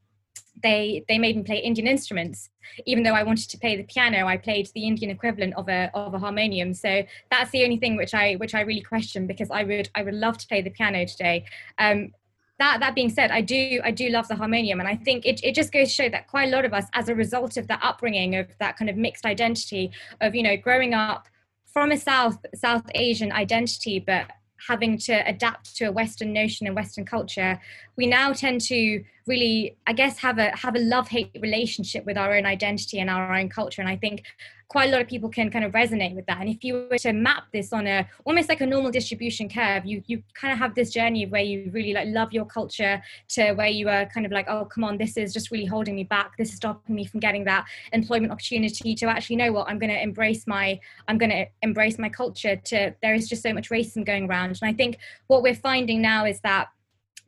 they 0.62 1.04
they 1.08 1.18
made 1.18 1.36
me 1.36 1.42
play 1.42 1.58
Indian 1.58 1.86
instruments. 1.86 2.48
Even 2.86 3.02
though 3.02 3.12
I 3.12 3.22
wanted 3.22 3.50
to 3.50 3.58
play 3.58 3.76
the 3.76 3.82
piano, 3.84 4.26
I 4.26 4.36
played 4.36 4.68
the 4.74 4.86
Indian 4.86 5.10
equivalent 5.10 5.54
of 5.54 5.68
a 5.68 5.90
of 5.94 6.14
a 6.14 6.18
harmonium. 6.18 6.72
So 6.74 7.02
that's 7.30 7.50
the 7.50 7.62
only 7.64 7.76
thing 7.76 7.96
which 7.96 8.14
I 8.14 8.34
which 8.34 8.54
I 8.54 8.62
really 8.62 8.80
question 8.80 9.26
because 9.26 9.50
I 9.50 9.64
would 9.64 9.90
I 9.94 10.02
would 10.02 10.14
love 10.14 10.38
to 10.38 10.46
play 10.46 10.62
the 10.62 10.70
piano 10.70 11.04
today. 11.06 11.44
Um, 11.78 12.12
that 12.58 12.80
that 12.80 12.94
being 12.94 13.10
said, 13.10 13.30
I 13.30 13.42
do 13.42 13.80
I 13.84 13.90
do 13.90 14.08
love 14.08 14.28
the 14.28 14.36
harmonium, 14.36 14.80
and 14.80 14.88
I 14.88 14.96
think 14.96 15.26
it, 15.26 15.40
it 15.44 15.54
just 15.54 15.72
goes 15.72 15.88
to 15.88 15.94
show 15.94 16.08
that 16.08 16.26
quite 16.26 16.48
a 16.48 16.56
lot 16.56 16.64
of 16.64 16.72
us, 16.72 16.86
as 16.94 17.08
a 17.08 17.14
result 17.14 17.56
of 17.58 17.68
that 17.68 17.80
upbringing 17.82 18.36
of 18.36 18.46
that 18.60 18.76
kind 18.78 18.88
of 18.88 18.96
mixed 18.96 19.26
identity 19.26 19.90
of 20.20 20.34
you 20.34 20.42
know 20.42 20.56
growing 20.56 20.94
up 20.94 21.28
from 21.76 21.92
a 21.92 21.98
South 21.98 22.38
South 22.54 22.84
Asian 22.94 23.30
identity, 23.30 23.98
but 23.98 24.30
having 24.66 24.96
to 24.96 25.12
adapt 25.28 25.76
to 25.76 25.84
a 25.84 25.92
Western 25.92 26.32
notion 26.32 26.66
and 26.66 26.74
Western 26.74 27.04
culture, 27.04 27.60
we 27.96 28.06
now 28.06 28.32
tend 28.32 28.60
to 28.62 29.04
really, 29.26 29.76
I 29.86 29.92
guess, 29.92 30.18
have 30.18 30.38
a 30.38 30.56
have 30.56 30.76
a 30.76 30.78
love 30.78 31.08
hate 31.08 31.30
relationship 31.40 32.04
with 32.06 32.16
our 32.16 32.36
own 32.36 32.46
identity 32.46 33.00
and 33.00 33.10
our 33.10 33.34
own 33.34 33.48
culture. 33.48 33.82
And 33.82 33.88
I 33.88 33.96
think 33.96 34.22
quite 34.68 34.88
a 34.88 34.92
lot 34.92 35.00
of 35.00 35.06
people 35.06 35.28
can 35.28 35.50
kind 35.50 35.64
of 35.64 35.72
resonate 35.72 36.14
with 36.14 36.26
that. 36.26 36.40
And 36.40 36.48
if 36.48 36.64
you 36.64 36.88
were 36.90 36.98
to 36.98 37.12
map 37.12 37.44
this 37.52 37.72
on 37.72 37.86
a 37.86 38.08
almost 38.24 38.48
like 38.48 38.60
a 38.60 38.66
normal 38.66 38.90
distribution 38.90 39.48
curve, 39.48 39.84
you 39.84 40.02
you 40.06 40.22
kind 40.34 40.52
of 40.52 40.58
have 40.58 40.74
this 40.74 40.90
journey 40.90 41.24
of 41.24 41.30
where 41.30 41.42
you 41.42 41.70
really 41.72 41.92
like 41.92 42.08
love 42.08 42.32
your 42.32 42.44
culture 42.44 43.02
to 43.30 43.52
where 43.54 43.68
you 43.68 43.88
are 43.88 44.06
kind 44.06 44.26
of 44.26 44.32
like, 44.32 44.46
oh 44.48 44.64
come 44.64 44.84
on, 44.84 44.96
this 44.98 45.16
is 45.16 45.32
just 45.32 45.50
really 45.50 45.66
holding 45.66 45.96
me 45.96 46.04
back. 46.04 46.36
This 46.36 46.50
is 46.50 46.56
stopping 46.56 46.94
me 46.94 47.04
from 47.04 47.20
getting 47.20 47.44
that 47.44 47.66
employment 47.92 48.32
opportunity 48.32 48.94
to 48.94 49.06
actually 49.06 49.36
know 49.36 49.52
what 49.52 49.68
I'm 49.68 49.78
gonna 49.78 49.94
embrace 49.94 50.46
my 50.46 50.78
I'm 51.08 51.18
gonna 51.18 51.46
embrace 51.62 51.98
my 51.98 52.08
culture 52.08 52.56
to 52.56 52.94
there 53.02 53.14
is 53.14 53.28
just 53.28 53.42
so 53.42 53.52
much 53.52 53.70
racism 53.70 54.04
going 54.04 54.28
around. 54.28 54.58
And 54.60 54.70
I 54.70 54.72
think 54.72 54.98
what 55.26 55.42
we're 55.42 55.54
finding 55.54 56.00
now 56.00 56.26
is 56.26 56.40
that 56.40 56.68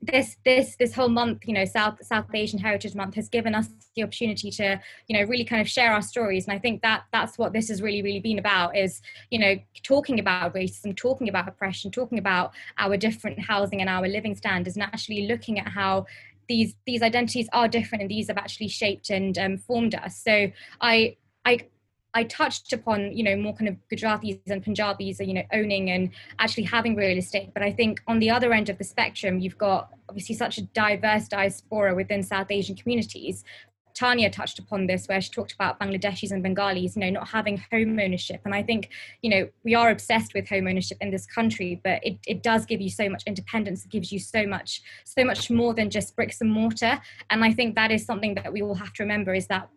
this 0.01 0.37
this 0.45 0.77
this 0.77 0.95
whole 0.95 1.09
month 1.09 1.43
you 1.45 1.53
know 1.53 1.65
south 1.65 1.97
south 2.05 2.27
asian 2.33 2.59
heritage 2.59 2.95
month 2.95 3.15
has 3.17 3.29
given 3.29 3.53
us 3.53 3.69
the 3.97 4.03
opportunity 4.03 4.51
to 4.51 4.81
you 5.09 5.19
know 5.19 5.27
really 5.27 5.45
kind 5.45 5.61
of 5.61 5.69
share 5.69 5.93
our 5.93 6.03
stories. 6.03 6.47
And 6.47 6.55
i 6.57 6.59
think 6.59 6.83
that 6.83 7.05
that's 7.13 7.37
what 7.37 7.53
this 7.53 7.69
has 7.69 7.83
really 7.83 8.03
really 8.03 8.21
been 8.21 8.39
about 8.39 8.77
is 8.77 9.01
you 9.31 9.39
know 9.39 9.57
talking 9.83 10.21
about 10.21 10.55
racism 10.55 10.97
talking 10.97 11.29
about 11.29 11.49
oppression 11.49 11.91
talking 11.91 12.19
about 12.19 12.53
our 12.79 12.97
different 12.97 13.41
housing 13.41 13.81
and 13.81 13.91
our 13.91 14.07
living 14.07 14.37
standards 14.37 14.77
and 14.77 14.85
actually 14.85 15.27
looking 15.27 15.59
at 15.59 15.69
how 15.69 16.07
these 16.49 16.75
these 16.87 17.03
identities 17.03 17.49
are 17.53 17.69
different 17.69 18.03
and 18.03 18.11
these 18.11 18.29
have 18.29 18.39
actually 18.39 18.69
shaped 18.69 19.11
and 19.11 19.39
um, 19.39 19.59
formed 19.59 19.95
us. 19.95 20.19
So 20.19 20.51
i 20.81 21.17
i 21.45 21.59
I 22.19 22.25
touched 22.25 22.73
upon, 22.73 23.17
you 23.17 23.23
know, 23.23 23.37
more 23.37 23.55
kind 23.55 23.69
of 23.69 23.77
Gujaratis 23.93 24.41
and 24.49 24.61
Punjabis, 24.61 25.21
are, 25.21 25.25
you 25.25 25.35
know, 25.35 25.45
owning 25.53 25.89
and 25.91 26.11
actually 26.41 26.65
having 26.65 26.97
real 26.97 27.17
estate. 27.17 27.51
But 27.55 27.63
I 27.63 27.71
think 27.71 28.03
on 28.09 28.19
the 28.19 28.29
other 28.29 28.53
end 28.53 28.69
of 28.69 28.77
the 28.77 28.83
spectrum, 28.83 29.39
you've 29.39 29.57
got 29.57 29.91
obviously 30.09 30.35
such 30.35 30.59
a 30.59 30.63
diverse 30.63 31.29
diaspora 31.29 31.95
within 31.95 32.25
South 32.25 32.51
Asian 32.51 32.75
communities. 32.75 33.45
Tanya 33.95 34.31
touched 34.31 34.59
upon 34.59 34.89
this, 34.89 35.07
where 35.07 35.21
she 35.21 35.31
talked 35.31 35.53
about 35.53 35.79
Bangladeshis 35.79 36.33
and 36.33 36.43
Bengalis, 36.43 36.97
you 36.97 37.03
know, 37.03 37.11
not 37.11 37.29
having 37.29 37.63
home 37.71 37.99
ownership. 38.01 38.41
And 38.45 38.53
I 38.53 38.65
think, 38.65 38.91
you 39.23 39.31
know, 39.31 39.49
we 39.63 39.77
are 39.77 39.91
obsessed 39.91 40.35
with 40.35 40.49
home 40.49 40.67
ownership 40.67 40.99
in 41.01 41.13
this 41.13 41.25
country, 41.25 41.81
but 41.85 42.05
it, 42.05 42.19
it 42.27 42.43
does 42.43 42.67
give 42.67 42.81
you 42.81 42.91
so 42.91 43.09
much 43.09 43.23
independence. 43.27 43.85
It 43.85 43.91
gives 43.91 44.11
you 44.11 44.19
so 44.19 44.45
much, 44.45 44.83
so 45.05 45.25
much 45.25 45.51
more 45.51 45.73
than 45.73 45.89
just 45.89 46.17
bricks 46.17 46.41
and 46.41 46.51
mortar. 46.51 47.01
And 47.31 47.45
I 47.45 47.53
think 47.53 47.77
that 47.77 47.93
is 47.93 48.05
something 48.05 48.35
that 48.35 48.53
we 48.53 48.61
all 48.61 48.75
have 48.75 48.93
to 48.95 49.05
remember 49.05 49.35
is 49.35 49.47
that 49.49 49.69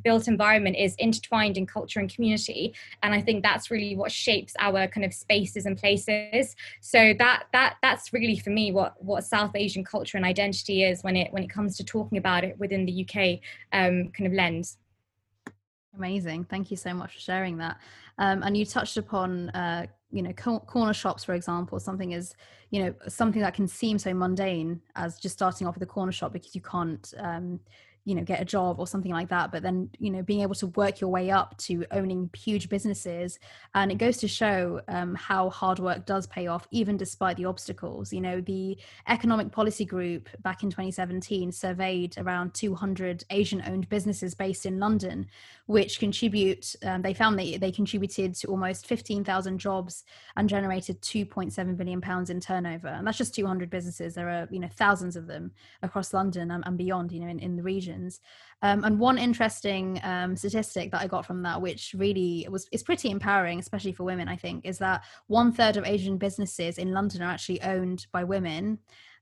the 0.00 0.10
built 0.10 0.28
environment 0.28 0.76
is 0.76 0.94
intertwined 0.98 1.56
in 1.56 1.66
culture 1.66 2.00
and 2.00 2.12
community. 2.12 2.74
And 3.02 3.14
i 3.14 3.20
think 3.20 3.42
that's 3.42 3.70
really 3.70 3.96
what 3.96 4.12
shapes 4.12 4.54
our 4.58 4.86
kind 4.88 5.04
of 5.04 5.12
spaces 5.12 5.66
and 5.66 5.76
places. 5.76 6.56
So 6.80 7.14
that 7.18 7.44
that 7.52 7.76
that's 7.82 8.12
really 8.12 8.38
for 8.38 8.50
me 8.50 8.72
what 8.72 9.02
what 9.02 9.24
south 9.24 9.52
asian 9.54 9.84
culture 9.84 10.16
and 10.16 10.26
identity 10.26 10.84
is 10.84 11.02
when 11.02 11.16
it 11.16 11.32
when 11.32 11.42
it 11.42 11.50
comes 11.50 11.76
to 11.76 11.84
talking 11.84 12.18
about 12.18 12.44
it 12.44 12.58
within 12.58 12.86
the 12.86 13.04
uk 13.04 13.16
um, 13.72 14.10
kind 14.10 14.26
of 14.26 14.32
lens. 14.32 14.78
Amazing. 15.96 16.44
Thank 16.44 16.70
you 16.70 16.76
so 16.76 16.94
much 16.94 17.14
for 17.14 17.20
sharing 17.20 17.56
that. 17.58 17.78
Um, 18.18 18.42
and 18.42 18.56
you 18.56 18.64
touched 18.64 18.96
upon 18.96 19.50
uh, 19.50 19.86
you 20.12 20.22
know 20.22 20.32
corner 20.32 20.92
shops 20.92 21.22
for 21.24 21.34
example 21.34 21.78
something 21.78 22.12
is 22.12 22.34
you 22.70 22.82
know 22.82 22.94
something 23.08 23.40
that 23.42 23.54
can 23.54 23.68
seem 23.68 23.98
so 23.98 24.12
mundane 24.12 24.80
as 24.96 25.18
just 25.18 25.34
starting 25.34 25.66
off 25.66 25.74
with 25.74 25.82
a 25.82 25.86
corner 25.86 26.12
shop 26.12 26.32
because 26.32 26.54
you 26.54 26.60
can't 26.60 27.14
um, 27.18 27.60
you 28.04 28.14
know 28.14 28.22
get 28.22 28.40
a 28.40 28.44
job 28.44 28.78
or 28.78 28.86
something 28.86 29.12
like 29.12 29.28
that 29.28 29.52
but 29.52 29.62
then 29.62 29.90
you 29.98 30.10
know 30.10 30.22
being 30.22 30.40
able 30.40 30.54
to 30.54 30.66
work 30.68 31.00
your 31.00 31.10
way 31.10 31.30
up 31.30 31.56
to 31.58 31.84
owning 31.90 32.30
huge 32.36 32.68
businesses 32.68 33.38
and 33.74 33.92
it 33.92 33.98
goes 33.98 34.16
to 34.16 34.28
show 34.28 34.80
um, 34.88 35.14
how 35.14 35.50
hard 35.50 35.78
work 35.78 36.06
does 36.06 36.26
pay 36.26 36.46
off 36.46 36.66
even 36.70 36.96
despite 36.96 37.36
the 37.36 37.44
obstacles. 37.44 38.12
You 38.12 38.20
know 38.20 38.40
the 38.40 38.78
economic 39.08 39.52
policy 39.52 39.84
group 39.84 40.28
back 40.42 40.62
in 40.62 40.70
2017 40.70 41.52
surveyed 41.52 42.16
around 42.18 42.54
200 42.54 43.24
asian 43.30 43.62
owned 43.66 43.88
businesses 43.88 44.34
based 44.34 44.66
in 44.66 44.78
london 44.78 45.26
which 45.70 45.98
contribute 45.98 46.74
um, 46.84 47.00
they 47.02 47.14
found 47.14 47.38
that 47.38 47.60
they 47.60 47.72
contributed 47.72 48.34
to 48.34 48.48
almost 48.48 48.86
15000 48.86 49.58
jobs 49.58 50.04
and 50.36 50.48
generated 50.48 51.00
2.7 51.00 51.76
billion 51.76 52.00
pounds 52.00 52.30
in 52.30 52.40
turnover 52.40 52.88
and 52.88 53.06
that's 53.06 53.18
just 53.18 53.34
200 53.34 53.70
businesses 53.70 54.14
there 54.14 54.28
are 54.28 54.48
you 54.50 54.58
know 54.58 54.68
thousands 54.76 55.16
of 55.16 55.26
them 55.26 55.50
across 55.82 56.12
london 56.12 56.50
and, 56.50 56.64
and 56.66 56.76
beyond 56.76 57.12
you 57.12 57.20
know 57.20 57.28
in, 57.28 57.38
in 57.38 57.56
the 57.56 57.62
regions. 57.62 58.20
Um, 58.62 58.84
and 58.84 58.98
one 58.98 59.16
interesting 59.16 60.00
um, 60.02 60.36
statistic 60.36 60.90
that 60.90 61.00
I 61.00 61.06
got 61.06 61.24
from 61.24 61.42
that, 61.42 61.62
which 61.62 61.94
really 61.96 62.46
was 62.50 62.68
is 62.72 62.82
pretty 62.82 63.10
empowering, 63.10 63.58
especially 63.58 63.92
for 63.92 64.04
women, 64.04 64.28
I 64.28 64.36
think, 64.36 64.66
is 64.66 64.78
that 64.78 65.02
one 65.28 65.52
third 65.52 65.76
of 65.76 65.86
Asian 65.86 66.18
businesses 66.18 66.76
in 66.76 66.92
London 66.92 67.22
are 67.22 67.30
actually 67.30 67.62
owned 67.62 68.06
by 68.12 68.24
women, 68.24 68.78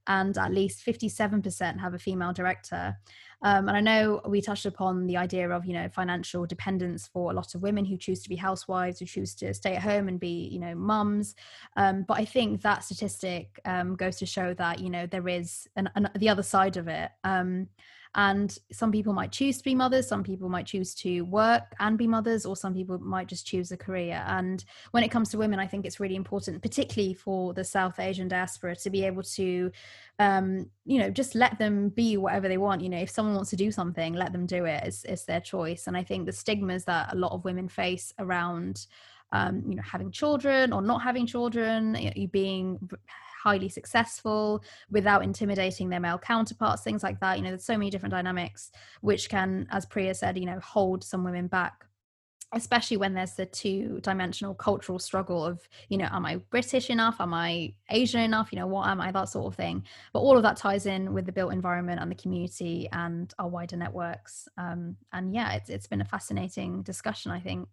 and 0.08 0.36
at 0.36 0.52
least 0.52 0.82
fifty 0.82 1.08
seven 1.08 1.40
percent 1.40 1.80
have 1.80 1.94
a 1.94 1.98
female 1.98 2.32
director. 2.32 2.96
Um, 3.42 3.68
and 3.68 3.76
I 3.76 3.80
know 3.80 4.20
we 4.26 4.40
touched 4.40 4.66
upon 4.66 5.06
the 5.06 5.16
idea 5.16 5.48
of 5.48 5.64
you 5.64 5.72
know 5.72 5.88
financial 5.88 6.44
dependence 6.46 7.08
for 7.12 7.30
a 7.30 7.34
lot 7.34 7.54
of 7.54 7.62
women 7.62 7.84
who 7.84 7.96
choose 7.96 8.22
to 8.22 8.28
be 8.28 8.36
housewives, 8.36 8.98
who 8.98 9.06
choose 9.06 9.34
to 9.36 9.54
stay 9.54 9.76
at 9.76 9.82
home 9.82 10.08
and 10.08 10.18
be 10.18 10.48
you 10.48 10.58
know 10.58 10.74
mums. 10.74 11.34
Um, 11.76 12.04
but 12.06 12.18
I 12.18 12.24
think 12.24 12.62
that 12.62 12.84
statistic 12.84 13.60
um, 13.64 13.96
goes 13.96 14.16
to 14.16 14.26
show 14.26 14.54
that 14.54 14.80
you 14.80 14.90
know 14.90 15.06
there 15.06 15.28
is 15.28 15.68
an, 15.76 15.88
an, 15.94 16.10
the 16.16 16.28
other 16.28 16.42
side 16.42 16.76
of 16.76 16.88
it. 16.88 17.10
And 18.14 18.56
some 18.72 18.90
people 18.90 19.12
might 19.12 19.32
choose 19.32 19.58
to 19.58 19.64
be 19.64 19.74
mothers, 19.74 20.08
some 20.08 20.22
people 20.22 20.48
might 20.48 20.66
choose 20.66 20.94
to 20.96 21.22
work 21.22 21.74
and 21.78 21.98
be 21.98 22.06
mothers, 22.06 22.46
or 22.46 22.56
some 22.56 22.74
people 22.74 22.98
might 22.98 23.28
just 23.28 23.46
choose 23.46 23.70
a 23.70 23.76
career. 23.76 24.24
And 24.26 24.64
when 24.92 25.04
it 25.04 25.10
comes 25.10 25.28
to 25.30 25.38
women, 25.38 25.58
I 25.58 25.66
think 25.66 25.84
it's 25.84 26.00
really 26.00 26.16
important, 26.16 26.62
particularly 26.62 27.14
for 27.14 27.54
the 27.54 27.64
South 27.64 27.98
Asian 28.00 28.28
diaspora, 28.28 28.76
to 28.76 28.90
be 28.90 29.04
able 29.04 29.22
to, 29.22 29.70
um, 30.18 30.70
you 30.84 30.98
know, 30.98 31.10
just 31.10 31.34
let 31.34 31.58
them 31.58 31.90
be 31.90 32.16
whatever 32.16 32.48
they 32.48 32.58
want. 32.58 32.82
You 32.82 32.88
know, 32.88 32.98
if 32.98 33.10
someone 33.10 33.34
wants 33.34 33.50
to 33.50 33.56
do 33.56 33.70
something, 33.70 34.14
let 34.14 34.32
them 34.32 34.46
do 34.46 34.64
it. 34.64 34.84
It's, 34.84 35.04
it's 35.04 35.24
their 35.24 35.40
choice. 35.40 35.86
And 35.86 35.96
I 35.96 36.02
think 36.02 36.26
the 36.26 36.32
stigmas 36.32 36.84
that 36.84 37.12
a 37.12 37.16
lot 37.16 37.32
of 37.32 37.44
women 37.44 37.68
face 37.68 38.12
around 38.18 38.86
um, 39.32 39.62
you 39.68 39.76
know 39.76 39.82
having 39.82 40.10
children 40.10 40.72
or 40.72 40.80
not 40.80 41.02
having 41.02 41.26
children 41.26 41.94
you 42.16 42.28
being 42.28 42.78
highly 43.48 43.68
successful 43.68 44.62
without 44.90 45.24
intimidating 45.24 45.88
their 45.88 46.00
male 46.00 46.18
counterparts 46.18 46.82
things 46.82 47.02
like 47.02 47.18
that. 47.20 47.38
You 47.38 47.44
know 47.44 47.50
there's 47.50 47.64
so 47.64 47.78
many 47.78 47.90
different 47.90 48.16
dynamics 48.18 48.70
which 49.00 49.30
can 49.34 49.66
as 49.70 49.86
priya 49.86 50.14
said 50.14 50.36
you 50.36 50.48
know 50.50 50.60
hold 50.60 51.02
some 51.02 51.24
women 51.24 51.46
back 51.46 51.86
especially 52.54 52.96
when 52.96 53.12
there's 53.14 53.34
the 53.34 53.44
two 53.44 54.00
dimensional 54.02 54.54
cultural 54.54 54.98
struggle 54.98 55.44
of 55.44 55.56
you 55.90 55.98
know 55.98 56.08
am 56.12 56.24
i 56.26 56.36
british 56.50 56.90
enough? 56.90 57.16
Am 57.20 57.32
i 57.32 57.72
asian 57.90 58.20
enough? 58.20 58.48
You 58.52 58.58
know 58.58 58.66
what 58.66 58.88
am 58.88 59.00
i? 59.00 59.10
That 59.12 59.28
sort 59.28 59.46
of 59.46 59.54
thing. 59.54 59.84
But 60.12 60.20
all 60.20 60.36
of 60.36 60.42
that 60.42 60.56
ties 60.56 60.86
in 60.86 61.12
with 61.14 61.26
the 61.26 61.32
built 61.32 61.52
environment 61.52 62.00
and 62.00 62.10
the 62.10 62.22
community 62.22 62.88
and 62.92 63.32
our 63.38 63.48
wider 63.48 63.76
networks. 63.76 64.48
Um, 64.58 64.96
and 65.12 65.34
yeah 65.34 65.48
it's, 65.56 65.70
it's 65.70 65.86
been 65.86 66.00
a 66.06 66.10
fascinating 66.14 66.82
discussion 66.82 67.30
i 67.32 67.40
think 67.48 67.68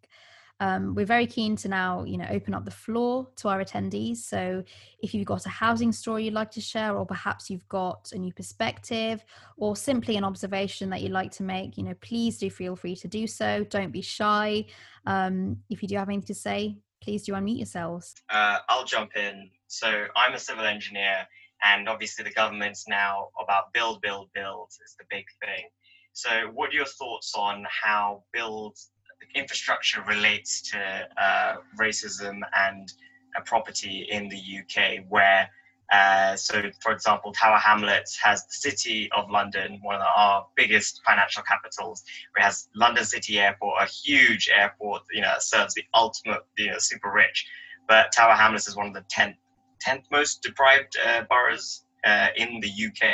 um, 0.60 0.96
we're 0.96 1.06
very 1.06 1.28
keen 1.28 1.56
to 1.58 1.68
now, 1.68 2.06
you 2.06 2.18
know, 2.18 2.28
open 2.30 2.54
up 2.54 2.64
the 2.64 2.72
floor 2.72 3.28
to 3.38 3.50
our 3.50 3.64
attendees. 3.64 4.18
So 4.18 4.64
if 5.00 5.14
you've 5.14 5.26
got 5.26 5.46
a 5.46 5.50
housing 5.50 5.92
story 5.92 6.26
you'd 6.26 6.34
like 6.34 6.52
to 6.52 6.62
share, 6.62 6.96
or 6.96 7.06
perhaps 7.06 7.50
you've 7.50 7.68
got 7.68 8.10
a 8.14 8.18
new 8.18 8.32
perspective, 8.32 9.24
or 9.58 9.76
simply 9.76 10.16
an 10.16 10.24
observation 10.24 10.90
that 10.92 11.02
you'd 11.02 11.12
like 11.12 11.32
to 11.32 11.44
make, 11.44 11.78
you 11.78 11.84
know, 11.84 11.94
please 12.00 12.38
do 12.38 12.50
feel 12.50 12.76
free 12.76 12.96
to 12.96 13.08
do 13.08 13.28
so. 13.28 13.66
Don't 13.66 13.92
be 13.92 14.02
shy. 14.02 14.66
Um, 15.06 15.58
if 15.70 15.82
you 15.82 15.90
do 15.90 15.98
have 15.98 16.08
anything 16.08 16.28
to 16.28 16.34
say, 16.34 16.78
please 17.02 17.24
do 17.24 17.34
unmute 17.34 17.58
yourselves. 17.58 18.16
Uh, 18.30 18.60
I'll 18.70 18.86
jump 18.86 19.18
in. 19.18 19.50
So 19.68 20.06
I'm 20.16 20.34
a 20.34 20.40
civil 20.40 20.66
engineer, 20.66 21.28
and 21.66 21.90
obviously 21.90 22.24
the 22.24 22.32
government's 22.32 22.88
now 22.88 23.28
about 23.42 23.74
build, 23.74 24.02
build, 24.02 24.30
build 24.34 24.70
is 24.86 24.96
the 24.98 25.06
big 25.10 25.26
thing. 25.44 25.66
So, 26.14 26.50
what 26.54 26.70
are 26.70 26.76
your 26.76 26.86
thoughts 26.86 27.34
on 27.36 27.66
how 27.70 28.24
build 28.32 28.78
infrastructure 29.34 30.02
relates 30.04 30.62
to 30.72 31.08
uh, 31.22 31.56
racism 31.80 32.42
and 32.56 32.94
uh, 33.36 33.42
property 33.42 34.08
in 34.10 34.30
the 34.30 34.38
UK, 34.38 35.06
where 35.10 35.50
uh, 35.92 36.36
so, 36.36 36.64
for 36.82 36.92
example, 36.92 37.32
Tower 37.32 37.58
Hamlets 37.58 38.18
has 38.18 38.46
the 38.46 38.54
City 38.54 39.10
of 39.16 39.30
London, 39.30 39.80
one 39.84 39.96
of 39.96 40.08
our 40.16 40.48
biggest 40.56 41.02
financial 41.06 41.44
capitals. 41.44 42.04
It 42.36 42.42
has 42.42 42.70
London 42.76 43.06
City 43.06 43.40
Airport, 43.40 43.84
a 43.84 43.86
huge 43.86 44.50
airport, 44.52 45.04
you 45.12 45.22
know, 45.22 45.28
that 45.28 45.44
serves 45.44 45.76
the 45.76 45.84
ultimate, 45.94 46.42
you 46.58 46.72
know, 46.72 46.80
super 46.80 47.12
rich. 47.12 47.48
But 47.88 48.12
Tower 48.12 48.34
Hamlets 48.34 48.68
is 48.68 48.76
one 48.76 48.88
of 48.88 48.94
the 48.94 49.06
10th, 49.16 49.36
10th 49.86 50.06
most 50.12 50.42
deprived 50.42 50.98
uh, 51.06 51.22
boroughs 51.30 51.84
uh, 52.04 52.30
in 52.36 52.60
the 52.62 52.70
UK. 52.70 53.08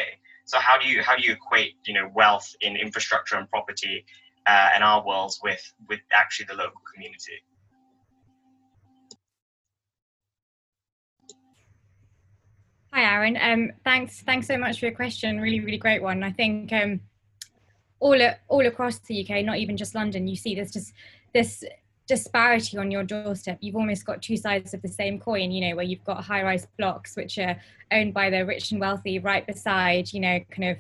So 0.45 0.59
how 0.59 0.77
do 0.77 0.87
you 0.87 1.01
how 1.01 1.15
do 1.15 1.23
you 1.23 1.33
equate 1.33 1.75
you 1.85 1.93
know 1.93 2.11
wealth 2.13 2.53
in 2.59 2.75
infrastructure 2.75 3.37
and 3.37 3.49
property 3.49 4.03
uh, 4.47 4.69
and 4.75 4.83
our 4.83 5.05
worlds 5.05 5.39
with 5.43 5.61
with 5.87 5.99
actually 6.11 6.45
the 6.47 6.55
local 6.55 6.81
community. 6.93 7.43
Hi, 12.93 13.03
Aaron. 13.03 13.37
Um, 13.39 13.71
thanks, 13.85 14.19
thanks 14.21 14.47
so 14.47 14.57
much 14.57 14.79
for 14.79 14.87
your 14.87 14.95
question. 14.95 15.39
Really, 15.39 15.61
really 15.61 15.77
great 15.77 16.01
one. 16.01 16.23
I 16.23 16.31
think 16.31 16.73
um, 16.73 16.99
all 18.01 18.19
all 18.49 18.65
across 18.67 18.99
the 18.99 19.23
UK, 19.23 19.45
not 19.45 19.57
even 19.57 19.77
just 19.77 19.95
London, 19.95 20.27
you 20.27 20.35
see 20.35 20.55
this 20.55 20.71
just 20.71 20.93
this 21.33 21.63
disparity 22.05 22.77
on 22.77 22.91
your 22.91 23.03
doorstep. 23.03 23.59
You've 23.61 23.77
almost 23.77 24.05
got 24.05 24.21
two 24.21 24.35
sides 24.35 24.73
of 24.73 24.81
the 24.81 24.89
same 24.89 25.19
coin. 25.19 25.51
You 25.51 25.69
know, 25.69 25.75
where 25.77 25.85
you've 25.85 26.03
got 26.03 26.21
high-rise 26.21 26.67
blocks 26.77 27.15
which 27.15 27.37
are 27.37 27.55
owned 27.93 28.13
by 28.13 28.29
the 28.29 28.45
rich 28.45 28.71
and 28.71 28.81
wealthy, 28.81 29.19
right 29.19 29.47
beside, 29.47 30.11
you 30.11 30.19
know, 30.19 30.39
kind 30.51 30.71
of 30.71 30.77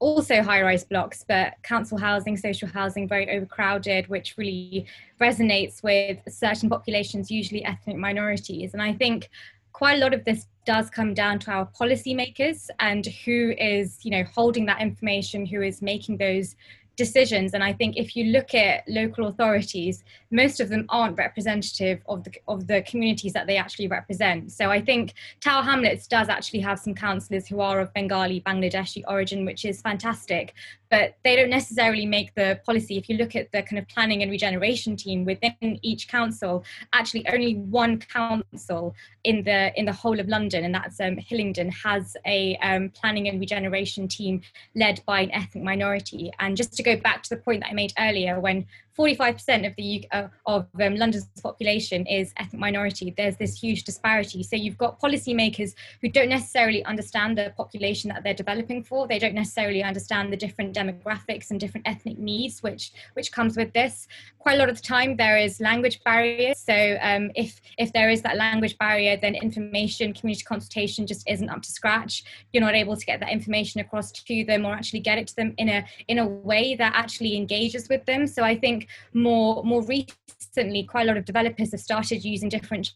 also 0.00 0.42
high 0.42 0.62
rise 0.62 0.82
blocks, 0.82 1.24
but 1.28 1.54
council 1.62 1.98
housing, 1.98 2.36
social 2.36 2.66
housing, 2.68 3.06
very 3.06 3.30
overcrowded, 3.30 4.08
which 4.08 4.36
really 4.36 4.86
resonates 5.20 5.82
with 5.82 6.18
certain 6.28 6.68
populations, 6.68 7.30
usually 7.30 7.64
ethnic 7.64 7.96
minorities. 7.96 8.72
And 8.72 8.82
I 8.82 8.94
think 8.94 9.28
quite 9.72 9.98
a 9.98 10.00
lot 10.00 10.14
of 10.14 10.24
this 10.24 10.46
does 10.64 10.90
come 10.90 11.14
down 11.14 11.38
to 11.40 11.50
our 11.50 11.68
policymakers 11.78 12.68
and 12.80 13.06
who 13.24 13.54
is, 13.58 13.98
you 14.02 14.10
know, 14.10 14.24
holding 14.24 14.66
that 14.66 14.80
information, 14.80 15.46
who 15.46 15.62
is 15.62 15.80
making 15.82 16.16
those 16.16 16.56
decisions. 16.96 17.54
And 17.54 17.64
I 17.64 17.72
think 17.72 17.96
if 17.96 18.14
you 18.14 18.24
look 18.24 18.54
at 18.54 18.84
local 18.88 19.26
authorities, 19.26 20.04
most 20.30 20.60
of 20.60 20.68
them 20.68 20.86
aren't 20.88 21.16
representative 21.16 22.02
of 22.06 22.24
the 22.24 22.32
of 22.48 22.66
the 22.66 22.82
communities 22.82 23.32
that 23.32 23.46
they 23.46 23.56
actually 23.56 23.88
represent. 23.88 24.52
So 24.52 24.70
I 24.70 24.80
think 24.80 25.14
Tower 25.40 25.62
Hamlets 25.62 26.06
does 26.06 26.28
actually 26.28 26.60
have 26.60 26.78
some 26.78 26.94
councillors 26.94 27.46
who 27.46 27.60
are 27.60 27.80
of 27.80 27.92
Bengali, 27.94 28.40
Bangladeshi 28.42 29.02
origin, 29.08 29.44
which 29.44 29.64
is 29.64 29.80
fantastic 29.80 30.54
but 30.90 31.14
they 31.24 31.36
don't 31.36 31.50
necessarily 31.50 32.04
make 32.04 32.34
the 32.34 32.60
policy. 32.66 32.98
If 32.98 33.08
you 33.08 33.16
look 33.16 33.36
at 33.36 33.52
the 33.52 33.62
kind 33.62 33.78
of 33.78 33.88
planning 33.88 34.22
and 34.22 34.30
regeneration 34.30 34.96
team 34.96 35.24
within 35.24 35.78
each 35.82 36.08
council, 36.08 36.64
actually 36.92 37.26
only 37.28 37.54
one 37.54 37.98
council 37.98 38.94
in 39.24 39.44
the 39.44 39.72
in 39.78 39.84
the 39.86 39.92
whole 39.92 40.18
of 40.18 40.28
London, 40.28 40.64
and 40.64 40.74
that's 40.74 41.00
um, 41.00 41.16
Hillingdon, 41.16 41.70
has 41.70 42.16
a 42.26 42.56
um, 42.56 42.90
planning 42.90 43.28
and 43.28 43.38
regeneration 43.38 44.08
team 44.08 44.42
led 44.74 45.00
by 45.06 45.20
an 45.20 45.30
ethnic 45.32 45.62
minority. 45.64 46.30
And 46.40 46.56
just 46.56 46.74
to 46.74 46.82
go 46.82 46.96
back 46.96 47.22
to 47.24 47.30
the 47.30 47.36
point 47.36 47.60
that 47.60 47.70
I 47.70 47.74
made 47.74 47.92
earlier, 47.98 48.40
when 48.40 48.66
45% 48.98 49.66
of 49.66 49.74
the 49.76 50.06
uh, 50.12 50.28
of 50.46 50.66
um, 50.80 50.96
London's 50.96 51.28
population 51.42 52.06
is 52.06 52.32
ethnic 52.36 52.60
minority. 52.60 53.14
There's 53.16 53.36
this 53.36 53.58
huge 53.58 53.84
disparity. 53.84 54.42
So 54.42 54.56
you've 54.56 54.78
got 54.78 55.00
policymakers 55.00 55.74
who 56.02 56.08
don't 56.08 56.28
necessarily 56.28 56.84
understand 56.84 57.38
the 57.38 57.52
population 57.56 58.08
that 58.08 58.22
they're 58.24 58.34
developing 58.34 58.82
for. 58.84 59.08
They 59.08 59.18
don't 59.18 59.34
necessarily 59.34 59.82
understand 59.82 60.32
the 60.32 60.36
different 60.36 60.74
demographics 60.74 61.50
and 61.50 61.58
different 61.58 61.88
ethnic 61.88 62.18
needs, 62.18 62.62
which 62.62 62.92
which 63.14 63.32
comes 63.32 63.56
with 63.56 63.72
this. 63.72 64.06
Quite 64.38 64.56
a 64.56 64.58
lot 64.58 64.68
of 64.68 64.76
the 64.76 64.82
time, 64.82 65.16
there 65.16 65.38
is 65.38 65.60
language 65.60 66.02
barriers. 66.04 66.58
So 66.58 66.98
um, 67.00 67.30
if 67.34 67.60
if 67.78 67.92
there 67.92 68.10
is 68.10 68.22
that 68.22 68.36
language 68.36 68.76
barrier, 68.78 69.16
then 69.16 69.34
information, 69.34 70.12
community 70.12 70.44
consultation 70.44 71.06
just 71.06 71.28
isn't 71.28 71.48
up 71.48 71.62
to 71.62 71.70
scratch. 71.70 72.24
You're 72.52 72.62
not 72.62 72.74
able 72.74 72.96
to 72.96 73.06
get 73.06 73.20
that 73.20 73.30
information 73.30 73.80
across 73.80 74.12
to 74.12 74.44
them 74.44 74.66
or 74.66 74.72
actually 74.72 75.00
get 75.00 75.18
it 75.18 75.28
to 75.28 75.36
them 75.36 75.54
in 75.58 75.68
a 75.68 75.84
in 76.08 76.18
a 76.18 76.26
way 76.26 76.74
that 76.74 76.92
actually 76.94 77.36
engages 77.36 77.88
with 77.88 78.04
them. 78.04 78.26
So 78.26 78.42
I 78.42 78.56
think 78.56 78.88
more 79.14 79.62
more 79.64 79.82
recently, 79.82 80.84
quite 80.84 81.02
a 81.02 81.06
lot 81.06 81.16
of 81.16 81.24
developers 81.24 81.72
have 81.72 81.80
started 81.80 82.24
using 82.24 82.48
different 82.48 82.92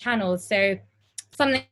channels. 0.00 0.46
So 0.46 0.78
something 1.32 1.62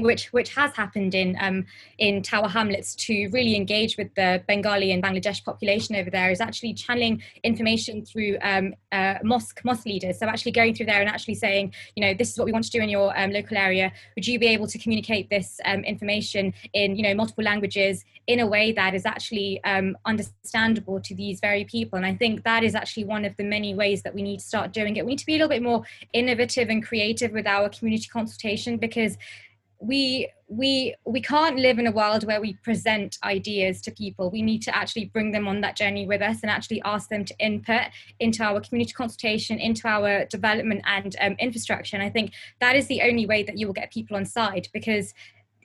which 0.00 0.32
which 0.32 0.54
has 0.54 0.72
happened 0.74 1.14
in 1.14 1.36
um, 1.40 1.66
in 1.98 2.22
Tower 2.22 2.48
Hamlets 2.48 2.94
to 2.94 3.28
really 3.28 3.54
engage 3.54 3.96
with 3.96 4.14
the 4.14 4.42
Bengali 4.46 4.92
and 4.92 5.02
Bangladesh 5.02 5.44
population 5.44 5.94
over 5.96 6.08
there 6.08 6.30
is 6.30 6.40
actually 6.40 6.72
channeling 6.72 7.22
information 7.42 8.04
through 8.04 8.38
um, 8.42 8.74
uh, 8.92 9.16
mosque 9.22 9.60
mosque 9.64 9.86
leaders. 9.86 10.18
So 10.18 10.26
actually 10.26 10.52
going 10.52 10.74
through 10.74 10.86
there 10.86 11.00
and 11.00 11.10
actually 11.10 11.34
saying, 11.34 11.74
you 11.94 12.02
know, 12.02 12.14
this 12.14 12.30
is 12.30 12.38
what 12.38 12.46
we 12.46 12.52
want 12.52 12.64
to 12.64 12.70
do 12.70 12.80
in 12.80 12.88
your 12.88 13.16
um, 13.18 13.32
local 13.32 13.56
area. 13.56 13.92
Would 14.14 14.26
you 14.26 14.38
be 14.38 14.46
able 14.46 14.66
to 14.68 14.78
communicate 14.78 15.28
this 15.28 15.60
um, 15.66 15.80
information 15.80 16.54
in 16.72 16.96
you 16.96 17.02
know 17.02 17.14
multiple 17.14 17.44
languages 17.44 18.04
in 18.28 18.40
a 18.40 18.46
way 18.46 18.72
that 18.72 18.94
is 18.94 19.04
actually 19.04 19.62
um, 19.64 19.98
understandable 20.06 21.00
to 21.00 21.14
these 21.14 21.40
very 21.40 21.64
people? 21.64 21.96
And 21.96 22.06
I 22.06 22.14
think 22.14 22.44
that 22.44 22.62
is 22.62 22.74
actually 22.74 23.04
one 23.04 23.24
of 23.24 23.36
the 23.36 23.44
many 23.44 23.74
ways 23.74 24.02
that 24.02 24.14
we 24.14 24.22
need 24.22 24.38
to 24.38 24.46
start 24.46 24.72
doing 24.72 24.96
it. 24.96 25.04
We 25.04 25.12
need 25.12 25.18
to 25.18 25.26
be 25.26 25.34
a 25.34 25.36
little 25.36 25.48
bit 25.48 25.62
more 25.62 25.82
innovative 26.12 26.68
and 26.68 26.86
creative 26.86 27.32
with 27.32 27.46
our 27.46 27.68
community 27.68 28.08
consultation 28.08 28.76
because 28.76 29.18
we 29.82 30.28
we 30.46 30.94
we 31.04 31.20
can't 31.20 31.58
live 31.58 31.78
in 31.78 31.88
a 31.88 31.90
world 31.90 32.24
where 32.24 32.40
we 32.40 32.54
present 32.62 33.18
ideas 33.24 33.80
to 33.82 33.90
people. 33.90 34.30
We 34.30 34.40
need 34.40 34.62
to 34.62 34.76
actually 34.76 35.06
bring 35.06 35.32
them 35.32 35.48
on 35.48 35.60
that 35.62 35.76
journey 35.76 36.06
with 36.06 36.22
us 36.22 36.38
and 36.42 36.50
actually 36.50 36.80
ask 36.84 37.08
them 37.08 37.24
to 37.24 37.34
input 37.38 37.88
into 38.20 38.44
our 38.44 38.60
community 38.60 38.92
consultation 38.92 39.58
into 39.58 39.88
our 39.88 40.24
development 40.26 40.82
and 40.86 41.16
um, 41.20 41.34
infrastructure. 41.38 41.96
And 41.96 42.04
i 42.04 42.10
think 42.10 42.32
that 42.60 42.76
is 42.76 42.86
the 42.86 43.02
only 43.02 43.26
way 43.26 43.42
that 43.42 43.58
you 43.58 43.66
will 43.66 43.74
get 43.74 43.92
people 43.92 44.16
on 44.16 44.24
side 44.24 44.68
because 44.72 45.14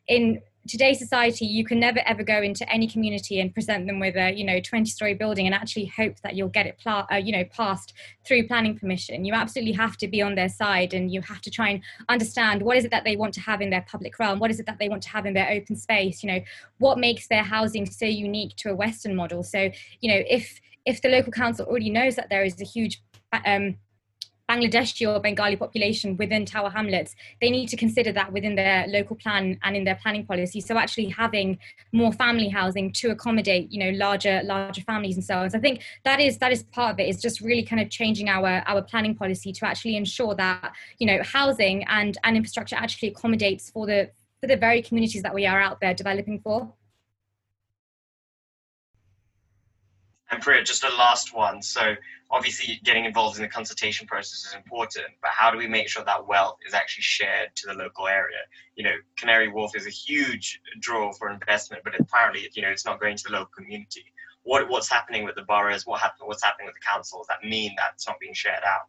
in 0.07 0.41
today's 0.68 0.99
society 0.99 1.45
you 1.45 1.65
can 1.65 1.80
never 1.80 1.99
ever 2.05 2.24
go 2.24 2.41
into 2.41 2.70
any 2.72 2.88
community 2.88 3.39
and 3.39 3.53
present 3.53 3.88
them 3.88 3.99
with 3.99 4.15
a 4.15 4.32
you 4.32 4.43
know 4.43 4.59
20 4.59 4.89
story 4.89 5.13
building 5.13 5.45
and 5.45 5.55
actually 5.55 5.86
hope 5.86 6.20
that 6.22 6.36
you'll 6.36 6.49
get 6.49 6.65
it 6.65 6.80
uh, 6.86 7.03
you 7.15 7.32
know 7.32 7.43
passed 7.45 7.93
through 8.26 8.47
planning 8.47 8.78
permission. 8.78 9.26
You 9.26 9.34
absolutely 9.34 9.74
have 9.74 9.97
to 9.97 10.07
be 10.07 10.22
on 10.22 10.36
their 10.36 10.49
side 10.49 10.93
and 10.93 11.11
you 11.11 11.22
have 11.22 11.41
to 11.41 11.51
try 11.51 11.70
and 11.70 11.82
understand 12.09 12.61
what 12.61 12.78
is 12.78 12.86
it 12.86 12.91
that 12.91 13.03
they 13.03 13.15
want 13.15 13.34
to 13.36 13.41
have 13.41 13.61
in 13.61 13.70
their 13.70 13.86
public 13.89 14.20
realm? 14.20 14.39
What 14.39 14.51
is 14.51 14.59
it 14.59 14.65
that 14.65 14.80
they 14.80 14.89
want 14.89 15.03
to 15.03 15.09
have 15.09 15.26
in 15.26 15.34
their 15.34 15.49
open 15.49 15.76
space? 15.76 16.24
You 16.24 16.32
know 16.32 16.39
what 16.80 16.97
makes 16.97 17.28
their 17.28 17.43
housing 17.43 17.86
so 17.86 18.05
unique 18.05 18.55
to 18.57 18.70
a 18.70 18.76
western 18.76 19.15
model? 19.15 19.43
So 19.43 19.72
you 20.01 20.11
know 20.11 20.24
if 20.30 20.59
if 20.86 21.01
the 21.01 21.09
local 21.09 21.32
council 21.32 21.65
already 21.65 21.89
knows 21.89 22.15
that 22.15 22.30
there 22.30 22.43
is 22.43 22.59
a 22.61 22.65
huge 22.65 23.01
um, 23.45 23.76
Bangladeshi 24.49 25.11
or 25.11 25.19
Bengali 25.19 25.55
population 25.55 26.15
within 26.17 26.45
Tower 26.45 26.69
Hamlets, 26.69 27.15
they 27.41 27.49
need 27.49 27.67
to 27.67 27.77
consider 27.77 28.11
that 28.13 28.31
within 28.31 28.55
their 28.55 28.87
local 28.87 29.15
plan 29.15 29.59
and 29.63 29.75
in 29.75 29.83
their 29.83 29.95
planning 29.95 30.25
policy. 30.25 30.61
So 30.61 30.77
actually 30.77 31.09
having 31.09 31.59
more 31.91 32.13
family 32.13 32.47
housing 32.47 32.93
to 32.93 33.11
accommodate, 33.11 33.71
you 33.71 33.79
know, 33.79 33.97
larger 33.97 34.41
larger 34.43 34.81
families 34.81 35.15
and 35.15 35.23
so 35.23 35.35
on. 35.39 35.49
So 35.49 35.57
I 35.57 35.61
think 35.61 35.83
that 36.05 36.19
is 36.19 36.37
that 36.37 36.51
is 36.51 36.63
part 36.63 36.93
of 36.93 36.99
it. 36.99 37.09
Is 37.09 37.21
just 37.21 37.41
really 37.41 37.63
kind 37.63 37.81
of 37.81 37.89
changing 37.89 38.29
our 38.29 38.63
our 38.65 38.81
planning 38.81 39.15
policy 39.15 39.51
to 39.53 39.65
actually 39.65 39.97
ensure 39.97 40.33
that 40.35 40.73
you 40.99 41.07
know 41.07 41.21
housing 41.23 41.83
and 41.85 42.17
and 42.23 42.37
infrastructure 42.37 42.75
actually 42.75 43.09
accommodates 43.09 43.69
for 43.69 43.85
the 43.85 44.11
for 44.39 44.47
the 44.47 44.55
very 44.55 44.81
communities 44.81 45.23
that 45.23 45.33
we 45.33 45.45
are 45.45 45.59
out 45.59 45.79
there 45.81 45.93
developing 45.93 46.39
for. 46.39 46.71
And 50.29 50.41
Priya, 50.41 50.63
just 50.63 50.83
a 50.83 50.89
last 50.89 51.33
one. 51.33 51.61
So 51.61 51.95
obviously 52.30 52.80
getting 52.84 53.05
involved 53.05 53.38
in 53.38 53.43
the 53.43 53.47
consultation 53.49 54.05
process 54.07 54.45
is 54.45 54.53
important, 54.55 55.07
but 55.21 55.32
how 55.32 55.49
do 55.49 55.57
we 55.57 55.67
make 55.67 55.88
sure 55.88 56.03
that 56.03 56.28
wealth 56.28 56.57
is 56.67 56.73
actually 56.73 57.03
shared 57.03 57.49
to 57.55 57.67
the 57.67 57.73
local 57.73 58.07
area? 58.07 58.39
You 58.75 58.84
know, 58.84 58.95
Canary 59.17 59.47
Wharf 59.47 59.75
is 59.75 59.88
a 59.88 59.91
huge 59.91 60.59
draw 60.80 61.13
for 61.13 61.30
investment, 61.30 61.84
but 61.84 61.99
apparently, 61.99 62.49
you 62.53 62.61
know, 62.61 62.69
it's 62.69 62.86
not 62.86 62.99
going 62.99 63.17
to 63.17 63.23
the 63.23 63.32
local 63.32 63.51
community. 63.55 64.05
What, 64.43 64.69
what's 64.69 64.89
happening 64.89 65.23
with 65.25 65.36
the 65.36 65.43
boroughs? 65.43 65.86
What 65.86 66.01
what's 66.21 66.43
happening 66.43 66.67
with 66.67 66.75
the 66.75 66.86
councils 66.88 67.28
that 67.28 67.43
mean 67.47 67.73
that's 67.78 68.07
not 68.07 68.19
being 68.19 68.34
shared 68.34 68.63
out? 68.65 68.88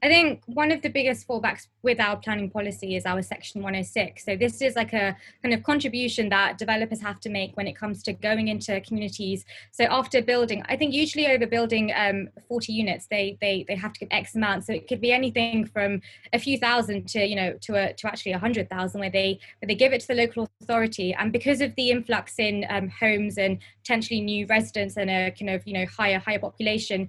I 0.00 0.06
think 0.06 0.42
one 0.46 0.70
of 0.70 0.80
the 0.80 0.90
biggest 0.90 1.26
fallbacks 1.26 1.66
with 1.82 1.98
our 1.98 2.16
planning 2.16 2.50
policy 2.50 2.94
is 2.94 3.04
our 3.04 3.20
section 3.20 3.62
106. 3.62 4.24
So 4.24 4.36
this 4.36 4.62
is 4.62 4.76
like 4.76 4.92
a 4.92 5.16
kind 5.42 5.52
of 5.52 5.64
contribution 5.64 6.28
that 6.28 6.56
developers 6.56 7.00
have 7.00 7.18
to 7.20 7.28
make 7.28 7.56
when 7.56 7.66
it 7.66 7.74
comes 7.74 8.04
to 8.04 8.12
going 8.12 8.46
into 8.46 8.80
communities. 8.82 9.44
So 9.72 9.84
after 9.90 10.22
building, 10.22 10.62
I 10.68 10.76
think 10.76 10.94
usually 10.94 11.26
over 11.26 11.48
building 11.48 11.92
um, 11.96 12.28
40 12.46 12.72
units, 12.72 13.08
they 13.10 13.38
they 13.40 13.64
they 13.66 13.74
have 13.74 13.92
to 13.94 14.00
give 14.00 14.08
X 14.12 14.36
amount. 14.36 14.64
So 14.66 14.72
it 14.72 14.86
could 14.86 15.00
be 15.00 15.12
anything 15.12 15.66
from 15.66 16.00
a 16.32 16.38
few 16.38 16.58
thousand 16.58 17.08
to 17.08 17.26
you 17.26 17.34
know 17.34 17.54
to 17.62 17.74
a 17.74 17.92
to 17.94 18.06
actually 18.06 18.32
a 18.32 18.38
hundred 18.38 18.70
thousand, 18.70 19.00
where 19.00 19.10
they 19.10 19.40
where 19.60 19.66
they 19.66 19.74
give 19.74 19.92
it 19.92 20.00
to 20.02 20.06
the 20.06 20.14
local 20.14 20.48
authority. 20.62 21.12
And 21.12 21.32
because 21.32 21.60
of 21.60 21.74
the 21.74 21.90
influx 21.90 22.38
in 22.38 22.64
um, 22.70 22.88
homes 22.88 23.36
and 23.36 23.58
potentially 23.82 24.20
new 24.20 24.46
residents 24.46 24.96
and 24.96 25.10
a 25.10 25.32
kind 25.32 25.50
of 25.50 25.66
you 25.66 25.72
know 25.72 25.86
higher 25.86 26.20
higher 26.20 26.38
population, 26.38 27.08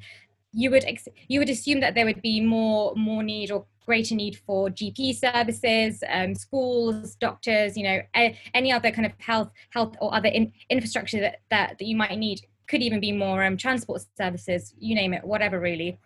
you 0.52 0.72
would 0.72 0.84
ex- 0.86 1.08
you 1.28 1.40
would 1.40 1.50
assume 1.50 1.80
that 1.82 1.96
there 1.96 2.06
would 2.06 2.22
be 2.22 2.42
more 2.42 2.94
more 2.96 3.24
need 3.24 3.52
or 3.52 3.66
greater 3.86 4.16
need 4.16 4.38
for 4.46 4.70
GP 4.70 5.16
services, 5.16 6.04
um, 6.10 6.36
schools, 6.36 7.16
doctors, 7.16 7.76
you 7.76 7.84
know, 7.84 8.02
a- 8.16 8.38
any 8.54 8.72
other 8.72 8.92
kind 8.92 9.06
of 9.06 9.14
health 9.20 9.52
health 9.72 9.96
or 10.00 10.14
other 10.14 10.30
in- 10.30 10.54
infrastructure 10.70 11.20
that, 11.20 11.42
that 11.50 11.78
that 11.80 11.86
you 11.86 11.96
might 11.96 12.18
need. 12.18 12.42
Could 12.68 12.84
even 12.84 13.00
be 13.00 13.12
more 13.12 13.44
um, 13.44 13.58
transport 13.58 14.04
services, 14.16 14.76
you 14.78 14.94
name 14.96 15.14
it, 15.14 15.24
whatever 15.24 15.60
really. 15.60 15.98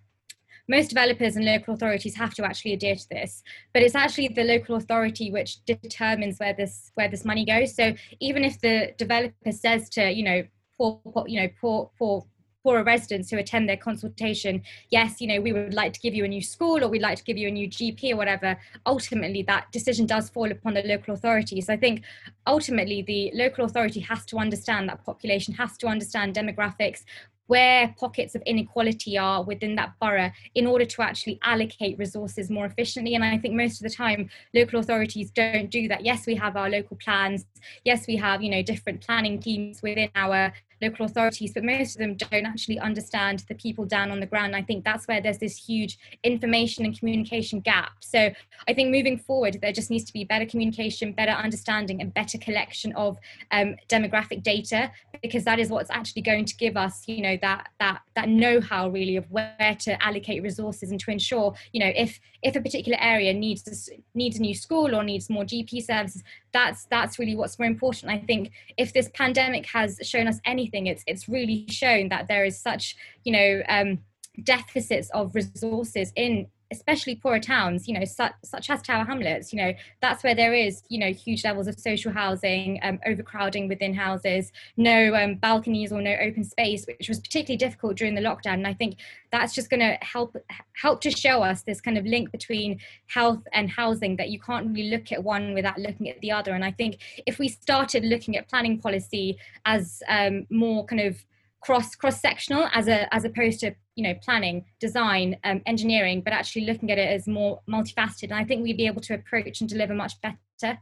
Most 0.69 0.87
developers 0.87 1.35
and 1.35 1.43
local 1.43 1.73
authorities 1.73 2.15
have 2.15 2.33
to 2.35 2.45
actually 2.45 2.71
adhere 2.71 2.95
to 2.95 3.09
this, 3.09 3.43
but 3.73 3.83
it's 3.83 3.95
actually 3.95 4.29
the 4.29 4.45
local 4.45 4.75
authority 4.77 5.29
which 5.29 5.63
determines 5.65 6.39
where 6.39 6.53
this 6.53 6.91
where 6.95 7.09
this 7.09 7.25
money 7.25 7.43
goes. 7.45 7.75
So 7.75 7.93
even 8.21 8.45
if 8.45 8.61
the 8.61 8.93
developer 8.97 9.51
says 9.51 9.89
to 9.89 10.09
you 10.09 10.23
know 10.23 10.43
poor, 10.77 11.01
poor 11.13 11.27
you 11.27 11.41
know 11.41 11.49
poor 11.59 11.91
poor 11.99 12.25
poorer 12.63 12.83
residents 12.83 13.29
who 13.29 13.37
attend 13.37 13.67
their 13.67 13.77
consultation, 13.77 14.63
yes, 14.89 15.19
you 15.19 15.27
know, 15.27 15.41
we 15.41 15.51
would 15.51 15.73
like 15.73 15.93
to 15.93 15.99
give 15.99 16.15
you 16.15 16.23
a 16.23 16.27
new 16.27 16.41
school 16.41 16.83
or 16.83 16.87
we'd 16.87 17.01
like 17.01 17.17
to 17.17 17.23
give 17.23 17.37
you 17.37 17.49
a 17.49 17.51
new 17.51 17.67
GP 17.67 18.13
or 18.13 18.15
whatever, 18.15 18.57
ultimately 18.85 19.43
that 19.43 19.71
decision 19.71 20.05
does 20.05 20.29
fall 20.29 20.51
upon 20.51 20.73
the 20.73 20.81
local 20.83 21.13
authority 21.13 21.59
So 21.61 21.73
I 21.73 21.77
think 21.77 22.03
ultimately 22.47 23.01
the 23.01 23.31
local 23.33 23.65
authority 23.65 23.99
has 24.01 24.25
to 24.25 24.37
understand 24.37 24.89
that 24.89 25.03
population, 25.05 25.53
has 25.55 25.77
to 25.77 25.87
understand 25.87 26.35
demographics, 26.35 27.03
where 27.47 27.93
pockets 27.99 28.35
of 28.35 28.41
inequality 28.45 29.17
are 29.17 29.43
within 29.43 29.75
that 29.75 29.93
borough 29.99 30.31
in 30.55 30.65
order 30.65 30.85
to 30.85 31.01
actually 31.01 31.39
allocate 31.43 31.97
resources 31.97 32.49
more 32.49 32.65
efficiently. 32.65 33.15
And 33.15 33.23
I 33.23 33.37
think 33.37 33.53
most 33.53 33.81
of 33.81 33.89
the 33.89 33.95
time, 33.95 34.29
local 34.53 34.79
authorities 34.79 35.29
don't 35.29 35.69
do 35.69 35.87
that. 35.89 36.05
Yes, 36.05 36.25
we 36.25 36.35
have 36.35 36.55
our 36.55 36.69
local 36.69 36.97
plans. 36.97 37.45
Yes, 37.83 38.07
we 38.07 38.15
have, 38.15 38.41
you 38.41 38.49
know, 38.49 38.63
different 38.63 39.01
planning 39.01 39.39
teams 39.39 39.81
within 39.81 40.09
our 40.15 40.53
local 40.83 41.05
authorities, 41.05 41.53
but 41.53 41.63
most 41.63 41.95
of 41.95 41.99
them 41.99 42.15
don't 42.15 42.45
actually 42.45 42.79
understand 42.79 43.43
the 43.47 43.55
people 43.55 43.85
down 43.85 44.11
on 44.11 44.19
the 44.19 44.25
ground. 44.25 44.55
I 44.55 44.61
think 44.61 44.83
that's 44.83 45.07
where 45.07 45.21
there's 45.21 45.37
this 45.37 45.55
huge 45.57 45.97
information 46.23 46.85
and 46.85 46.97
communication 46.97 47.59
gap. 47.59 47.91
So 48.01 48.31
I 48.67 48.73
think 48.73 48.89
moving 48.91 49.17
forward, 49.17 49.59
there 49.61 49.71
just 49.71 49.89
needs 49.89 50.05
to 50.05 50.13
be 50.13 50.23
better 50.23 50.45
communication, 50.45 51.13
better 51.13 51.31
understanding, 51.31 52.01
and 52.01 52.13
better 52.13 52.37
collection 52.37 52.93
of 52.93 53.17
um, 53.51 53.75
demographic 53.89 54.43
data, 54.43 54.91
because 55.21 55.43
that 55.45 55.59
is 55.59 55.69
what's 55.69 55.91
actually 55.91 56.21
going 56.21 56.45
to 56.45 56.55
give 56.55 56.75
us, 56.77 57.03
you 57.07 57.21
know, 57.21 57.37
that 57.41 57.69
that 57.79 58.01
that 58.15 58.29
know-how 58.29 58.89
really 58.89 59.15
of 59.15 59.29
where 59.31 59.75
to 59.79 60.01
allocate 60.03 60.43
resources 60.43 60.91
and 60.91 60.99
to 60.99 61.11
ensure, 61.11 61.53
you 61.71 61.79
know, 61.79 61.91
if 61.95 62.19
if 62.41 62.55
a 62.55 62.61
particular 62.61 62.97
area 63.01 63.33
needs 63.33 63.89
needs 64.13 64.37
a 64.37 64.41
new 64.41 64.55
school 64.55 64.95
or 64.95 65.03
needs 65.03 65.29
more 65.29 65.43
GP 65.43 65.83
services, 65.83 66.23
that's 66.53 66.85
that's 66.85 67.19
really 67.19 67.35
what's 67.35 67.59
more 67.59 67.67
important. 67.67 68.11
I 68.11 68.19
think 68.19 68.51
if 68.77 68.93
this 68.93 69.09
pandemic 69.13 69.65
has 69.67 69.99
shown 70.03 70.27
us 70.27 70.39
anything, 70.45 70.87
it's 70.87 71.03
it's 71.07 71.27
really 71.27 71.65
shown 71.69 72.09
that 72.09 72.27
there 72.27 72.45
is 72.45 72.59
such 72.59 72.95
you 73.23 73.33
know 73.33 73.63
um, 73.67 73.99
deficits 74.43 75.09
of 75.09 75.35
resources 75.35 76.13
in 76.15 76.47
especially 76.73 77.15
poorer 77.15 77.39
towns, 77.39 77.87
you 77.87 77.97
know, 77.97 78.05
such, 78.05 78.33
such 78.43 78.69
as 78.69 78.81
Tower 78.81 79.05
Hamlets, 79.05 79.53
you 79.53 79.57
know, 79.57 79.73
that's 80.01 80.23
where 80.23 80.35
there 80.35 80.53
is, 80.53 80.83
you 80.89 80.99
know, 80.99 81.11
huge 81.11 81.43
levels 81.43 81.67
of 81.67 81.79
social 81.79 82.11
housing, 82.11 82.79
um, 82.83 82.99
overcrowding 83.05 83.67
within 83.67 83.93
houses, 83.93 84.51
no 84.75 85.13
um, 85.15 85.35
balconies 85.35 85.91
or 85.91 86.01
no 86.01 86.15
open 86.21 86.43
space, 86.43 86.85
which 86.85 87.07
was 87.07 87.19
particularly 87.19 87.57
difficult 87.57 87.95
during 87.95 88.15
the 88.15 88.21
lockdown. 88.21 88.55
And 88.55 88.67
I 88.67 88.73
think 88.73 88.97
that's 89.31 89.53
just 89.53 89.69
going 89.69 89.79
to 89.79 89.97
help 90.01 90.35
help 90.73 91.01
to 91.01 91.11
show 91.11 91.43
us 91.43 91.63
this 91.63 91.79
kind 91.79 91.97
of 91.97 92.05
link 92.05 92.31
between 92.31 92.79
health 93.07 93.43
and 93.53 93.69
housing 93.69 94.15
that 94.17 94.29
you 94.29 94.39
can't 94.39 94.67
really 94.67 94.89
look 94.89 95.11
at 95.11 95.23
one 95.23 95.53
without 95.53 95.77
looking 95.77 96.09
at 96.09 96.19
the 96.21 96.31
other. 96.31 96.53
And 96.53 96.65
I 96.65 96.71
think 96.71 96.97
if 97.25 97.39
we 97.39 97.47
started 97.47 98.03
looking 98.03 98.37
at 98.37 98.49
planning 98.49 98.79
policy 98.79 99.37
as 99.65 100.01
um, 100.09 100.45
more 100.49 100.85
kind 100.85 101.01
of 101.01 101.23
cross 101.61 101.95
cross 101.95 102.19
sectional 102.19 102.67
as 102.73 102.87
a 102.87 103.13
as 103.13 103.23
opposed 103.23 103.61
to 103.61 103.73
you 103.95 104.03
know 104.03 104.13
planning 104.23 104.65
design 104.79 105.37
um, 105.43 105.61
engineering 105.65 106.21
but 106.21 106.33
actually 106.33 106.65
looking 106.65 106.91
at 106.91 106.97
it 106.97 107.09
as 107.09 107.27
more 107.27 107.61
multifaceted. 107.69 108.23
And 108.23 108.35
i 108.35 108.43
think 108.43 108.63
we'd 108.63 108.77
be 108.77 108.87
able 108.87 109.01
to 109.01 109.13
approach 109.13 109.61
and 109.61 109.69
deliver 109.69 109.93
much 109.93 110.13
better. 110.21 110.77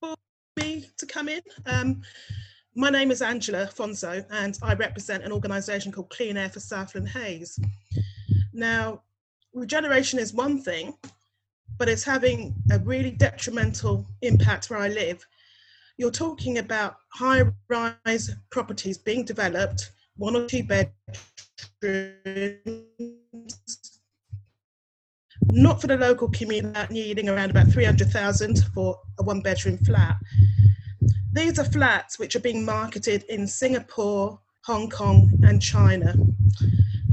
For 0.00 0.14
me 0.58 0.88
to 0.98 1.06
come 1.06 1.28
in 1.28 1.40
um, 1.66 2.02
my 2.74 2.90
name 2.90 3.10
is 3.10 3.22
angela 3.22 3.66
fonzo 3.66 4.24
and 4.30 4.58
i 4.62 4.74
represent 4.74 5.24
an 5.24 5.32
organisation 5.32 5.90
called 5.90 6.08
clean 6.10 6.36
air 6.36 6.48
for 6.48 6.60
southall 6.60 7.00
and 7.00 7.08
hayes 7.08 7.58
now 8.52 9.02
regeneration 9.52 10.18
is 10.18 10.32
one 10.32 10.62
thing 10.62 10.94
but 11.80 11.88
it's 11.88 12.04
having 12.04 12.54
a 12.70 12.78
really 12.80 13.10
detrimental 13.10 14.04
impact 14.20 14.68
where 14.68 14.78
i 14.78 14.88
live. 14.88 15.26
You're 15.96 16.10
talking 16.10 16.58
about 16.58 16.96
high 17.14 17.44
rise 17.68 18.30
properties 18.50 18.98
being 18.98 19.24
developed, 19.24 19.90
one 20.20 20.36
or 20.36 20.46
two 20.46 20.62
bedrooms, 20.62 20.92
not 25.50 25.80
for 25.80 25.86
the 25.86 25.96
local 25.96 26.28
community 26.28 26.92
needing 26.92 27.30
around 27.30 27.50
about 27.50 27.68
300,000 27.68 28.64
for 28.74 29.00
a 29.18 29.22
one 29.22 29.40
bedroom 29.40 29.78
flat. 29.78 30.16
These 31.32 31.58
are 31.58 31.64
flats 31.64 32.18
which 32.18 32.36
are 32.36 32.40
being 32.40 32.66
marketed 32.66 33.22
in 33.30 33.46
Singapore, 33.46 34.38
Hong 34.66 34.90
Kong, 34.90 35.32
and 35.42 35.62
China. 35.62 36.14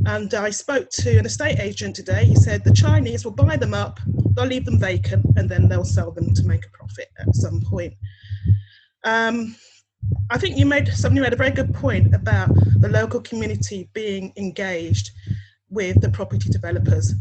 And 0.06 0.34
I 0.34 0.50
spoke 0.50 0.90
to 0.90 1.18
an 1.18 1.26
estate 1.26 1.60
agent 1.60 1.96
today. 1.96 2.26
He 2.26 2.36
said 2.36 2.66
the 2.66 2.74
Chinese 2.74 3.24
will 3.24 3.32
buy 3.32 3.56
them 3.56 3.74
up, 3.74 4.02
they'll 4.36 4.46
leave 4.46 4.66
them 4.66 4.80
vacant, 4.80 5.26
and 5.38 5.50
then 5.50 5.70
they'll 5.70 5.86
sell 5.86 6.12
them 6.12 6.34
to 6.34 6.44
make 6.44 6.66
a 6.66 6.78
profit 6.78 7.08
at 7.20 7.34
some 7.34 7.62
point. 7.62 7.94
Um, 9.06 9.56
I 10.30 10.38
think 10.38 10.58
you 10.58 10.66
made 10.66 10.88
something 10.90 11.18
You 11.18 11.24
made 11.24 11.34
a 11.34 11.38
very 11.38 11.52
good 11.52 11.74
point 11.74 12.14
about 12.14 12.50
the 12.80 12.90
local 12.90 13.22
community 13.22 13.90
being 13.94 14.34
engaged 14.36 15.12
with 15.70 16.00
the 16.02 16.10
property 16.10 16.50
developers. 16.50 17.14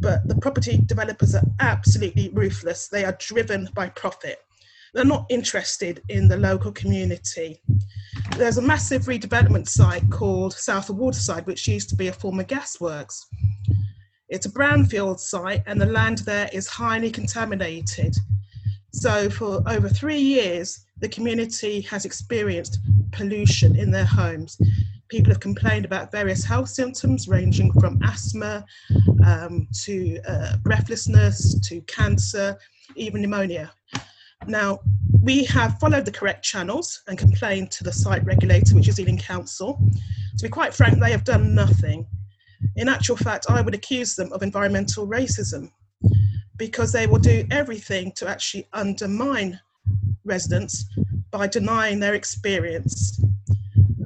But 0.00 0.26
the 0.28 0.36
property 0.36 0.80
developers 0.86 1.34
are 1.34 1.42
absolutely 1.60 2.28
ruthless. 2.30 2.88
They 2.88 3.04
are 3.04 3.16
driven 3.18 3.68
by 3.74 3.88
profit. 3.90 4.38
They're 4.94 5.04
not 5.04 5.26
interested 5.28 6.02
in 6.08 6.28
the 6.28 6.36
local 6.36 6.72
community. 6.72 7.60
There's 8.36 8.58
a 8.58 8.62
massive 8.62 9.02
redevelopment 9.02 9.68
site 9.68 10.08
called 10.10 10.54
Southall 10.54 10.96
Waterside, 10.96 11.46
which 11.46 11.68
used 11.68 11.88
to 11.90 11.96
be 11.96 12.08
a 12.08 12.12
former 12.12 12.44
gasworks. 12.44 13.24
It's 14.28 14.46
a 14.46 14.50
brownfield 14.50 15.18
site, 15.18 15.62
and 15.66 15.80
the 15.80 15.86
land 15.86 16.18
there 16.18 16.48
is 16.52 16.66
highly 16.66 17.10
contaminated. 17.10 18.16
So, 18.92 19.28
for 19.28 19.62
over 19.66 19.88
three 19.88 20.20
years, 20.20 20.86
the 21.00 21.08
community 21.08 21.82
has 21.82 22.04
experienced 22.04 22.78
pollution 23.12 23.76
in 23.76 23.90
their 23.90 24.04
homes. 24.04 24.58
People 25.08 25.32
have 25.32 25.40
complained 25.40 25.84
about 25.84 26.10
various 26.10 26.44
health 26.44 26.68
symptoms 26.68 27.28
ranging 27.28 27.72
from 27.80 28.00
asthma 28.02 28.64
um, 29.24 29.68
to 29.84 30.18
uh, 30.26 30.56
breathlessness 30.62 31.58
to 31.68 31.80
cancer, 31.82 32.58
even 32.96 33.20
pneumonia. 33.20 33.72
Now, 34.46 34.80
we 35.22 35.44
have 35.44 35.78
followed 35.78 36.04
the 36.04 36.12
correct 36.12 36.44
channels 36.44 37.02
and 37.08 37.18
complained 37.18 37.70
to 37.72 37.84
the 37.84 37.92
site 37.92 38.24
regulator, 38.24 38.74
which 38.74 38.88
is 38.88 38.98
Ealing 38.98 39.18
Council. 39.18 39.78
To 40.38 40.42
be 40.42 40.48
quite 40.48 40.72
frank, 40.72 40.98
they 40.98 41.10
have 41.10 41.24
done 41.24 41.54
nothing. 41.54 42.06
In 42.76 42.88
actual 42.88 43.16
fact, 43.16 43.46
I 43.48 43.60
would 43.60 43.74
accuse 43.74 44.14
them 44.14 44.32
of 44.32 44.42
environmental 44.42 45.06
racism 45.06 45.70
because 46.58 46.92
they 46.92 47.06
will 47.06 47.18
do 47.18 47.46
everything 47.50 48.12
to 48.16 48.28
actually 48.28 48.68
undermine 48.72 49.58
residents 50.24 50.84
by 51.30 51.46
denying 51.46 52.00
their 52.00 52.14
experience. 52.14 53.20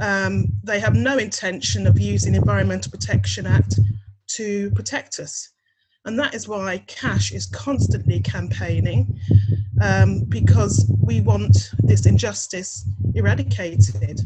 Um, 0.01 0.47
they 0.63 0.81
have 0.81 0.95
no 0.95 1.19
intention 1.19 1.87
of 1.87 1.99
using 1.99 2.35
Environmental 2.35 2.91
Protection 2.91 3.47
Act 3.47 3.79
to 4.37 4.71
protect 4.73 5.19
us. 5.19 5.51
And 6.05 6.19
that 6.19 6.35
is 6.35 6.49
why 6.49 6.83
Cash 6.89 7.33
is 7.33 7.47
constantly 7.47 8.21
campaigning 8.21 9.19
um, 9.81 10.25
because 10.29 10.91
we 11.01 11.21
want 11.21 11.71
this 11.79 12.07
injustice 12.07 12.85
eradicated. 13.15 14.21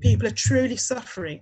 People 0.00 0.26
are 0.26 0.32
truly 0.32 0.76
suffering. 0.76 1.40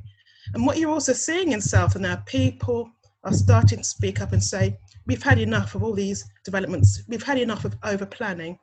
And 0.55 0.67
what 0.67 0.77
you're 0.77 0.91
also 0.91 1.13
seeing 1.13 1.53
in 1.53 1.61
Southall 1.61 2.03
now, 2.03 2.17
people 2.27 2.91
are 3.25 3.33
starting 3.33 3.79
to 3.79 3.85
speak 3.85 4.21
up 4.21 4.33
and 4.33 4.43
say, 4.43 4.77
we've 5.11 5.25
had 5.25 5.41
enough 5.41 5.75
of 5.75 5.83
all 5.83 5.93
these 5.93 6.25
developments, 6.45 7.03
we've 7.09 7.25
had 7.25 7.37
enough 7.37 7.65
of 7.65 7.77
over 7.83 8.07
planning. 8.07 8.57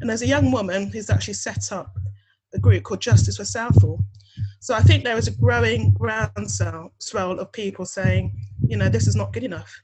And 0.00 0.08
there's 0.08 0.22
a 0.22 0.26
young 0.26 0.52
woman 0.52 0.86
who's 0.86 1.10
actually 1.10 1.34
set 1.34 1.72
up 1.72 1.98
a 2.54 2.60
group 2.60 2.84
called 2.84 3.00
Justice 3.00 3.38
for 3.38 3.44
Southall. 3.44 3.98
So 4.60 4.72
I 4.72 4.82
think 4.82 5.02
there 5.02 5.16
is 5.16 5.26
a 5.26 5.32
growing 5.32 5.92
groundswell 5.94 7.40
of 7.40 7.52
people 7.52 7.84
saying, 7.84 8.32
you 8.68 8.76
know, 8.76 8.88
this 8.88 9.08
is 9.08 9.16
not 9.16 9.32
good 9.32 9.42
enough. 9.42 9.74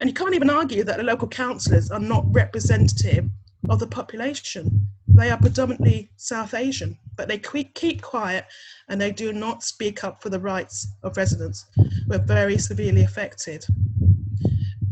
And 0.00 0.08
you 0.08 0.14
can't 0.14 0.34
even 0.34 0.48
argue 0.48 0.84
that 0.84 0.96
the 0.96 1.02
local 1.02 1.28
councillors 1.28 1.90
are 1.90 2.00
not 2.00 2.24
representative 2.28 3.28
of 3.68 3.78
the 3.78 3.86
population. 3.86 4.88
They 5.06 5.30
are 5.30 5.38
predominantly 5.38 6.10
South 6.16 6.54
Asian, 6.54 6.98
but 7.16 7.28
they 7.28 7.38
keep 7.38 8.00
quiet 8.00 8.46
and 8.88 8.98
they 8.98 9.12
do 9.12 9.34
not 9.34 9.62
speak 9.62 10.02
up 10.02 10.22
for 10.22 10.30
the 10.30 10.40
rights 10.40 10.88
of 11.02 11.18
residents 11.18 11.66
who 11.76 12.14
are 12.14 12.18
very 12.18 12.56
severely 12.56 13.02
affected. 13.02 13.66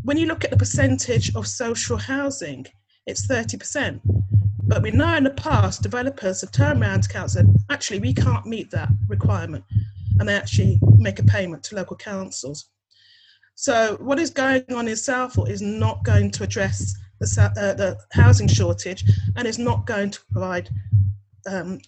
When 0.03 0.17
you 0.17 0.25
look 0.25 0.43
at 0.43 0.49
the 0.49 0.57
percentage 0.57 1.35
of 1.35 1.47
social 1.47 1.97
housing, 1.97 2.65
it's 3.05 3.27
30%. 3.27 3.99
But 4.63 4.81
we 4.81 4.91
know 4.91 5.15
in 5.15 5.23
the 5.23 5.31
past, 5.31 5.83
developers 5.83 6.41
have 6.41 6.51
turned 6.51 6.81
around 6.81 7.03
to 7.03 7.09
council 7.09 7.41
and 7.41 7.57
actually, 7.69 7.99
we 7.99 8.13
can't 8.13 8.45
meet 8.45 8.71
that 8.71 8.89
requirement. 9.07 9.63
And 10.19 10.27
they 10.27 10.35
actually 10.35 10.79
make 10.97 11.19
a 11.19 11.23
payment 11.23 11.63
to 11.65 11.75
local 11.75 11.97
councils. 11.97 12.69
So 13.55 13.97
what 13.99 14.19
is 14.19 14.29
going 14.29 14.63
on 14.73 14.87
in 14.87 14.95
Southall 14.95 15.45
is 15.45 15.61
not 15.61 16.03
going 16.03 16.31
to 16.31 16.43
address 16.43 16.95
the, 17.19 17.51
uh, 17.57 17.73
the 17.73 17.97
housing 18.11 18.47
shortage 18.47 19.03
and 19.35 19.47
is 19.47 19.59
not 19.59 19.85
going 19.85 20.09
to 20.11 20.19
provide 20.31 20.69
um, 21.47 21.79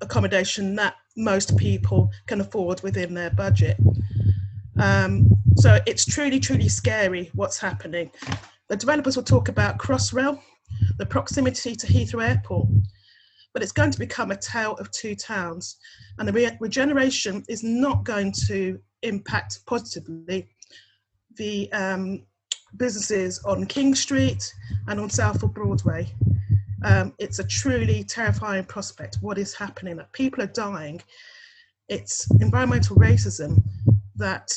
accommodation 0.00 0.74
that 0.76 0.94
most 1.16 1.56
people 1.56 2.10
can 2.26 2.40
afford 2.40 2.82
within 2.82 3.14
their 3.14 3.30
budget. 3.30 3.78
Um, 4.78 5.28
so 5.56 5.78
it's 5.86 6.04
truly, 6.04 6.38
truly 6.38 6.68
scary 6.68 7.30
what's 7.34 7.58
happening. 7.58 8.10
The 8.68 8.76
developers 8.76 9.16
will 9.16 9.24
talk 9.24 9.48
about 9.48 9.78
Crossrail, 9.78 10.40
the 10.98 11.06
proximity 11.06 11.74
to 11.76 11.86
Heathrow 11.86 12.28
Airport. 12.28 12.68
But 13.52 13.62
it's 13.62 13.72
going 13.72 13.90
to 13.90 13.98
become 13.98 14.30
a 14.30 14.36
tale 14.36 14.74
of 14.74 14.90
two 14.90 15.14
towns. 15.14 15.76
And 16.18 16.28
the 16.28 16.32
re- 16.32 16.56
regeneration 16.60 17.42
is 17.48 17.62
not 17.62 18.04
going 18.04 18.32
to 18.48 18.78
impact 19.02 19.60
positively 19.66 20.48
the 21.36 21.72
um, 21.72 22.24
businesses 22.76 23.42
on 23.44 23.64
King 23.64 23.94
Street 23.94 24.52
and 24.88 25.00
on 25.00 25.08
Southall 25.08 25.48
Broadway. 25.48 26.12
Um, 26.84 27.14
it's 27.18 27.38
a 27.38 27.44
truly 27.44 28.04
terrifying 28.04 28.64
prospect. 28.64 29.18
What 29.22 29.38
is 29.38 29.54
happening? 29.54 29.96
That 29.96 30.12
people 30.12 30.42
are 30.42 30.48
dying. 30.48 31.00
It's 31.88 32.30
environmental 32.40 32.96
racism 32.96 33.62
that 34.16 34.52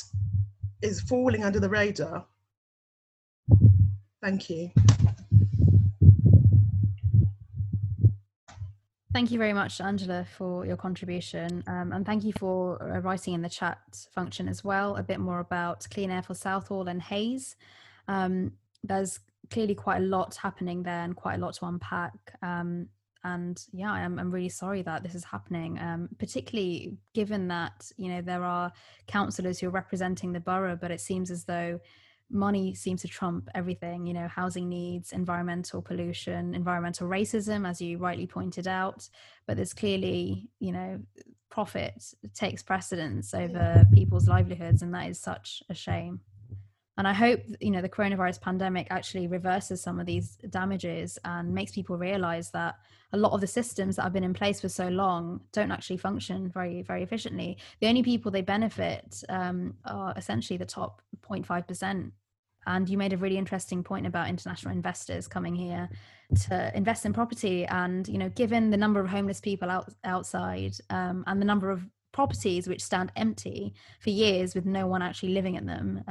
is 0.82 1.00
falling 1.02 1.44
under 1.44 1.60
the 1.60 1.68
radar. 1.68 2.26
Thank 4.22 4.50
you. 4.50 4.70
Thank 9.12 9.32
you 9.32 9.38
very 9.38 9.52
much, 9.52 9.80
Angela, 9.80 10.24
for 10.36 10.64
your 10.64 10.76
contribution. 10.76 11.64
Um, 11.66 11.92
and 11.92 12.06
thank 12.06 12.22
you 12.22 12.32
for 12.32 12.80
uh, 12.80 13.00
writing 13.00 13.34
in 13.34 13.42
the 13.42 13.48
chat 13.48 13.78
function 14.14 14.46
as 14.46 14.62
well 14.62 14.96
a 14.96 15.02
bit 15.02 15.18
more 15.18 15.40
about 15.40 15.86
Clean 15.90 16.10
Air 16.10 16.22
for 16.22 16.34
Southall 16.34 16.86
and 16.86 17.02
Hayes. 17.02 17.56
Um, 18.06 18.52
there's 18.84 19.18
clearly 19.50 19.74
quite 19.74 19.96
a 19.96 20.04
lot 20.04 20.36
happening 20.36 20.84
there 20.84 21.02
and 21.02 21.16
quite 21.16 21.34
a 21.34 21.38
lot 21.38 21.54
to 21.54 21.66
unpack. 21.66 22.12
Um, 22.40 22.88
and 23.24 23.62
yeah, 23.72 23.90
I'm, 23.90 24.18
I'm 24.18 24.30
really 24.30 24.48
sorry 24.48 24.82
that 24.82 25.02
this 25.02 25.14
is 25.14 25.24
happening, 25.24 25.78
um, 25.78 26.08
particularly 26.18 26.96
given 27.14 27.48
that, 27.48 27.90
you 27.96 28.08
know, 28.08 28.22
there 28.22 28.44
are 28.44 28.72
councillors 29.06 29.58
who 29.58 29.68
are 29.68 29.70
representing 29.70 30.32
the 30.32 30.40
borough, 30.40 30.78
but 30.80 30.90
it 30.90 31.00
seems 31.00 31.30
as 31.30 31.44
though 31.44 31.80
money 32.30 32.74
seems 32.74 33.02
to 33.02 33.08
trump 33.08 33.48
everything 33.56 34.06
you 34.06 34.14
know 34.14 34.28
housing 34.28 34.68
needs 34.68 35.10
environmental 35.10 35.82
pollution 35.82 36.54
environmental 36.54 37.08
racism 37.08 37.68
as 37.68 37.80
you 37.80 37.98
rightly 37.98 38.26
pointed 38.26 38.68
out. 38.68 39.08
But 39.46 39.56
there's 39.56 39.74
clearly 39.74 40.48
you 40.60 40.72
know 40.72 41.00
profit 41.50 41.94
takes 42.32 42.62
precedence 42.62 43.34
over 43.34 43.84
people's 43.92 44.28
livelihoods 44.28 44.82
and 44.82 44.94
that 44.94 45.10
is 45.10 45.18
such 45.18 45.64
a 45.68 45.74
shame 45.74 46.20
and 47.00 47.08
i 47.08 47.14
hope 47.14 47.40
you 47.60 47.70
know 47.70 47.80
the 47.80 47.88
coronavirus 47.88 48.42
pandemic 48.42 48.86
actually 48.90 49.26
reverses 49.26 49.80
some 49.80 49.98
of 49.98 50.04
these 50.04 50.36
damages 50.50 51.18
and 51.24 51.50
makes 51.52 51.72
people 51.72 51.96
realize 51.96 52.50
that 52.50 52.74
a 53.14 53.16
lot 53.16 53.32
of 53.32 53.40
the 53.40 53.46
systems 53.46 53.96
that 53.96 54.02
have 54.02 54.12
been 54.12 54.22
in 54.22 54.34
place 54.34 54.60
for 54.60 54.68
so 54.68 54.86
long 54.88 55.40
don't 55.52 55.72
actually 55.72 55.96
function 55.96 56.50
very 56.50 56.82
very 56.82 57.02
efficiently. 57.02 57.56
The 57.80 57.86
only 57.86 58.02
people 58.02 58.30
they 58.30 58.42
benefit 58.42 59.24
um, 59.30 59.74
are 59.86 60.12
essentially 60.14 60.58
the 60.58 60.66
top 60.66 61.00
0.5% 61.26 62.12
and 62.66 62.88
you 62.88 62.98
made 62.98 63.14
a 63.14 63.16
really 63.16 63.38
interesting 63.38 63.82
point 63.82 64.06
about 64.06 64.28
international 64.28 64.74
investors 64.74 65.26
coming 65.26 65.54
here 65.54 65.88
to 66.42 66.70
invest 66.76 67.06
in 67.06 67.14
property. 67.14 67.64
And 67.64 68.06
you 68.08 68.18
know 68.18 68.28
given 68.28 68.68
the 68.68 68.76
number 68.76 69.00
of 69.00 69.08
homeless 69.08 69.40
people 69.40 69.70
out, 69.70 69.88
outside 70.04 70.74
um, 70.90 71.24
and 71.26 71.40
the 71.40 71.46
number 71.46 71.70
of 71.70 71.82
properties 72.12 72.68
which 72.68 72.82
stand 72.82 73.10
empty 73.16 73.72
for 74.00 74.10
years 74.10 74.54
with 74.54 74.66
no 74.66 74.86
one 74.86 75.00
actually 75.00 75.32
living 75.32 75.54
in 75.54 75.64
them 75.64 76.04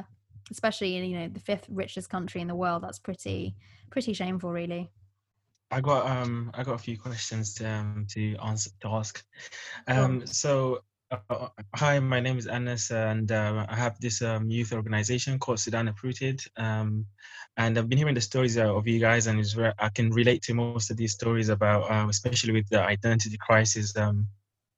especially 0.51 0.95
in 0.95 1.05
you 1.05 1.19
know 1.19 1.27
the 1.27 1.39
fifth 1.39 1.65
richest 1.69 2.09
country 2.09 2.41
in 2.41 2.47
the 2.47 2.55
world 2.55 2.83
that's 2.83 2.99
pretty 2.99 3.55
pretty 3.89 4.13
shameful 4.13 4.51
really 4.51 4.89
I 5.71 5.81
got 5.81 6.05
um 6.07 6.51
I 6.53 6.63
got 6.63 6.75
a 6.75 6.79
few 6.79 6.97
questions 6.97 7.53
to 7.55 7.69
um, 7.69 8.07
to 8.09 8.35
answer 8.37 8.71
to 8.81 8.87
ask. 8.89 9.23
Um, 9.87 10.25
so 10.25 10.81
uh, 11.11 11.47
hi, 11.75 11.99
my 11.99 12.19
name 12.19 12.37
is 12.37 12.47
Anas, 12.47 12.91
and 12.91 13.31
uh, 13.31 13.65
I 13.67 13.75
have 13.75 13.99
this 13.99 14.21
um, 14.21 14.49
youth 14.49 14.73
organization 14.73 15.39
called 15.39 15.59
Sudan 15.59 15.87
Uprooted. 15.87 16.41
Um, 16.57 17.05
and 17.57 17.77
I've 17.77 17.89
been 17.89 17.97
hearing 17.97 18.15
the 18.15 18.21
stories 18.21 18.57
uh, 18.57 18.73
of 18.73 18.87
you 18.87 18.99
guys, 18.99 19.27
and 19.27 19.39
it's 19.39 19.55
where 19.55 19.73
I 19.79 19.89
can 19.89 20.11
relate 20.11 20.43
to 20.43 20.53
most 20.53 20.91
of 20.91 20.97
these 20.97 21.13
stories 21.13 21.49
about, 21.49 21.89
uh, 21.89 22.07
especially 22.09 22.53
with 22.53 22.69
the 22.69 22.81
identity 22.81 23.37
crisis, 23.37 23.95
um, 23.97 24.27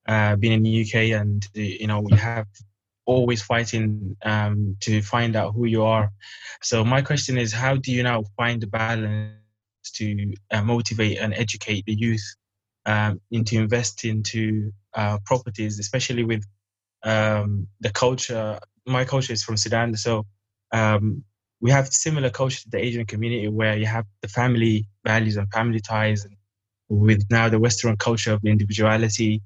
uh, 0.06 0.36
being 0.36 0.54
in 0.54 0.62
the 0.62 0.82
UK, 0.82 1.20
and 1.20 1.46
you 1.54 1.86
know 1.86 2.00
we 2.00 2.16
have 2.16 2.46
always 3.06 3.42
fighting 3.42 4.16
um, 4.24 4.76
to 4.80 5.02
find 5.02 5.36
out 5.36 5.54
who 5.54 5.66
you 5.66 5.82
are. 5.82 6.10
So 6.62 6.84
my 6.84 7.02
question 7.02 7.38
is, 7.38 7.52
how 7.52 7.76
do 7.76 7.92
you 7.92 8.02
now 8.02 8.24
find 8.36 8.60
the 8.60 8.66
balance 8.66 9.34
to 9.94 10.34
uh, 10.50 10.62
motivate 10.62 11.18
and 11.18 11.34
educate 11.34 11.84
the 11.86 11.94
youth 11.94 12.24
um, 12.86 13.20
into 13.30 13.58
invest 13.58 14.04
into 14.04 14.72
uh, 14.94 15.18
properties, 15.24 15.78
especially 15.78 16.24
with 16.24 16.44
um, 17.04 17.66
the 17.80 17.90
culture. 17.90 18.58
My 18.86 19.04
culture 19.04 19.32
is 19.32 19.42
from 19.42 19.56
Sudan, 19.56 19.94
so 19.96 20.26
um, 20.72 21.24
we 21.60 21.70
have 21.70 21.92
similar 21.92 22.30
culture 22.30 22.60
to 22.62 22.70
the 22.70 22.78
Asian 22.78 23.06
community 23.06 23.48
where 23.48 23.76
you 23.76 23.86
have 23.86 24.06
the 24.20 24.28
family 24.28 24.86
values 25.04 25.36
and 25.36 25.50
family 25.52 25.80
ties, 25.80 26.24
and 26.24 26.36
with 26.88 27.24
now 27.30 27.48
the 27.48 27.58
Western 27.58 27.96
culture 27.96 28.32
of 28.32 28.44
individuality, 28.44 29.40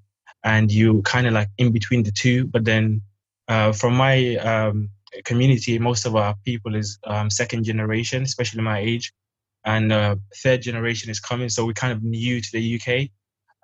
and 0.45 0.73
you 0.73 1.03
kind 1.03 1.27
of 1.27 1.35
like 1.35 1.49
in 1.59 1.73
between 1.73 2.03
the 2.03 2.13
two. 2.13 2.47
But 2.47 2.65
then, 2.65 3.03
uh, 3.49 3.73
from 3.73 3.95
my 3.95 4.37
um, 4.37 4.91
community, 5.25 5.79
most 5.79 6.07
of 6.07 6.17
our 6.17 6.35
people 6.45 6.75
is 6.75 6.99
um, 7.07 7.31
second 7.31 7.65
generation, 7.65 8.23
especially 8.23 8.63
my 8.63 8.79
age, 8.79 9.13
and 9.65 9.93
uh, 9.93 10.17
third 10.43 10.63
generation 10.63 11.11
is 11.11 11.21
coming. 11.21 11.49
So 11.49 11.67
we're 11.67 11.73
kind 11.73 11.93
of 11.93 12.03
new 12.03 12.41
to 12.41 12.49
the 12.53 12.81
UK 12.81 13.11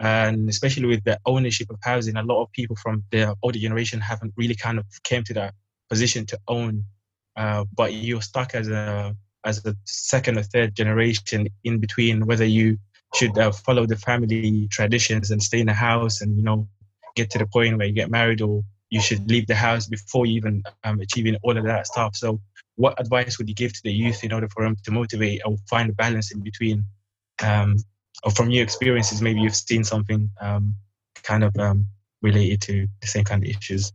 and 0.03 0.49
especially 0.49 0.87
with 0.87 1.05
the 1.05 1.19
ownership 1.27 1.71
of 1.71 1.79
housing 1.83 2.17
a 2.17 2.23
lot 2.23 2.43
of 2.43 2.51
people 2.53 2.77
from 2.77 3.05
the 3.11 3.35
older 3.43 3.59
generation 3.59 4.01
haven't 4.01 4.33
really 4.37 4.55
kind 4.55 4.79
of 4.79 4.85
came 5.05 5.23
to 5.23 5.33
that 5.33 5.55
position 5.89 6.27
to 6.27 6.39
own 6.49 6.85
uh, 7.37 7.65
but 7.77 7.95
you're 7.95 8.21
stuck 8.21 8.55
as 8.55 8.69
a 8.69 9.15
as 9.45 9.65
a 9.65 9.75
second 9.85 10.39
or 10.39 10.43
third 10.43 10.75
generation 10.75 11.47
in 11.65 11.79
between 11.79 12.27
whether 12.27 12.45
you 12.45 12.79
should 13.15 13.37
uh, 13.39 13.53
follow 13.53 13.87
the 13.87 13.97
family 13.97 14.67
traditions 14.71 15.31
and 15.31 15.43
stay 15.43 15.61
in 15.61 15.69
a 15.69 15.75
house 15.75 16.21
and 16.21 16.37
you 16.37 16.43
know 16.43 16.67
get 17.15 17.31
to 17.31 17.39
the 17.39 17.47
point 17.47 17.77
where 17.79 17.87
you 17.87 17.93
get 17.93 18.11
married 18.11 18.41
or 18.41 18.63
you 18.95 19.01
should 19.01 19.23
leave 19.31 19.47
the 19.47 19.55
house 19.55 19.85
before 19.87 20.25
you 20.27 20.35
even 20.37 20.63
um, 20.85 21.01
achieving 21.01 21.37
all 21.43 21.57
of 21.57 21.65
that 21.65 21.87
stuff 21.87 22.15
so 22.15 22.41
what 22.77 22.99
advice 23.01 23.39
would 23.39 23.49
you 23.49 23.55
give 23.55 23.73
to 23.73 23.83
the 23.85 23.93
youth 23.93 24.25
in 24.25 24.33
order 24.33 24.49
for 24.49 24.65
them 24.65 24.77
to 24.85 24.91
motivate 24.91 25.41
or 25.45 25.57
find 25.69 25.91
a 25.91 25.93
balance 25.95 26.33
in 26.33 26.41
between 26.41 26.85
um, 27.43 27.77
or 28.25 28.31
from 28.31 28.51
your 28.51 28.63
experiences, 28.63 29.21
maybe 29.21 29.41
you've 29.41 29.57
seen 29.57 29.85
something 29.85 30.31
um, 30.41 30.75
kind 31.23 31.45
of 31.45 31.57
um, 31.59 31.87
related 32.21 32.61
to 32.63 32.87
the 33.01 33.07
same 33.07 33.25
kind 33.25 33.43
of 33.43 33.49
issues. 33.49 33.93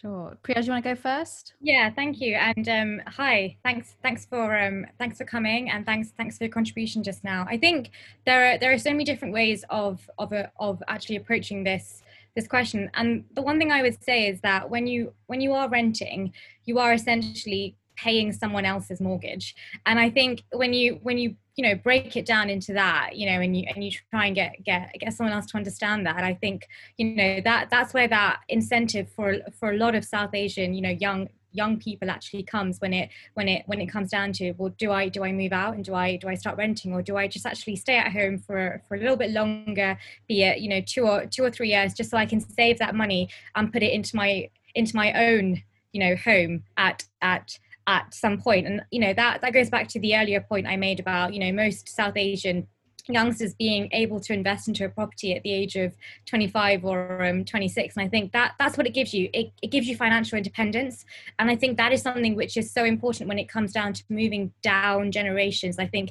Sure, 0.00 0.36
Priya, 0.42 0.60
do 0.60 0.66
you 0.66 0.72
want 0.72 0.84
to 0.84 0.90
go 0.90 0.94
first? 0.94 1.54
Yeah, 1.60 1.88
thank 1.88 2.20
you, 2.20 2.34
and 2.34 2.68
um, 2.68 3.02
hi. 3.06 3.56
Thanks, 3.64 3.94
thanks 4.02 4.26
for 4.26 4.58
um, 4.58 4.84
thanks 4.98 5.16
for 5.16 5.24
coming, 5.24 5.70
and 5.70 5.86
thanks, 5.86 6.10
thanks 6.18 6.36
for 6.36 6.44
your 6.44 6.52
contribution 6.52 7.02
just 7.02 7.24
now. 7.24 7.46
I 7.48 7.56
think 7.56 7.92
there 8.26 8.52
are 8.52 8.58
there 8.58 8.72
are 8.72 8.78
so 8.78 8.90
many 8.90 9.04
different 9.04 9.32
ways 9.32 9.64
of 9.70 10.08
of 10.18 10.32
a, 10.32 10.52
of 10.60 10.82
actually 10.86 11.16
approaching 11.16 11.64
this 11.64 12.02
this 12.36 12.46
question, 12.46 12.90
and 12.94 13.24
the 13.34 13.42
one 13.42 13.58
thing 13.58 13.72
I 13.72 13.82
would 13.82 14.02
say 14.04 14.28
is 14.28 14.40
that 14.42 14.70
when 14.70 14.86
you 14.86 15.12
when 15.26 15.40
you 15.40 15.52
are 15.52 15.68
renting, 15.68 16.32
you 16.64 16.78
are 16.78 16.92
essentially 16.92 17.76
paying 17.96 18.30
someone 18.32 18.64
else's 18.64 19.00
mortgage, 19.00 19.54
and 19.86 19.98
I 19.98 20.10
think 20.10 20.44
when 20.52 20.72
you 20.72 21.00
when 21.02 21.18
you 21.18 21.36
you 21.56 21.66
know 21.66 21.74
break 21.74 22.16
it 22.16 22.26
down 22.26 22.50
into 22.50 22.74
that 22.74 23.16
you 23.16 23.26
know 23.26 23.40
and 23.40 23.56
you 23.56 23.64
and 23.74 23.82
you 23.82 23.90
try 24.10 24.26
and 24.26 24.34
get 24.34 24.62
get 24.62 24.94
get 25.00 25.12
someone 25.12 25.34
else 25.34 25.46
to 25.46 25.56
understand 25.56 26.06
that 26.06 26.22
i 26.22 26.34
think 26.34 26.66
you 26.98 27.14
know 27.14 27.40
that 27.40 27.70
that's 27.70 27.94
where 27.94 28.06
that 28.06 28.40
incentive 28.48 29.08
for 29.08 29.38
for 29.58 29.70
a 29.72 29.76
lot 29.76 29.94
of 29.94 30.04
south 30.04 30.34
asian 30.34 30.74
you 30.74 30.82
know 30.82 30.90
young 30.90 31.26
young 31.56 31.78
people 31.78 32.10
actually 32.10 32.42
comes 32.42 32.80
when 32.80 32.92
it 32.92 33.10
when 33.34 33.48
it 33.48 33.62
when 33.66 33.80
it 33.80 33.86
comes 33.86 34.10
down 34.10 34.32
to 34.32 34.52
well 34.52 34.72
do 34.78 34.92
i 34.92 35.08
do 35.08 35.24
i 35.24 35.32
move 35.32 35.52
out 35.52 35.74
and 35.74 35.84
do 35.84 35.94
i 35.94 36.16
do 36.16 36.28
i 36.28 36.34
start 36.34 36.56
renting? 36.56 36.92
Or 36.92 37.02
do 37.02 37.16
i 37.16 37.26
just 37.26 37.46
actually 37.46 37.76
stay 37.76 37.96
at 37.96 38.12
home 38.12 38.38
for 38.38 38.82
for 38.86 38.96
a 38.96 39.00
little 39.00 39.16
bit 39.16 39.30
longer 39.30 39.98
be 40.28 40.42
it 40.42 40.60
you 40.60 40.68
know 40.68 40.80
two 40.80 41.04
or 41.04 41.26
two 41.26 41.44
or 41.44 41.50
three 41.50 41.70
years 41.70 41.94
just 41.94 42.10
so 42.10 42.16
i 42.16 42.26
can 42.26 42.40
save 42.40 42.78
that 42.78 42.94
money 42.94 43.28
and 43.54 43.72
put 43.72 43.82
it 43.82 43.92
into 43.92 44.14
my 44.16 44.48
into 44.74 44.94
my 44.94 45.12
own 45.12 45.62
you 45.92 46.00
know 46.00 46.14
home 46.16 46.62
at 46.76 47.04
at 47.22 47.58
at 47.86 48.12
some 48.12 48.40
point? 48.40 48.66
And 48.66 48.82
you 48.90 49.00
know 49.00 49.14
that 49.14 49.40
that 49.40 49.52
goes 49.52 49.70
back 49.70 49.88
to 49.88 50.00
the 50.00 50.16
earlier 50.16 50.40
point 50.40 50.66
i 50.66 50.76
made 50.76 51.00
about 51.00 51.32
you 51.32 51.40
know 51.40 51.52
most 51.52 51.88
south 51.88 52.16
asian 52.16 52.66
youngsters 53.08 53.54
being 53.54 53.88
able 53.92 54.20
to 54.20 54.32
invest 54.32 54.68
into 54.68 54.84
a 54.84 54.88
property 54.88 55.34
at 55.34 55.42
the 55.42 55.52
age 55.52 55.76
of 55.76 55.94
25 56.26 56.84
or 56.84 57.24
um, 57.24 57.44
26 57.44 57.96
and 57.96 58.04
i 58.04 58.08
think 58.08 58.32
that 58.32 58.54
that's 58.58 58.76
what 58.76 58.86
it 58.86 58.94
gives 58.94 59.14
you. 59.14 59.28
It, 59.32 59.52
it 59.62 59.70
gives 59.70 59.86
you 59.86 59.96
financial 59.96 60.36
independence 60.36 61.04
and 61.38 61.50
i 61.50 61.56
think 61.56 61.76
that 61.76 61.92
is 61.92 62.02
something 62.02 62.34
which 62.34 62.56
is 62.56 62.70
so 62.70 62.84
important 62.84 63.28
when 63.28 63.38
it 63.38 63.48
comes 63.48 63.72
down 63.72 63.92
to 63.92 64.04
moving 64.08 64.52
down 64.62 65.12
generations. 65.12 65.78
I 65.78 65.86
think 65.86 66.10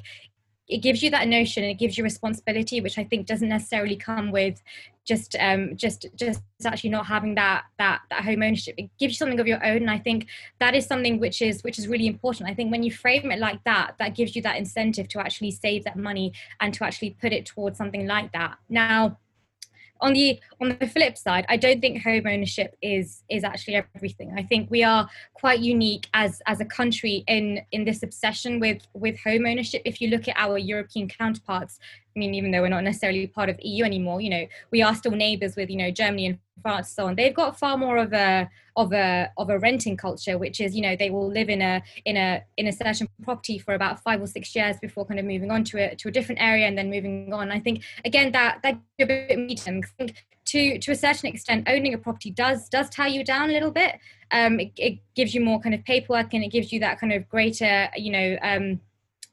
it 0.68 0.78
gives 0.78 1.02
you 1.02 1.10
that 1.10 1.28
notion 1.28 1.62
and 1.62 1.70
it 1.70 1.78
gives 1.78 1.96
you 1.96 2.04
responsibility 2.04 2.80
which 2.80 2.98
i 2.98 3.04
think 3.04 3.26
doesn't 3.26 3.48
necessarily 3.48 3.96
come 3.96 4.30
with 4.30 4.62
just 5.06 5.36
um 5.38 5.76
just 5.76 6.06
just 6.16 6.42
actually 6.64 6.90
not 6.90 7.06
having 7.06 7.34
that 7.36 7.64
that 7.78 8.00
that 8.10 8.24
home 8.24 8.42
ownership. 8.42 8.74
It 8.76 8.90
gives 8.98 9.14
you 9.14 9.16
something 9.16 9.38
of 9.40 9.46
your 9.46 9.64
own 9.64 9.76
and 9.76 9.90
i 9.90 9.98
think 9.98 10.26
that 10.58 10.74
is 10.74 10.84
something 10.84 11.20
which 11.20 11.40
is 11.40 11.62
which 11.62 11.78
is 11.78 11.88
really 11.88 12.08
important. 12.08 12.50
I 12.50 12.54
think 12.54 12.70
when 12.72 12.82
you 12.82 12.90
frame 12.90 13.30
it 13.30 13.38
like 13.38 13.62
that 13.64 13.94
that 13.98 14.14
gives 14.14 14.34
you 14.34 14.42
that 14.42 14.56
incentive 14.56 15.08
to 15.08 15.20
actually 15.20 15.52
save 15.52 15.84
that 15.84 15.96
money 15.96 16.32
and 16.60 16.74
to 16.74 16.84
actually 16.84 17.10
put 17.20 17.32
it 17.32 17.46
towards 17.46 17.78
something 17.78 18.06
like 18.06 18.32
that. 18.32 18.58
Now 18.68 19.18
on 20.00 20.12
the 20.12 20.38
on 20.60 20.76
the 20.78 20.86
flip 20.86 21.16
side 21.16 21.44
i 21.48 21.56
don't 21.56 21.80
think 21.80 22.02
home 22.02 22.26
ownership 22.26 22.76
is 22.82 23.22
is 23.30 23.44
actually 23.44 23.76
everything. 23.94 24.34
I 24.36 24.42
think 24.42 24.70
we 24.70 24.82
are 24.82 25.08
quite 25.34 25.60
unique 25.60 26.08
as 26.14 26.40
as 26.46 26.60
a 26.60 26.64
country 26.64 27.24
in 27.26 27.60
in 27.72 27.84
this 27.84 28.02
obsession 28.02 28.60
with 28.60 28.86
with 28.94 29.18
home 29.20 29.46
ownership. 29.46 29.82
If 29.84 30.00
you 30.00 30.08
look 30.08 30.28
at 30.28 30.36
our 30.36 30.58
european 30.58 31.08
counterparts 31.08 31.78
I 32.16 32.18
mean, 32.18 32.34
even 32.34 32.50
though 32.50 32.62
we're 32.62 32.68
not 32.68 32.82
necessarily 32.82 33.26
part 33.26 33.50
of 33.50 33.58
EU 33.60 33.84
anymore, 33.84 34.22
you 34.22 34.30
know, 34.30 34.46
we 34.70 34.82
are 34.82 34.94
still 34.94 35.12
neighbours 35.12 35.54
with, 35.54 35.68
you 35.68 35.76
know, 35.76 35.90
Germany 35.90 36.26
and 36.26 36.38
France, 36.62 36.88
and 36.88 36.94
so 36.94 37.06
on. 37.06 37.14
They've 37.14 37.34
got 37.34 37.58
far 37.58 37.76
more 37.76 37.98
of 37.98 38.14
a 38.14 38.48
of 38.74 38.92
a 38.94 39.30
of 39.36 39.50
a 39.50 39.58
renting 39.58 39.98
culture, 39.98 40.38
which 40.38 40.58
is, 40.60 40.74
you 40.74 40.80
know, 40.80 40.96
they 40.96 41.10
will 41.10 41.28
live 41.28 41.50
in 41.50 41.60
a 41.60 41.82
in 42.06 42.16
a 42.16 42.42
in 42.56 42.68
a 42.68 42.72
certain 42.72 43.06
property 43.22 43.58
for 43.58 43.74
about 43.74 44.02
five 44.02 44.22
or 44.22 44.26
six 44.26 44.56
years 44.56 44.76
before 44.80 45.04
kind 45.04 45.20
of 45.20 45.26
moving 45.26 45.50
on 45.50 45.62
to 45.64 45.78
a 45.78 45.94
to 45.96 46.08
a 46.08 46.10
different 46.10 46.40
area 46.40 46.66
and 46.66 46.78
then 46.78 46.90
moving 46.90 47.32
on. 47.34 47.52
I 47.52 47.60
think 47.60 47.84
again 48.04 48.32
that 48.32 48.60
that 48.62 48.80
a 48.98 49.04
bit 49.04 49.38
medium. 49.38 49.82
I 49.84 49.88
think 49.98 50.24
to 50.46 50.78
to 50.78 50.92
a 50.92 50.96
certain 50.96 51.28
extent, 51.28 51.68
owning 51.68 51.92
a 51.92 51.98
property 51.98 52.30
does 52.30 52.70
does 52.70 52.88
tie 52.88 53.08
you 53.08 53.24
down 53.24 53.50
a 53.50 53.52
little 53.52 53.70
bit. 53.70 53.98
Um, 54.30 54.58
it, 54.58 54.72
it 54.76 54.98
gives 55.14 55.34
you 55.34 55.42
more 55.42 55.60
kind 55.60 55.74
of 55.74 55.84
paperwork 55.84 56.32
and 56.32 56.42
it 56.42 56.48
gives 56.48 56.72
you 56.72 56.80
that 56.80 56.98
kind 56.98 57.12
of 57.12 57.28
greater, 57.28 57.90
you 57.94 58.10
know. 58.10 58.38
Um, 58.42 58.80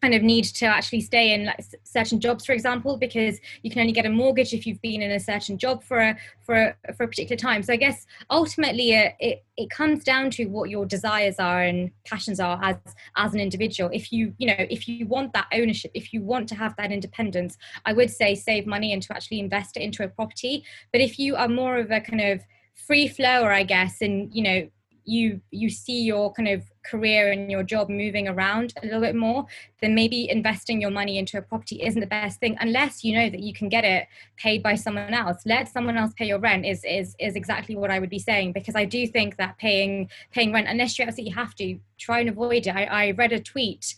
kind 0.03 0.13
of 0.13 0.21
need 0.21 0.43
to 0.43 0.65
actually 0.65 0.99
stay 0.99 1.33
in 1.33 1.45
like 1.45 1.63
certain 1.85 2.19
jobs, 2.19 2.45
for 2.45 2.51
example, 2.51 2.97
because 2.97 3.39
you 3.61 3.71
can 3.71 3.79
only 3.79 3.93
get 3.93 4.05
a 4.05 4.09
mortgage 4.09 4.53
if 4.53 4.67
you've 4.67 4.81
been 4.81 5.01
in 5.01 5.11
a 5.11 5.19
certain 5.19 5.57
job 5.57 5.81
for 5.81 5.99
a 5.99 6.17
for 6.41 6.55
a, 6.55 6.93
for 6.93 7.03
a 7.05 7.07
particular 7.07 7.37
time. 7.37 7.63
So 7.63 7.71
I 7.71 7.77
guess 7.77 8.05
ultimately 8.29 8.91
it, 8.91 9.15
it 9.21 9.45
it 9.55 9.69
comes 9.69 10.03
down 10.03 10.29
to 10.31 10.45
what 10.47 10.69
your 10.69 10.85
desires 10.85 11.37
are 11.39 11.61
and 11.61 11.89
passions 12.05 12.41
are 12.41 12.59
as 12.61 12.75
as 13.15 13.33
an 13.33 13.39
individual. 13.39 13.89
If 13.93 14.11
you 14.11 14.33
you 14.39 14.47
know 14.47 14.65
if 14.77 14.89
you 14.89 15.07
want 15.07 15.31
that 15.31 15.47
ownership, 15.53 15.91
if 15.93 16.11
you 16.11 16.21
want 16.21 16.49
to 16.49 16.55
have 16.55 16.75
that 16.75 16.91
independence, 16.91 17.57
I 17.85 17.93
would 17.93 18.11
say 18.11 18.35
save 18.35 18.67
money 18.67 18.91
and 18.91 19.01
to 19.03 19.13
actually 19.15 19.39
invest 19.39 19.77
it 19.77 19.83
into 19.83 20.03
a 20.03 20.09
property. 20.09 20.65
But 20.91 20.99
if 20.99 21.17
you 21.17 21.37
are 21.37 21.47
more 21.47 21.77
of 21.77 21.91
a 21.91 22.01
kind 22.01 22.21
of 22.21 22.41
free 22.75 23.07
flower, 23.07 23.53
I 23.53 23.63
guess, 23.63 24.01
and 24.01 24.29
you 24.35 24.43
know 24.43 24.69
you 25.05 25.39
you 25.51 25.69
see 25.69 26.01
your 26.03 26.33
kind 26.33 26.49
of 26.49 26.63
career 26.83 27.31
and 27.31 27.49
your 27.49 27.63
job 27.63 27.89
moving 27.89 28.27
around 28.27 28.73
a 28.81 28.85
little 28.85 29.01
bit 29.01 29.15
more 29.15 29.45
then 29.81 29.95
maybe 29.95 30.29
investing 30.29 30.79
your 30.79 30.91
money 30.91 31.17
into 31.17 31.37
a 31.37 31.41
property 31.41 31.81
isn't 31.83 31.99
the 31.99 32.07
best 32.07 32.39
thing 32.39 32.55
unless 32.59 33.03
you 33.03 33.13
know 33.15 33.29
that 33.29 33.39
you 33.39 33.53
can 33.53 33.69
get 33.69 33.83
it 33.83 34.07
paid 34.37 34.63
by 34.63 34.75
someone 34.75 35.13
else. 35.13 35.41
Let 35.45 35.67
someone 35.67 35.97
else 35.97 36.13
pay 36.13 36.27
your 36.27 36.39
rent 36.39 36.65
is 36.65 36.83
is 36.83 37.15
is 37.19 37.35
exactly 37.35 37.75
what 37.75 37.91
i 37.91 37.99
would 37.99 38.09
be 38.09 38.19
saying 38.19 38.53
because 38.53 38.75
i 38.75 38.85
do 38.85 39.05
think 39.07 39.37
that 39.37 39.57
paying 39.57 40.09
paying 40.31 40.51
rent 40.53 40.67
unless 40.67 40.97
you 40.97 41.05
absolutely 41.05 41.33
have 41.33 41.55
to 41.55 41.79
try 41.97 42.19
and 42.19 42.29
avoid 42.29 42.67
it. 42.67 42.75
I, 42.75 42.83
I 42.85 43.11
read 43.11 43.31
a 43.31 43.39
tweet 43.39 43.95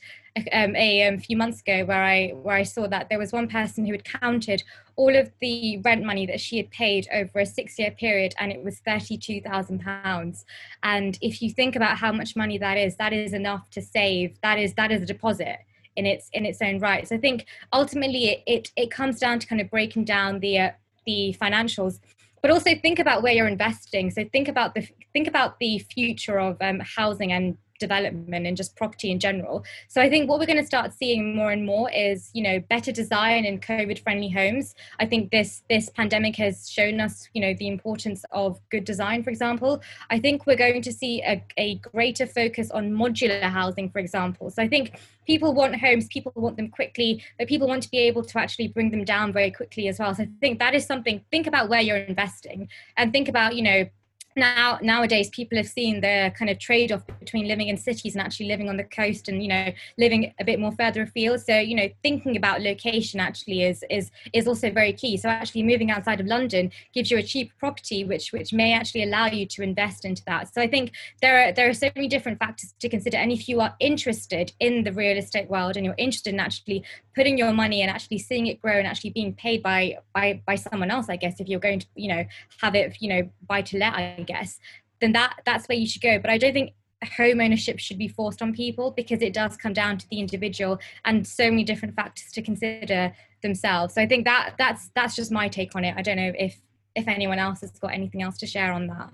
um, 0.51 0.75
a 0.75 1.07
um, 1.07 1.19
few 1.19 1.38
months 1.38 1.61
ago 1.61 1.86
where 1.86 2.03
I 2.03 2.29
where 2.29 2.55
I 2.55 2.63
saw 2.63 2.88
that 2.88 3.09
there 3.09 3.19
was 3.19 3.31
one 3.31 3.47
person 3.47 3.86
who 3.86 3.93
had 3.93 4.03
counted 4.03 4.63
all 4.95 5.15
of 5.15 5.31
the 5.41 5.77
rent 5.83 6.03
money 6.03 6.25
that 6.25 6.39
she 6.39 6.57
had 6.57 6.69
paid 6.71 7.07
over 7.13 7.39
a 7.39 7.45
six 7.45 7.77
year 7.77 7.91
period 7.91 8.33
and 8.39 8.51
it 8.51 8.63
was 8.63 8.79
thirty 8.79 9.17
two 9.17 9.41
thousand 9.41 9.81
pounds. 9.81 10.45
And 10.83 11.17
if 11.21 11.41
you 11.41 11.49
think 11.49 11.75
about 11.75 11.97
how 11.97 12.11
much 12.11 12.35
money 12.35 12.57
that 12.57 12.77
is, 12.77 12.95
that 12.97 13.13
is 13.13 13.33
enough 13.33 13.69
to 13.71 13.81
save. 13.81 14.39
That 14.41 14.59
is 14.59 14.73
that 14.75 14.91
is 14.91 15.01
a 15.01 15.05
deposit 15.05 15.57
in 15.95 16.05
its 16.05 16.29
in 16.33 16.45
its 16.45 16.61
own 16.61 16.79
right. 16.79 17.07
So 17.07 17.15
I 17.15 17.19
think 17.19 17.45
ultimately 17.73 18.25
it 18.27 18.43
it, 18.45 18.71
it 18.75 18.91
comes 18.91 19.19
down 19.19 19.39
to 19.39 19.47
kind 19.47 19.61
of 19.61 19.69
breaking 19.69 20.05
down 20.05 20.39
the 20.39 20.59
uh, 20.59 20.71
the 21.05 21.35
financials 21.39 21.99
but 22.41 22.51
also 22.51 22.75
think 22.75 22.99
about 22.99 23.23
where 23.23 23.33
you're 23.33 23.47
investing 23.47 24.11
so 24.11 24.23
think 24.31 24.47
about 24.47 24.75
the 24.75 24.87
think 25.13 25.27
about 25.27 25.57
the 25.59 25.79
future 25.79 26.39
of 26.39 26.57
um, 26.61 26.79
housing 26.79 27.31
and 27.31 27.57
development 27.80 28.47
and 28.47 28.55
just 28.55 28.76
property 28.76 29.11
in 29.11 29.19
general. 29.19 29.63
So 29.88 30.01
I 30.01 30.09
think 30.09 30.30
what 30.30 30.39
we're 30.39 30.45
going 30.45 30.59
to 30.59 30.65
start 30.65 30.93
seeing 30.93 31.36
more 31.36 31.51
and 31.51 31.65
more 31.65 31.91
is, 31.91 32.30
you 32.34 32.43
know, 32.43 32.59
better 32.69 32.91
design 32.91 33.45
and 33.45 33.61
COVID 33.61 33.99
friendly 33.99 34.30
homes. 34.30 34.76
I 34.99 35.05
think 35.05 35.32
this 35.32 35.63
this 35.69 35.89
pandemic 35.89 36.36
has 36.38 36.69
shown 36.69 36.99
us, 36.99 37.28
you 37.34 37.41
know, 37.41 37.53
the 37.53 37.67
importance 37.67 38.26
of 38.32 38.59
good 38.69 38.86
design, 38.86 39.23
for 39.23 39.30
example. 39.30 39.82
I 40.09 40.19
think 40.19 40.45
we're 40.45 40.55
going 40.55 40.82
to 40.82 40.93
see 40.93 41.21
a, 41.23 41.43
a 41.57 41.76
greater 41.76 42.26
focus 42.26 42.71
on 42.71 42.91
modular 42.91 43.41
housing, 43.41 43.89
for 43.89 43.99
example. 43.99 44.49
So 44.49 44.61
I 44.61 44.67
think 44.67 44.99
people 45.26 45.53
want 45.53 45.76
homes, 45.76 46.07
people 46.07 46.32
want 46.36 46.57
them 46.57 46.69
quickly, 46.69 47.23
but 47.38 47.47
people 47.47 47.67
want 47.67 47.84
to 47.84 47.89
be 47.89 47.99
able 47.99 48.23
to 48.23 48.39
actually 48.39 48.67
bring 48.67 48.91
them 48.91 49.03
down 49.03 49.34
very 49.34 49.51
quickly 49.51 49.88
as 49.88 49.99
well. 49.99 50.13
So 50.13 50.23
I 50.23 50.30
think 50.39 50.59
that 50.59 50.76
is 50.76 50.86
something, 50.86 51.21
think 51.32 51.47
about 51.47 51.69
where 51.69 51.82
you're 51.82 51.97
investing 51.97 52.69
and 52.97 53.11
think 53.11 53.28
about, 53.28 53.55
you 53.55 53.63
know, 53.63 53.89
now 54.36 54.77
nowadays 54.81 55.29
people 55.29 55.57
have 55.57 55.67
seen 55.67 56.01
the 56.01 56.33
kind 56.38 56.51
of 56.51 56.59
trade-off 56.59 57.05
between 57.19 57.47
living 57.47 57.69
in 57.69 57.77
cities 57.77 58.15
and 58.15 58.21
actually 58.21 58.47
living 58.47 58.67
on 58.67 58.77
the 58.77 58.83
coast 58.83 59.29
and 59.29 59.41
you 59.41 59.47
know 59.47 59.71
living 59.97 60.33
a 60.39 60.43
bit 60.43 60.59
more 60.59 60.71
further 60.73 61.03
afield. 61.03 61.41
So 61.41 61.57
you 61.57 61.75
know 61.75 61.89
thinking 62.03 62.36
about 62.36 62.61
location 62.61 63.19
actually 63.19 63.63
is 63.63 63.83
is 63.89 64.11
is 64.33 64.47
also 64.47 64.69
very 64.71 64.93
key. 64.93 65.17
So 65.17 65.29
actually 65.29 65.63
moving 65.63 65.91
outside 65.91 66.19
of 66.19 66.27
london 66.27 66.71
gives 66.93 67.09
you 67.11 67.17
a 67.17 67.23
cheap 67.23 67.51
property 67.57 68.03
which 68.03 68.31
which 68.31 68.53
may 68.53 68.73
actually 68.73 69.03
allow 69.03 69.27
you 69.27 69.45
to 69.45 69.61
invest 69.61 70.05
into 70.05 70.23
that. 70.25 70.53
So 70.53 70.61
i 70.61 70.67
think 70.67 70.91
there 71.21 71.47
are 71.47 71.51
there 71.51 71.69
are 71.69 71.73
so 71.73 71.89
many 71.95 72.07
different 72.07 72.39
factors 72.39 72.73
to 72.79 72.89
consider. 72.89 73.17
And 73.17 73.31
if 73.31 73.47
you 73.47 73.61
are 73.61 73.75
interested 73.79 74.51
in 74.59 74.83
the 74.83 74.91
real 74.91 75.17
estate 75.17 75.49
world 75.49 75.77
and 75.77 75.86
you're 75.86 75.95
interested 75.97 76.33
in 76.33 76.39
actually 76.39 76.83
putting 77.15 77.38
your 77.38 77.53
money 77.53 77.81
and 77.81 77.89
actually 77.89 78.17
seeing 78.17 78.47
it 78.47 78.61
grow 78.61 78.77
and 78.77 78.86
actually 78.88 79.11
being 79.11 79.33
paid 79.33 79.63
by 79.63 79.97
by 80.13 80.41
by 80.45 80.55
someone 80.55 80.91
else 80.91 81.07
i 81.09 81.15
guess 81.15 81.39
if 81.39 81.47
you're 81.47 81.59
going 81.59 81.79
to 81.79 81.88
you 81.95 82.09
know 82.09 82.23
have 82.61 82.75
it 82.75 82.97
you 82.99 83.09
know 83.09 83.29
buy 83.47 83.61
to 83.61 83.77
let 83.77 83.93
i 83.93 84.24
guess 84.26 84.59
then 85.01 85.11
that 85.13 85.38
that's 85.45 85.67
where 85.67 85.78
you 85.78 85.88
should 85.88 86.01
go. 86.01 86.19
But 86.19 86.30
i 86.30 86.38
don't 86.38 86.53
think 86.53 86.73
home 87.17 87.39
ownership 87.39 87.80
should 87.80 87.99
be 87.99 88.07
forced 88.07 88.41
on 88.41 88.53
people 88.53 88.89
because 88.89 89.21
it 89.21 89.34
does 89.34 89.57
come 89.57 89.73
down 89.73 89.97
to 89.97 90.09
the 90.09 90.19
individual 90.19 90.80
and 91.03 91.28
so 91.28 91.49
many 91.51 91.63
different 91.63 91.95
factors 91.95 92.32
to 92.32 92.41
consider 92.41 93.13
themselves. 93.41 93.93
So 93.93 94.01
i 94.01 94.07
think 94.07 94.26
that 94.26 94.55
that's 94.57 94.89
that's 94.95 95.15
just 95.15 95.32
my 95.32 95.47
take 95.47 95.76
on 95.76 95.86
it. 95.86 95.95
I 95.97 96.01
don't 96.01 96.17
know 96.17 96.34
if 96.38 96.59
if 96.95 97.07
anyone 97.07 97.39
else 97.39 97.61
has 97.61 97.71
got 97.71 97.93
anything 97.93 98.21
else 98.21 98.38
to 98.39 98.47
share 98.47 98.71
on 98.71 98.88
that. 98.88 99.11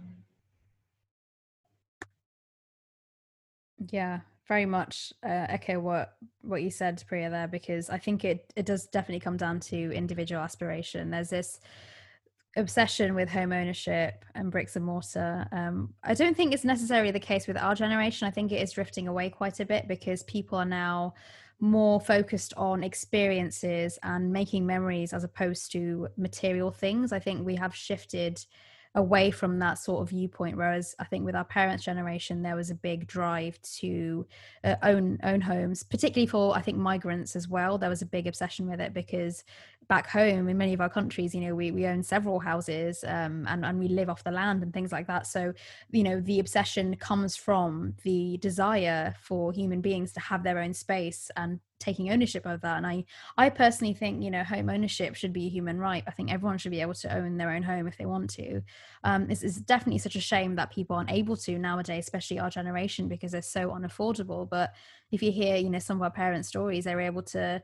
Yeah 3.89 4.22
very 4.47 4.66
much 4.66 5.14
uh, 5.24 5.45
echo 5.47 5.80
what 5.80 6.18
what 6.41 6.62
you 6.62 6.70
said 6.70 7.01
priya 7.07 7.30
there 7.30 7.47
because 7.47 7.89
i 7.89 7.97
think 7.97 8.26
it 8.26 8.51
it 8.57 8.66
does 8.66 8.86
definitely 8.88 9.20
come 9.20 9.38
down 9.38 9.62
to 9.62 9.93
individual 9.93 10.41
aspiration. 10.41 11.09
There's 11.12 11.30
this 11.30 11.62
obsession 12.58 13.16
with 13.16 13.30
home 13.30 13.54
ownership 13.54 14.26
and 14.36 14.52
bricks 14.52 14.76
and 14.76 14.86
mortar. 14.86 15.47
Um, 15.52 15.93
I 16.04 16.14
don't 16.14 16.36
think 16.36 16.54
it's 16.54 16.66
necessarily 16.66 17.12
the 17.12 17.20
case 17.20 17.47
with 17.47 17.58
our 17.58 17.76
generation. 17.76 18.28
I 18.28 18.32
think 18.32 18.52
it 18.52 18.62
is 18.62 18.72
drifting 18.72 19.08
away 19.08 19.30
quite 19.30 19.60
a 19.60 19.66
bit 19.66 19.88
because 19.88 20.24
people 20.24 20.58
are 20.58 20.66
now 20.66 21.14
more 21.60 22.02
focused 22.02 22.54
on 22.58 22.84
experiences 22.84 23.99
and 24.04 24.34
making 24.34 24.66
memories 24.66 25.14
as 25.14 25.24
opposed 25.24 25.72
to 25.72 26.08
material 26.18 26.72
things. 26.72 27.14
I 27.14 27.20
think 27.20 27.45
we 27.45 27.56
have 27.56 27.74
shifted 27.76 28.43
away 28.95 29.32
from 29.32 29.60
that 29.60 29.80
sort 29.80 30.02
of 30.02 30.10
viewpoint 30.10 30.58
whereas 30.58 30.93
i 30.99 31.04
think 31.06 31.24
with 31.24 31.36
our 31.36 31.45
parents 31.45 31.84
generation 31.84 32.41
there 32.41 32.58
was 32.58 32.70
a 32.70 32.76
big 32.76 33.08
drive 33.08 33.58
to 33.62 34.26
uh, 34.66 34.76
own 34.84 35.18
own 35.24 35.39
homes 35.39 35.82
particularly 35.82 36.28
for 36.28 36.56
i 36.58 36.62
think 36.62 36.78
migrants 36.78 37.36
as 37.36 37.47
well 37.47 37.78
there 37.78 37.89
was 37.89 38.02
a 38.02 38.06
big 38.06 38.28
obsession 38.28 38.70
with 38.70 38.82
it 38.82 38.93
because 38.93 39.45
back 39.92 40.08
home 40.08 40.48
in 40.48 40.58
many 40.58 40.74
of 40.74 40.80
our 40.80 40.88
countries 40.88 41.36
you 41.36 41.42
know 41.42 41.54
we, 41.54 41.70
we 41.70 41.86
own 41.86 42.02
several 42.02 42.39
houses 42.39 43.04
um, 43.06 43.46
and, 43.50 43.66
and 43.66 43.78
we 43.78 43.89
live 43.89 44.10
off 44.10 44.24
the 44.24 44.32
land 44.32 44.64
and 44.64 44.74
things 44.74 44.94
like 44.94 45.06
that. 45.06 45.28
So 45.28 45.54
you 45.92 46.04
know 46.04 46.22
the 46.22 46.39
obsession 46.39 46.96
comes 46.96 47.36
from 47.36 47.94
the 48.04 48.38
desire 48.38 49.14
for 49.22 49.52
human 49.52 49.82
beings 49.82 50.14
to 50.14 50.22
have 50.22 50.44
their 50.44 50.60
own 50.60 50.74
space 50.74 51.30
and 51.36 51.60
taking 51.82 52.12
ownership 52.12 52.46
of 52.46 52.62
that. 52.62 52.78
And 52.78 52.88
i 52.88 53.04
i 53.38 53.50
personally 53.50 53.94
think 53.94 54.24
you 54.24 54.32
know 54.32 54.44
home 54.44 54.70
ownership 54.70 55.16
should 55.16 55.34
be 55.34 55.48
a 55.48 55.50
human 55.50 55.78
right. 55.78 56.04
I 56.08 56.12
think 56.12 56.32
everyone 56.32 56.58
should 56.58 56.72
be 56.72 56.82
able 56.82 56.94
to 56.94 57.14
own 57.14 57.36
their 57.36 57.52
own 57.52 57.64
home 57.64 57.86
if 57.88 57.98
they 57.98 58.06
want 58.06 58.30
to. 58.32 58.62
Um 59.04 59.30
it's 59.30 59.60
definitely 59.74 60.00
such 60.00 60.16
a 60.16 60.22
shame 60.22 60.56
that 60.56 60.72
people 60.72 60.96
aren't 60.96 61.12
able 61.12 61.36
to 61.38 61.60
nowadays 61.60 62.06
especially 62.06 62.39
our 62.39 62.50
generation 62.50 63.10
because 63.10 63.34
they're 63.34 63.42
so 63.42 63.72
unaffordable. 63.72 64.50
But 64.50 64.74
if 65.12 65.22
you 65.22 65.32
hear 65.32 65.58
you 65.58 65.70
know 65.70 65.80
some 65.80 65.98
of 65.98 66.04
our 66.04 66.12
parents 66.12 66.48
stories 66.48 66.86
they're 66.86 67.10
able 67.12 67.24
to 67.24 67.62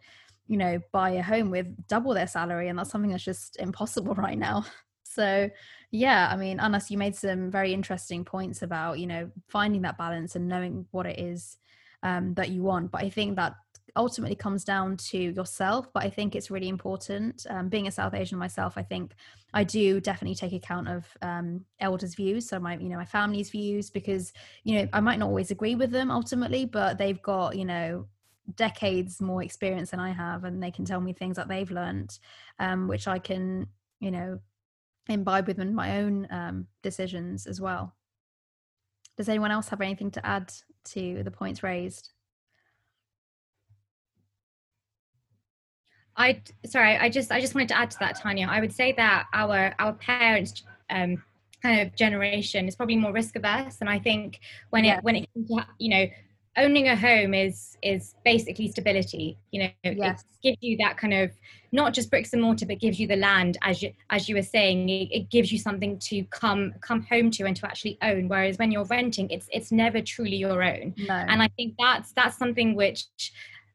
you 0.48 0.58
know 0.58 0.80
buy 0.92 1.12
a 1.12 1.22
home 1.22 1.52
with 1.52 1.68
double 1.88 2.14
their 2.14 2.28
salary 2.28 2.70
and 2.70 2.78
that's 2.80 2.90
something 2.90 3.12
that's 3.12 3.24
just 3.24 3.58
impossible 3.60 4.16
right 4.28 4.38
now. 4.38 4.66
So 5.04 5.50
yeah 5.92 6.30
i 6.32 6.36
mean 6.36 6.60
Anas 6.60 6.92
you 6.92 6.98
made 6.98 7.16
some 7.16 7.50
very 7.50 7.74
interesting 7.74 8.26
points 8.26 8.62
about 8.62 9.00
you 9.00 9.08
know 9.08 9.32
finding 9.48 9.82
that 9.84 9.98
balance 9.98 10.36
and 10.36 10.48
knowing 10.48 10.86
what 10.92 11.06
it 11.06 11.18
is 11.18 11.58
um, 12.04 12.34
that 12.36 12.50
you 12.50 12.62
want. 12.64 12.92
But 12.92 13.04
i 13.04 13.10
think 13.10 13.36
that 13.38 13.54
ultimately 13.96 14.36
comes 14.36 14.64
down 14.64 14.96
to 14.96 15.18
yourself. 15.18 15.92
But 15.94 16.04
i 16.04 16.10
think 16.10 16.36
it's 16.36 16.52
really 16.52 16.68
important 16.68 17.46
um, 17.50 17.70
being 17.70 17.88
a 17.88 17.92
south 17.92 18.14
asian 18.14 18.38
myself 18.38 18.74
i 18.78 18.84
think 18.84 19.16
i 19.54 19.64
do 19.64 20.00
definitely 20.00 20.36
take 20.36 20.54
account 20.54 20.88
of 20.88 21.06
um, 21.22 21.66
elders 21.80 22.14
views 22.14 22.48
so 22.48 22.60
my 22.60 22.78
you 22.78 22.90
know 22.90 22.98
my 22.98 23.06
family's 23.06 23.50
views 23.50 23.90
because 23.90 24.34
you 24.64 24.78
know 24.78 24.88
i 24.94 25.00
might 25.00 25.20
not 25.20 25.30
always 25.30 25.52
agree 25.52 25.76
with 25.76 25.90
them 25.92 26.12
ultimately 26.12 26.66
but 26.66 26.98
they've 26.98 27.22
got 27.22 27.56
you 27.58 27.66
know 27.66 28.06
decades 28.56 29.22
more 29.22 29.44
experience 29.44 29.92
than 29.92 30.00
I 30.00 30.12
have, 30.12 30.44
and 30.44 30.62
they 30.62 30.72
can 30.72 30.86
tell 30.86 31.02
me 31.02 31.14
things 31.14 31.36
that 31.36 31.48
they've 31.48 31.70
learned, 31.70 32.18
um, 32.60 32.88
which 32.88 33.08
I 33.08 33.20
can, 33.20 33.68
you 34.00 34.12
know, 34.12 34.40
imbibe 35.10 35.48
within 35.48 35.74
my 35.74 36.00
own 36.00 36.28
um, 36.32 36.68
decisions 36.84 37.46
as 37.46 37.60
well. 37.60 37.96
Does 39.18 39.30
anyone 39.30 39.52
else 39.52 39.70
have 39.70 39.82
anything 39.82 40.12
to 40.12 40.26
add 40.26 40.54
to 40.86 41.24
the 41.24 41.32
points 41.32 41.64
raised? 41.64 42.12
I 46.16 46.42
sorry, 46.66 46.98
I 46.98 47.10
just 47.10 47.32
I 47.32 47.40
just 47.40 47.54
wanted 47.54 47.70
to 47.70 47.78
add 47.78 47.92
to 47.92 48.00
that, 48.00 48.20
Tanya. 48.20 48.48
I 48.50 48.60
would 48.60 48.74
say 48.74 48.92
that 48.94 49.28
our 49.34 49.76
our 49.78 49.94
parents 49.94 50.64
um, 50.90 51.24
kind 51.62 51.82
of 51.82 51.96
generation 51.96 52.68
is 52.68 52.76
probably 52.76 52.96
more 52.96 53.12
risk 53.12 53.36
averse, 53.36 53.78
and 53.82 53.90
I 53.90 54.00
think 54.00 54.40
when 54.72 54.84
it 54.86 55.04
when 55.04 55.16
it 55.16 55.30
comes 55.34 55.50
to 55.50 55.68
you 55.78 55.90
know 55.90 56.08
owning 56.58 56.88
a 56.88 56.96
home 56.96 57.34
is 57.34 57.78
is 57.84 58.16
basically 58.26 58.68
stability 58.68 59.38
you 59.52 59.62
know 59.62 59.70
yes. 59.84 60.22
it 60.22 60.50
gives 60.50 60.58
you 60.62 60.78
that 60.78 60.98
kind 60.98 61.14
of 61.14 61.32
not 61.72 61.94
just 61.94 62.10
bricks 62.10 62.34
and 62.34 62.42
mortar 62.42 62.66
but 62.66 62.80
gives 62.80 63.00
you 63.00 63.08
the 63.08 63.16
land 63.16 63.58
as 63.62 63.82
you 63.82 63.94
as 64.10 64.28
you 64.28 64.36
were 64.36 64.42
saying 64.42 64.90
it, 64.90 65.10
it, 65.12 65.30
gives 65.30 65.52
you 65.52 65.60
something 65.60 66.00
to 66.00 66.24
come 66.26 66.74
come 66.82 67.02
home 67.04 67.30
to 67.30 67.46
and 67.46 67.56
to 67.56 67.66
actually 67.66 67.98
own 68.02 68.28
whereas 68.28 68.58
when 68.58 68.72
you're 68.72 68.86
renting 68.86 69.30
it's 69.30 69.48
it's 69.52 69.72
never 69.72 70.02
truly 70.02 70.36
your 70.36 70.64
own 70.64 70.94
no. 70.98 71.14
and 71.14 71.42
i 71.42 71.48
think 71.50 71.76
that's 71.78 72.12
that's 72.14 72.38
something 72.38 72.76
which 72.76 73.06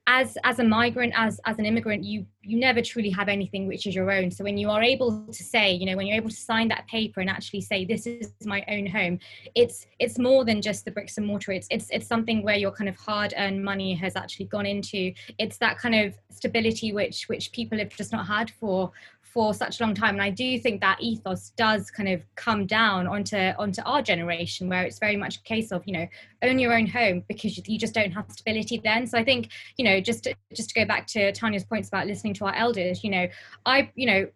as 0.09 0.37
as 0.43 0.59
a 0.59 0.65
migrant 0.65 1.13
as 1.17 1.41
as 1.47 1.59
an 1.61 1.67
immigrant 1.67 2.03
you 2.03 2.27
you 2.45 2.59
never 2.59 2.83
truly 2.83 3.09
have 3.09 3.29
anything 3.29 3.69
which 3.69 3.87
is 3.87 3.95
your 3.95 4.11
own. 4.11 4.29
So 4.29 4.43
when 4.43 4.59
you 4.59 4.69
are 4.69 4.83
able 4.83 5.27
to 5.27 5.43
say 5.45 5.73
you 5.73 5.87
know 5.87 5.97
when 5.97 6.07
you're 6.09 6.17
able 6.17 6.31
to 6.31 6.37
sign 6.37 6.67
that 6.69 6.89
paper 6.89 7.21
and 7.21 7.31
actually 7.31 7.61
say 7.61 7.85
this 7.85 8.07
is 8.07 8.33
my 8.45 8.65
own 8.69 8.85
home 8.87 9.21
it's 9.55 9.87
it's 10.01 10.19
more 10.19 10.45
than 10.45 10.61
just 10.61 10.85
the 10.85 10.91
bricks 10.91 11.19
and 11.19 11.27
mortar. 11.27 11.53
It's 11.53 11.69
it's 11.71 11.89
it's 11.91 12.07
something 12.07 12.43
where 12.43 12.57
your 12.57 12.73
kind 12.73 12.89
of 12.89 12.97
hard 12.97 13.33
earned 13.37 13.65
money 13.65 13.95
has 13.95 14.17
actually 14.17 14.47
gone 14.47 14.67
into. 14.67 15.13
It's 15.39 15.59
that 15.59 15.79
kind 15.79 15.95
of 15.95 16.15
stability 16.31 16.93
which 16.93 17.29
which 17.29 17.53
people 17.53 17.79
have 17.79 17.91
just 17.91 18.11
not 18.11 18.27
had 18.27 18.51
for 18.51 18.91
for 19.33 19.55
such 19.55 19.81
a 19.81 19.85
long 19.85 19.95
time. 19.95 20.15
And 20.15 20.23
i 20.23 20.31
do 20.31 20.59
think 20.59 20.81
that 20.81 21.01
ethos 21.01 21.51
does 21.57 21.91
kind 21.91 22.09
of 22.09 22.23
come 22.35 22.67
down 22.67 23.07
onto 23.07 23.37
onto 23.37 23.83
our 23.83 24.03
generation 24.03 24.69
where 24.69 24.83
it's 24.83 24.99
very 24.99 25.17
much 25.17 25.37
a 25.39 25.43
case 25.43 25.73
of 25.73 25.83
you 25.87 25.95
know 25.95 26.07
own 26.43 26.59
your 26.59 26.75
own 26.75 26.87
home 26.87 27.25
because 27.29 27.57
you 27.67 27.79
just 27.79 27.95
don't 27.95 28.11
have 28.11 28.27
stability 28.31 28.81
then. 28.83 29.07
So 29.07 29.19
i 29.19 29.25
think 29.25 29.49
you 29.79 29.85
know 29.85 29.91
just 30.01 30.24
to, 30.24 30.34
just 30.53 30.70
to 30.70 30.74
go 30.74 30.84
back 30.84 31.07
to 31.07 31.32
tanya's 31.32 31.64
points 31.64 31.88
about 31.88 32.07
listening 32.07 32.34
to 32.34 32.45
our 32.45 32.55
elders 32.55 33.03
you 33.05 33.11
know 33.11 33.26
i 33.66 33.90
you 33.95 34.07
know 34.07 34.26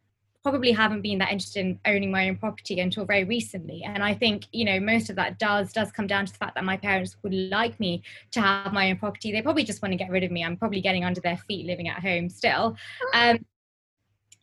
probably 0.50 0.70
haven't 0.70 1.02
been 1.02 1.18
that 1.18 1.32
interested 1.32 1.58
in 1.58 1.80
owning 1.86 2.08
my 2.08 2.28
own 2.28 2.36
property 2.36 2.78
until 2.78 3.04
very 3.04 3.24
recently. 3.24 3.82
And 3.82 4.00
i 4.00 4.14
think 4.14 4.44
you 4.52 4.64
know 4.64 4.78
most 4.78 5.10
of 5.10 5.16
that 5.16 5.40
does 5.40 5.72
does 5.72 5.90
come 5.90 6.06
down 6.06 6.24
to 6.24 6.32
the 6.32 6.38
fact 6.38 6.54
that 6.54 6.62
my 6.62 6.76
parents 6.76 7.16
would 7.24 7.34
like 7.34 7.80
me 7.80 8.04
to 8.30 8.40
have 8.40 8.72
my 8.72 8.88
own 8.90 8.96
property. 8.96 9.32
They 9.32 9.42
probably 9.42 9.64
just 9.64 9.82
want 9.82 9.90
to 9.90 9.96
get 9.96 10.08
rid 10.08 10.22
of 10.22 10.30
me. 10.30 10.44
I'm 10.44 10.56
probably 10.56 10.80
getting 10.80 11.04
under 11.04 11.20
their 11.20 11.36
feet 11.36 11.66
living 11.66 11.88
at 11.88 12.00
home 12.00 12.28
still. 12.28 12.76
Um, 13.12 13.44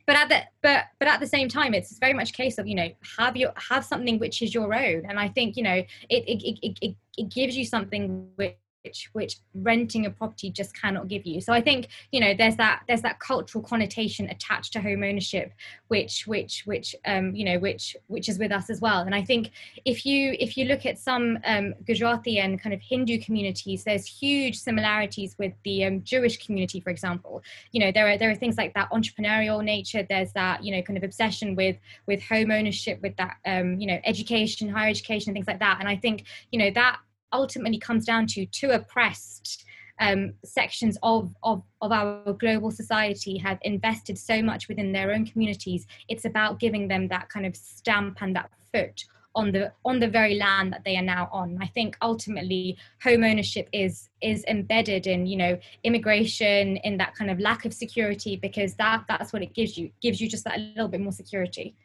but 0.06 0.18
at 0.18 0.28
the 0.28 0.42
but 0.62 0.88
but 1.00 1.08
at 1.08 1.22
the 1.22 1.28
same 1.28 1.48
time 1.48 1.74
it's 1.74 1.98
very 2.00 2.14
much 2.14 2.32
a 2.32 2.34
case 2.34 2.58
of 2.58 2.68
you 2.68 2.76
know 2.76 2.90
have 3.18 3.38
your 3.38 3.54
have 3.70 3.86
something 3.86 4.20
which 4.20 4.42
is 4.42 4.54
your 4.54 4.74
own. 4.74 5.06
And 5.08 5.18
i 5.18 5.30
think 5.30 5.56
you 5.56 5.64
know 5.64 5.80
it 6.10 6.24
it, 6.34 6.44
it, 6.44 6.78
it, 6.82 6.96
it 7.18 7.30
gives 7.30 7.56
you 7.56 7.66
something 7.66 8.28
which 8.36 8.58
which 8.84 9.10
which 9.14 9.38
renting 9.56 10.06
a 10.06 10.10
property 10.10 10.50
just 10.50 10.80
cannot 10.80 11.08
give 11.08 11.26
you. 11.26 11.40
So 11.42 11.54
i 11.54 11.62
think 11.62 11.88
you 12.12 12.20
know 12.20 12.34
there's 12.34 12.56
that 12.58 12.82
there's 12.88 13.02
that 13.02 13.20
cultural 13.20 13.64
connotation 13.64 14.30
attached 14.30 14.74
to 14.74 14.82
home 14.82 15.04
ownership 15.04 15.54
which 15.88 16.28
which 16.28 16.64
which 16.66 16.96
um 17.06 17.34
you 17.36 17.46
know 17.46 17.60
which 17.60 17.96
which 18.08 18.30
is 18.30 18.38
with 18.40 18.52
us 18.52 18.70
as 18.70 18.82
well. 18.82 19.02
And 19.02 19.16
i 19.16 19.24
think 19.24 19.52
if 19.86 20.06
you 20.06 20.36
if 20.40 20.58
you 20.58 20.66
look 20.66 20.86
at 20.86 20.98
some 21.00 21.40
um 21.46 21.74
gujarati 21.86 22.40
and 22.40 22.62
kind 22.62 22.74
of 22.74 22.82
hindu 22.82 23.20
communities 23.20 23.84
there's 23.84 24.06
huge 24.06 24.58
similarities 24.58 25.36
with 25.38 25.54
the 25.64 25.86
um, 25.86 26.04
jewish 26.04 26.46
community 26.46 26.80
for 26.80 26.90
example. 26.90 27.42
You 27.72 27.80
know 27.82 27.92
there 27.92 28.08
are 28.10 28.18
there 28.18 28.30
are 28.30 28.36
things 28.36 28.58
like 28.58 28.74
that 28.74 28.90
entrepreneurial 28.92 29.64
nature. 29.64 30.06
There's 30.08 30.34
that 30.34 30.64
you 30.64 30.76
know 30.76 30.82
kind 30.82 30.98
of 30.98 31.04
obsession 31.04 31.56
with 31.56 31.78
with 32.06 32.22
home 32.22 32.52
ownership 32.52 33.02
with 33.02 33.16
that 33.18 33.38
um 33.46 33.80
you 33.80 33.88
know 33.88 34.00
education 34.04 34.68
higher 34.70 34.90
education 34.90 35.34
things 35.34 35.48
like 35.48 35.60
that. 35.60 35.78
And 35.80 35.88
i 35.88 35.96
think 35.96 36.26
you 36.52 36.60
know 36.60 36.72
that 36.72 37.00
ultimately 37.34 37.80
comes 37.80 38.06
down 38.06 38.28
to 38.28 38.46
two 38.46 38.72
oppressed 38.72 39.66
um, 40.00 40.34
sections 40.44 40.98
of, 41.04 41.34
of, 41.44 41.64
of 41.82 41.92
our 41.92 42.34
global 42.34 42.72
society 42.72 43.38
have 43.38 43.60
invested 43.62 44.18
so 44.18 44.42
much 44.42 44.68
within 44.68 44.92
their 44.92 45.12
own 45.12 45.26
communities. 45.26 45.86
It's 46.10 46.26
about 46.26 46.60
giving 46.60 46.88
them 46.88 47.08
that 47.10 47.30
kind 47.30 47.46
of 47.46 47.56
stamp 47.56 48.22
and 48.22 48.36
that 48.36 48.50
foot 48.72 49.04
on 49.36 49.52
the 49.52 49.72
on 49.84 50.00
the 50.00 50.08
very 50.08 50.36
land 50.36 50.72
that 50.72 50.84
they 50.84 50.96
are 50.96 51.04
now 51.04 51.28
on. 51.32 51.58
I 51.62 51.68
think 51.68 51.98
ultimately 52.02 52.78
home 53.02 53.24
ownership 53.24 53.68
is 53.74 54.10
is 54.22 54.44
embedded 54.48 55.08
in 55.08 55.26
you 55.26 55.38
know 55.38 55.58
immigration 55.84 56.78
in 56.78 56.98
that 56.98 57.16
kind 57.16 57.32
of 57.32 57.40
lack 57.40 57.66
of 57.66 57.74
security 57.74 58.36
because 58.36 58.76
that 58.76 59.06
that's 59.08 59.34
what 59.34 59.42
it 59.42 59.54
gives 59.54 59.78
you 59.78 59.90
gives 60.02 60.22
you 60.22 60.30
just 60.30 60.44
that 60.44 60.60
little 60.60 60.88
bit 60.88 61.02
more 61.02 61.12
security. 61.12 61.76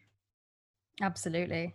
Absolutely. 1.01 1.75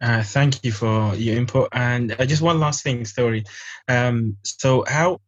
Uh, 0.00 0.22
thank 0.22 0.64
you 0.64 0.72
for 0.72 1.14
your 1.14 1.36
input. 1.36 1.68
And 1.72 2.16
uh, 2.18 2.24
just 2.24 2.42
one 2.42 2.58
last 2.58 2.82
thing, 2.82 3.04
story. 3.04 3.44
Um, 3.86 4.36
so 4.44 4.84
how? 4.88 5.20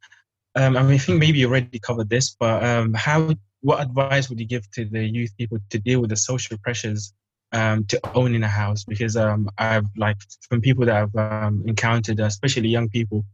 Um, 0.55 0.77
I 0.77 0.83
mean, 0.83 0.93
I 0.93 0.99
think 0.99 1.19
maybe 1.19 1.39
you 1.39 1.49
already 1.49 1.79
covered 1.79 2.09
this, 2.09 2.35
but 2.39 2.63
um, 2.65 2.95
how? 2.95 3.35
What 3.61 3.81
advice 3.81 4.29
would 4.29 4.41
you 4.41 4.47
give 4.47 4.69
to 4.73 4.85
the 4.85 5.05
youth 5.05 5.31
people 5.39 5.59
to 5.71 5.79
deal 5.79 6.01
with 6.01 6.11
the 6.11 6.17
social 6.17 6.59
pressures 6.59 7.15
um, 7.53 7.85
to 7.85 8.01
owning 8.15 8.43
a 8.43 8.49
house? 8.49 8.85
Because 8.85 9.17
um, 9.17 9.49
I've 9.57 9.87
like 9.97 10.17
from 10.49 10.61
people 10.61 10.85
that 10.87 10.97
I've 10.97 11.17
um, 11.17 11.63
encountered, 11.67 12.19
especially 12.19 12.69
young 12.69 12.89
people, 12.89 13.25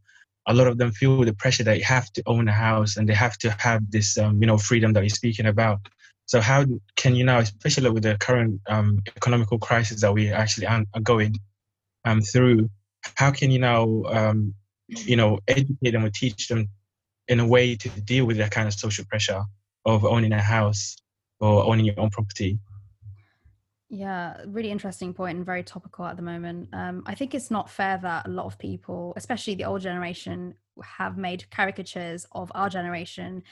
a 0.47 0.55
lot 0.55 0.67
of 0.67 0.77
them 0.77 0.93
feel 0.93 1.25
the 1.25 1.33
pressure 1.33 1.65
that 1.65 1.79
you 1.79 1.85
have 1.85 2.13
to 2.13 2.23
own 2.27 2.49
a 2.49 2.53
house 2.53 2.97
and 2.97 3.09
they 3.09 3.15
have 3.15 3.39
to 3.39 3.51
have 3.59 3.91
this, 3.91 4.17
you 4.17 4.47
know, 4.47 4.59
freedom 4.59 4.93
that 4.95 5.03
you're 5.03 5.09
speaking 5.09 5.47
about. 5.47 5.81
So 6.29 6.43
how 6.43 6.67
can 6.95 7.15
you 7.15 7.25
now, 7.25 7.39
especially 7.39 7.89
with 7.89 8.03
the 8.03 8.19
current 8.19 8.61
um, 8.69 9.01
economical 9.17 9.59
crisis 9.59 10.03
that 10.03 10.13
we 10.13 10.31
actually 10.31 10.67
are 10.67 10.85
going 11.03 11.35
um, 12.05 12.21
through, 12.21 12.69
how 13.15 13.31
can 13.31 13.51
you 13.51 13.59
now, 13.59 14.03
um, 14.05 14.55
you 14.89 15.17
know, 15.17 15.39
educate 15.49 15.93
them 15.93 16.05
or 16.05 16.11
teach 16.11 16.49
them 16.49 16.69
in 17.29 17.41
a 17.41 17.47
way 17.47 17.77
to 17.77 17.89
deal 17.89 18.27
with 18.27 18.37
that 18.37 18.51
kind 18.51 18.69
of 18.69 18.75
social 18.75 19.07
pressure 19.07 19.43
of 19.87 20.05
owning 20.05 20.33
a 20.33 20.43
house 20.43 20.97
or 21.41 21.65
owning 21.65 21.87
your 21.87 21.99
own 21.99 22.11
property? 22.11 22.59
Yeah, 23.89 24.37
really 24.47 24.71
interesting 24.71 25.15
point 25.15 25.39
and 25.39 25.47
very 25.47 25.63
topical 25.63 26.05
at 26.05 26.17
the 26.17 26.23
moment. 26.23 26.69
Um, 26.75 27.05
I 27.07 27.15
think 27.15 27.35
it's 27.35 27.51
not 27.51 27.71
fair 27.71 27.97
that 28.03 28.27
a 28.27 28.31
lot 28.31 28.45
of 28.45 28.59
people, 28.59 29.15
especially 29.17 29.55
the 29.55 29.65
old 29.65 29.81
generation, 29.81 30.57
have 30.83 31.17
made 31.17 31.51
caricatures 31.51 32.27
of 32.33 32.51
our 32.55 32.69
generation 32.69 33.43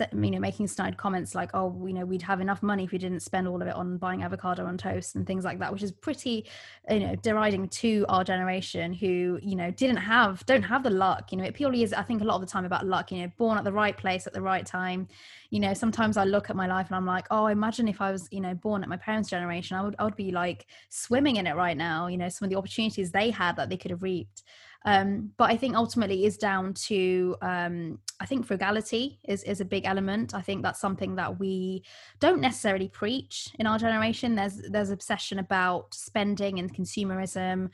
you 0.00 0.30
know 0.30 0.38
making 0.38 0.66
snide 0.66 0.96
comments 0.96 1.34
like 1.34 1.50
oh 1.54 1.86
you 1.86 1.92
know 1.92 2.04
we'd 2.04 2.22
have 2.22 2.40
enough 2.40 2.62
money 2.62 2.84
if 2.84 2.92
we 2.92 2.98
didn't 2.98 3.20
spend 3.20 3.46
all 3.46 3.60
of 3.60 3.68
it 3.68 3.74
on 3.74 3.98
buying 3.98 4.22
avocado 4.22 4.64
on 4.64 4.78
toast 4.78 5.16
and 5.16 5.26
things 5.26 5.44
like 5.44 5.58
that 5.58 5.72
which 5.72 5.82
is 5.82 5.92
pretty 5.92 6.46
you 6.90 7.00
know 7.00 7.14
deriding 7.16 7.68
to 7.68 8.04
our 8.08 8.24
generation 8.24 8.92
who 8.92 9.38
you 9.42 9.54
know 9.54 9.70
didn't 9.72 9.96
have 9.96 10.44
don't 10.46 10.62
have 10.62 10.82
the 10.82 10.90
luck. 10.90 11.30
You 11.30 11.38
know 11.38 11.44
it 11.44 11.54
purely 11.54 11.82
is 11.82 11.92
i 11.92 12.02
think 12.02 12.22
a 12.22 12.24
lot 12.24 12.36
of 12.36 12.40
the 12.40 12.46
time 12.46 12.64
about 12.64 12.86
luck 12.86 13.12
you 13.12 13.22
know 13.22 13.32
born 13.36 13.58
at 13.58 13.64
the 13.64 13.72
right 13.72 13.96
place 13.96 14.26
at 14.26 14.32
the 14.32 14.42
right 14.42 14.64
time. 14.64 15.08
You 15.50 15.60
know 15.60 15.74
sometimes 15.74 16.16
i 16.16 16.24
look 16.24 16.48
at 16.48 16.56
my 16.56 16.66
life 16.66 16.86
and 16.86 16.96
i'm 16.96 17.06
like 17.06 17.26
oh 17.30 17.46
imagine 17.46 17.88
if 17.88 18.00
i 18.00 18.10
was 18.10 18.28
you 18.30 18.40
know 18.40 18.54
born 18.54 18.82
at 18.82 18.88
my 18.88 18.96
parents 18.96 19.28
generation 19.28 19.76
i 19.76 19.82
would 19.82 19.94
i 19.98 20.04
would 20.04 20.16
be 20.16 20.30
like 20.30 20.66
swimming 20.88 21.36
in 21.36 21.46
it 21.46 21.54
right 21.54 21.76
now 21.76 22.06
you 22.06 22.16
know 22.16 22.28
some 22.30 22.46
of 22.46 22.50
the 22.50 22.56
opportunities 22.56 23.10
they 23.10 23.30
had 23.30 23.56
that 23.56 23.68
they 23.68 23.76
could 23.76 23.90
have 23.90 24.02
reaped 24.02 24.42
um, 24.84 25.30
but 25.36 25.50
I 25.50 25.56
think 25.56 25.76
ultimately 25.76 26.24
is 26.24 26.36
down 26.36 26.74
to 26.74 27.36
um, 27.42 27.98
I 28.20 28.26
think 28.26 28.46
frugality 28.46 29.18
is 29.24 29.42
is 29.44 29.60
a 29.60 29.64
big 29.64 29.84
element. 29.84 30.34
I 30.34 30.40
think 30.40 30.62
that's 30.62 30.80
something 30.80 31.16
that 31.16 31.38
we 31.38 31.82
don't 32.20 32.40
necessarily 32.40 32.88
preach 32.88 33.50
in 33.58 33.66
our 33.66 33.78
generation. 33.78 34.34
There's 34.34 34.60
there's 34.70 34.90
obsession 34.90 35.38
about 35.38 35.94
spending 35.94 36.58
and 36.58 36.72
consumerism. 36.72 37.70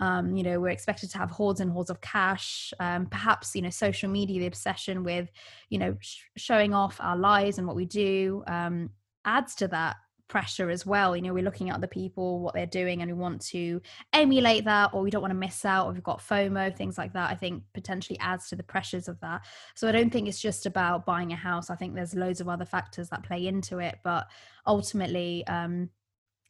Um, 0.00 0.34
you 0.34 0.42
know, 0.42 0.58
we're 0.58 0.70
expected 0.70 1.10
to 1.10 1.18
have 1.18 1.30
hordes 1.30 1.60
and 1.60 1.70
hordes 1.70 1.90
of 1.90 2.00
cash. 2.00 2.72
Um, 2.80 3.06
perhaps 3.06 3.54
you 3.54 3.62
know, 3.62 3.70
social 3.70 4.10
media, 4.10 4.40
the 4.40 4.46
obsession 4.46 5.04
with 5.04 5.30
you 5.68 5.78
know 5.78 5.96
sh- 6.00 6.24
showing 6.36 6.74
off 6.74 6.96
our 7.00 7.16
lives 7.16 7.58
and 7.58 7.66
what 7.66 7.76
we 7.76 7.86
do 7.86 8.42
um, 8.48 8.90
adds 9.24 9.54
to 9.56 9.68
that 9.68 9.96
pressure 10.32 10.70
as 10.70 10.86
well. 10.86 11.14
You 11.14 11.20
know, 11.20 11.34
we're 11.34 11.44
looking 11.44 11.68
at 11.68 11.76
other 11.76 11.86
people, 11.86 12.40
what 12.40 12.54
they're 12.54 12.64
doing, 12.64 13.02
and 13.02 13.10
we 13.10 13.16
want 13.16 13.42
to 13.48 13.82
emulate 14.14 14.64
that, 14.64 14.94
or 14.94 15.02
we 15.02 15.10
don't 15.10 15.20
want 15.20 15.32
to 15.32 15.38
miss 15.38 15.66
out, 15.66 15.86
or 15.86 15.92
we've 15.92 16.02
got 16.02 16.20
FOMO, 16.20 16.74
things 16.74 16.96
like 16.96 17.12
that. 17.12 17.30
I 17.30 17.34
think 17.34 17.64
potentially 17.74 18.18
adds 18.18 18.48
to 18.48 18.56
the 18.56 18.62
pressures 18.62 19.08
of 19.08 19.20
that. 19.20 19.42
So 19.74 19.86
I 19.88 19.92
don't 19.92 20.10
think 20.10 20.28
it's 20.28 20.40
just 20.40 20.64
about 20.64 21.04
buying 21.04 21.32
a 21.32 21.36
house. 21.36 21.68
I 21.68 21.76
think 21.76 21.94
there's 21.94 22.14
loads 22.14 22.40
of 22.40 22.48
other 22.48 22.64
factors 22.64 23.10
that 23.10 23.22
play 23.24 23.46
into 23.46 23.78
it, 23.78 23.98
but 24.02 24.26
ultimately, 24.66 25.46
um, 25.48 25.90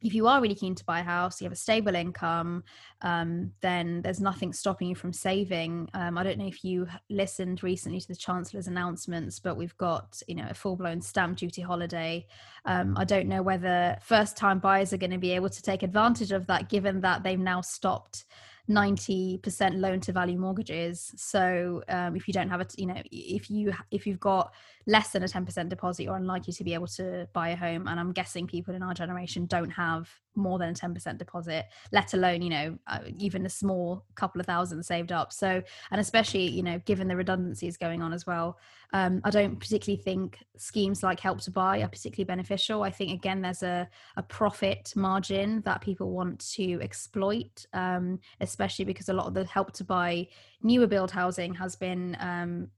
if 0.03 0.15
you 0.15 0.27
are 0.27 0.41
really 0.41 0.55
keen 0.55 0.75
to 0.75 0.85
buy 0.85 1.01
a 1.01 1.05
house, 1.05 1.41
you 1.41 1.45
have 1.45 1.53
a 1.53 1.57
stable 1.57 1.95
income, 1.95 2.65
um, 3.03 3.53
then 3.61 4.03
there's 4.03 4.21
nothing 4.21 4.53
stopping 4.53 4.89
you 4.89 4.95
from 4.95 5.13
saving. 5.13 5.89
Um, 5.95 6.19
I 6.19 6.23
don't 6.23 6.39
know 6.39 6.47
if 6.47 6.65
you 6.65 6.89
listened 7.09 7.63
recently 7.63 8.01
to 8.01 8.09
the 8.09 8.17
Chancellor's 8.17 8.67
announcements, 8.67 9.39
but 9.39 9.57
we've 9.57 9.77
got 9.79 10.21
you 10.27 10.35
know 10.35 10.47
a 10.51 10.55
full 10.55 10.77
blown 10.77 11.01
stamp 11.01 11.39
duty 11.39 11.63
holiday. 11.63 12.27
Um, 12.65 12.97
I 12.97 13.05
don't 13.05 13.29
know 13.29 13.43
whether 13.43 13.97
first 14.03 14.37
time 14.37 14.59
buyers 14.59 14.93
are 14.93 14.99
going 14.99 15.11
to 15.11 15.19
be 15.19 15.33
able 15.33 15.51
to 15.51 15.63
take 15.63 15.83
advantage 15.83 16.33
of 16.33 16.47
that, 16.49 16.69
given 16.69 17.01
that 17.03 17.23
they've 17.23 17.39
now 17.39 17.61
stopped 17.61 18.25
90% 18.71 19.81
loan 19.81 20.01
to 20.01 20.13
value 20.13 20.39
mortgages 20.39 21.13
so 21.17 21.83
um, 21.89 22.15
if 22.15 22.29
you 22.29 22.33
don't 22.33 22.49
have 22.49 22.61
it 22.61 22.73
you 22.79 22.87
know 22.87 23.03
if 23.11 23.51
you 23.51 23.73
if 23.91 24.07
you've 24.07 24.21
got 24.21 24.55
less 24.87 25.11
than 25.11 25.23
a 25.23 25.27
10% 25.27 25.69
deposit 25.69 26.05
you're 26.05 26.17
unlikely 26.17 26.53
to 26.53 26.65
be 26.65 26.75
able 26.75 26.87
to 26.87 27.29
buy 27.33 27.51
a 27.51 27.57
home. 27.57 27.87
And 27.87 27.99
i'm 27.99 28.13
guessing 28.13 28.47
people 28.47 28.75
in 28.75 28.83
our 28.83 28.95
generation 28.95 29.47
don't 29.47 29.71
have 29.71 30.09
more 30.35 30.59
than 30.59 30.71
a 30.71 30.73
10% 30.73 31.19
deposit 31.19 31.67
let 31.93 32.15
alone 32.15 32.41
you 32.43 32.51
know 32.51 32.79
uh, 32.87 33.01
even 33.19 33.45
a 33.45 33.51
small 33.51 34.05
couple 34.15 34.41
of 34.41 34.47
thousand 34.47 34.83
saved 34.83 35.13
up. 35.13 35.33
So 35.33 35.63
and 35.91 36.01
especially 36.01 36.49
you 36.49 36.63
know 36.63 36.79
given 36.85 37.09
the 37.09 37.17
redundancies 37.17 37.77
going 37.77 38.03
on 38.03 38.13
as 38.13 38.27
well 38.27 38.59
um, 38.95 39.21
i 39.25 39.31
don't 39.31 39.59
particularly 39.59 40.03
think 40.03 40.39
schemes 40.57 41.03
like 41.03 41.21
help 41.21 41.41
to 41.41 41.51
buy 41.51 41.81
are 41.81 41.89
particularly 41.89 42.25
beneficial. 42.25 42.83
I 42.83 42.91
think 42.91 43.13
again 43.13 43.43
there's 43.43 43.63
a, 43.63 43.89
a 44.17 44.23
profit 44.23 44.93
margin 44.97 45.63
that 45.65 45.81
people 45.81 46.11
want 46.11 46.39
to 46.55 46.81
exploit 46.81 47.67
um, 47.73 48.19
especially 48.41 48.85
because 48.85 49.09
a 49.09 49.13
lot 49.13 49.27
of 49.27 49.35
the 49.35 49.45
help 49.45 49.73
to 49.73 49.85
buy 49.85 50.29
newer 50.63 50.87
build 50.87 51.11
housing 51.11 51.55
has 51.55 51.77
been 51.77 52.17
um, 52.21 52.69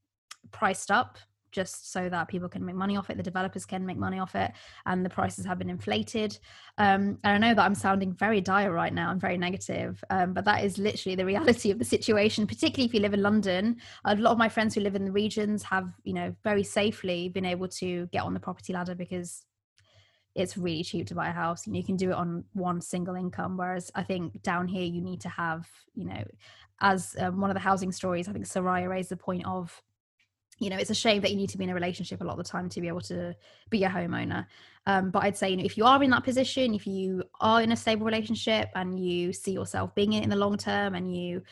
priced 0.51 0.91
up 0.91 1.19
just 1.55 1.93
so 1.93 2.09
that 2.09 2.29
people 2.29 2.49
can 2.49 2.65
make 2.65 2.75
money 2.75 2.97
off 2.97 3.09
it, 3.09 3.17
the 3.17 3.23
developers 3.23 3.65
can 3.65 3.87
make 3.87 3.97
money 3.97 4.19
off 4.19 4.35
it, 4.35 4.53
and 4.87 5.05
the 5.05 5.09
prices 5.09 5.47
have 5.47 5.59
been 5.59 5.71
inflated. 5.71 6.37
Um, 6.77 7.19
and 7.23 7.33
I 7.33 7.39
know 7.39 7.55
that 7.55 7.65
I'm 7.65 7.75
sounding 7.75 8.13
very 8.13 8.41
dire 8.41 8.73
right 8.73 8.93
now 8.93 9.13
and 9.13 9.21
very 9.21 9.39
negative, 9.39 10.03
um, 10.11 10.35
but 10.35 10.45
that 10.45 10.65
is 10.65 10.77
literally 10.77 11.15
the 11.15 11.25
reality 11.33 11.71
of 11.71 11.79
the 11.79 11.85
situation. 11.85 12.47
Particularly 12.47 12.87
if 12.87 12.95
you 12.95 13.01
live 13.01 13.15
in 13.15 13.23
London, 13.23 13.77
a 14.05 14.17
lot 14.17 14.33
of 14.33 14.39
my 14.39 14.49
friends 14.49 14.75
who 14.75 14.81
live 14.81 14.97
in 14.97 15.05
the 15.05 15.13
regions 15.13 15.63
have, 15.63 15.89
you 16.03 16.13
know, 16.13 16.35
very 16.43 16.65
safely 16.65 17.29
been 17.29 17.45
able 17.45 17.69
to 17.69 18.07
get 18.07 18.23
on 18.23 18.35
the 18.35 18.41
property 18.41 18.73
ladder 18.73 18.97
because 18.97 19.47
it's 20.35 20.57
really 20.57 20.83
cheap 20.83 21.07
to 21.07 21.15
buy 21.15 21.29
a 21.29 21.33
house. 21.33 21.67
You 21.67 21.73
know, 21.73 21.79
you 21.79 21.85
can 21.85 21.97
do 21.97 22.11
it 22.11 22.15
on 22.15 22.45
one 22.55 22.81
single 22.81 23.15
income, 23.15 23.57
whereas 23.57 23.93
I 23.95 24.03
think 24.03 24.43
down 24.43 24.67
here 24.67 24.83
you 24.83 25.01
need 25.01 25.21
to 25.21 25.29
have, 25.29 25.69
you 25.95 26.07
know, 26.07 26.25
as 26.81 27.15
um, 27.21 27.41
one 27.41 27.51
of 27.51 27.55
the 27.55 27.61
housing 27.61 27.93
stories, 27.93 28.29
I 28.29 28.33
think 28.33 28.47
Soraya 28.47 28.89
raised 28.89 29.11
the 29.11 29.17
point 29.17 29.47
of 29.47 29.81
you 30.59 30.71
know 30.71 30.77
it's 30.77 30.91
a 30.91 30.95
shame 30.95 31.21
that 31.23 31.31
you 31.31 31.37
need 31.37 31.51
to 31.51 31.59
be 31.59 31.65
in 31.65 31.71
a 31.71 31.75
relationship 31.75 32.21
a 32.21 32.25
lot 32.25 32.39
of 32.39 32.45
the 32.45 32.51
time 32.51 32.69
to 32.69 32.81
be 32.81 32.89
able 32.89 33.01
to 33.01 33.35
be 33.71 33.85
a 33.85 33.89
homeowner. 33.89 34.47
Um, 34.87 35.11
but 35.11 35.23
i'd 35.25 35.37
say 35.37 35.51
you 35.51 35.57
know 35.57 35.65
if 35.65 35.79
you 35.79 35.85
are 35.85 36.03
in 36.03 36.11
that 36.11 36.25
position 36.25 36.75
if 36.75 36.87
you 36.87 37.25
are 37.41 37.63
in 37.63 37.73
a 37.73 37.77
stable 37.77 38.05
relationship 38.05 38.69
and 38.75 38.99
you 39.01 39.33
see 39.33 39.53
yourself 39.53 39.95
being 39.95 40.13
in 40.13 40.21
it 40.21 40.25
in 40.25 40.31
the 40.31 40.37
long 40.37 40.57
term 40.57 40.95
and 40.95 41.17
you 41.17 41.43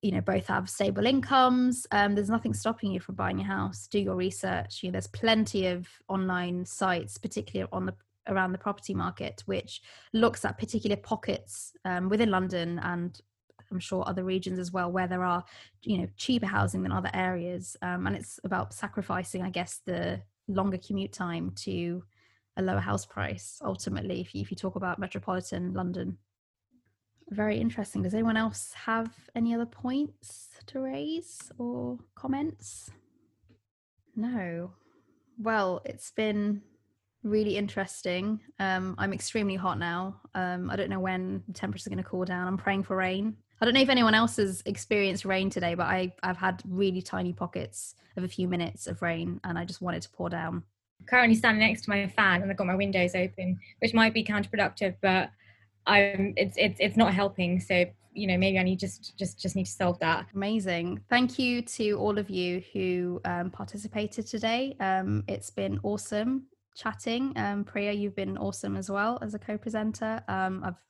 you 0.00 0.10
know 0.10 0.20
both 0.20 0.46
have 0.46 0.68
stable 0.68 1.06
incomes 1.06 1.86
um, 1.92 2.14
there's 2.14 2.30
nothing 2.30 2.52
stopping 2.52 2.92
you 2.92 3.00
from 3.00 3.14
buying 3.14 3.40
a 3.40 3.44
house. 3.44 3.86
Do 3.86 4.00
your 4.00 4.16
research. 4.16 4.82
You 4.82 4.88
know 4.88 4.92
there's 4.92 5.06
plenty 5.06 5.66
of 5.66 5.86
online 6.08 6.64
sites 6.66 7.18
particularly 7.18 7.68
on 7.72 7.86
the 7.86 7.94
around 8.28 8.52
the 8.52 8.58
property 8.58 8.94
market 8.94 9.42
which 9.46 9.82
looks 10.12 10.44
at 10.44 10.58
particular 10.58 10.96
pockets 10.96 11.72
um, 11.84 12.08
within 12.08 12.30
london 12.30 12.78
and 12.84 13.20
I'm 13.72 13.80
sure 13.80 14.04
other 14.06 14.24
regions 14.24 14.58
as 14.58 14.70
well 14.70 14.92
where 14.92 15.08
there 15.08 15.24
are 15.24 15.44
you 15.82 15.98
know 15.98 16.08
cheaper 16.16 16.46
housing 16.46 16.82
than 16.82 16.92
other 16.92 17.10
areas 17.14 17.76
um, 17.82 18.06
and 18.06 18.14
it's 18.14 18.38
about 18.44 18.74
sacrificing 18.74 19.42
I 19.42 19.50
guess 19.50 19.80
the 19.84 20.20
longer 20.48 20.78
commute 20.78 21.12
time 21.12 21.52
to 21.64 22.04
a 22.56 22.62
lower 22.62 22.80
house 22.80 23.06
price 23.06 23.60
ultimately 23.64 24.20
if 24.20 24.34
you, 24.34 24.42
if 24.42 24.50
you 24.50 24.56
talk 24.56 24.76
about 24.76 24.98
metropolitan 24.98 25.72
London. 25.72 26.18
Very 27.30 27.56
interesting. 27.56 28.02
Does 28.02 28.12
anyone 28.12 28.36
else 28.36 28.72
have 28.74 29.10
any 29.34 29.54
other 29.54 29.64
points 29.64 30.48
to 30.66 30.80
raise 30.80 31.50
or 31.56 31.98
comments? 32.14 32.90
No. 34.14 34.72
Well 35.38 35.80
it's 35.84 36.10
been 36.10 36.62
really 37.22 37.56
interesting. 37.56 38.40
Um, 38.58 38.96
i'm 38.98 39.12
extremely 39.12 39.54
hot 39.54 39.78
now. 39.78 40.20
Um, 40.34 40.70
i 40.70 40.76
don't 40.76 40.90
know 40.90 41.00
when 41.00 41.42
the 41.46 41.54
temperature's 41.54 41.86
are 41.86 41.90
going 41.90 42.02
to 42.02 42.08
cool 42.08 42.24
down. 42.24 42.48
I'm 42.48 42.58
praying 42.58 42.82
for 42.82 42.96
rain 42.96 43.36
I 43.62 43.64
don't 43.64 43.74
know 43.74 43.80
if 43.80 43.88
anyone 43.90 44.12
else 44.12 44.38
has 44.38 44.60
experienced 44.66 45.24
rain 45.24 45.48
today, 45.48 45.76
but 45.76 45.86
I, 45.86 46.12
I've 46.24 46.36
had 46.36 46.60
really 46.68 47.00
tiny 47.00 47.32
pockets 47.32 47.94
of 48.16 48.24
a 48.24 48.28
few 48.28 48.48
minutes 48.48 48.88
of 48.88 49.00
rain 49.02 49.40
and 49.44 49.56
I 49.56 49.64
just 49.64 49.80
wanted 49.80 50.02
to 50.02 50.10
pour 50.10 50.28
down. 50.28 50.64
Currently 51.06 51.36
standing 51.36 51.60
next 51.60 51.82
to 51.82 51.90
my 51.90 52.08
fan 52.08 52.42
and 52.42 52.50
I've 52.50 52.56
got 52.56 52.66
my 52.66 52.74
windows 52.74 53.14
open, 53.14 53.60
which 53.78 53.94
might 53.94 54.14
be 54.14 54.24
counterproductive, 54.24 54.96
but 55.00 55.30
I'm 55.86 56.34
it's 56.36 56.56
it's 56.56 56.80
it's 56.80 56.96
not 56.96 57.14
helping. 57.14 57.60
So 57.60 57.84
you 58.12 58.26
know 58.26 58.36
maybe 58.36 58.58
I 58.58 58.64
need 58.64 58.80
just 58.80 59.16
just 59.16 59.38
just 59.40 59.54
need 59.54 59.66
to 59.66 59.70
solve 59.70 59.96
that. 60.00 60.26
Amazing. 60.34 61.00
Thank 61.08 61.38
you 61.38 61.62
to 61.62 61.92
all 61.92 62.18
of 62.18 62.28
you 62.30 62.64
who 62.72 63.20
um, 63.24 63.48
participated 63.50 64.26
today. 64.26 64.76
Um, 64.80 65.22
it's 65.28 65.50
been 65.50 65.78
awesome 65.84 66.46
chatting. 66.74 67.32
Um, 67.36 67.62
Priya, 67.62 67.92
you've 67.92 68.16
been 68.16 68.36
awesome 68.38 68.76
as 68.76 68.90
well 68.90 69.20
as 69.22 69.34
a 69.34 69.38
co-presenter. 69.38 70.20
Um, 70.26 70.64
I've 70.64 70.80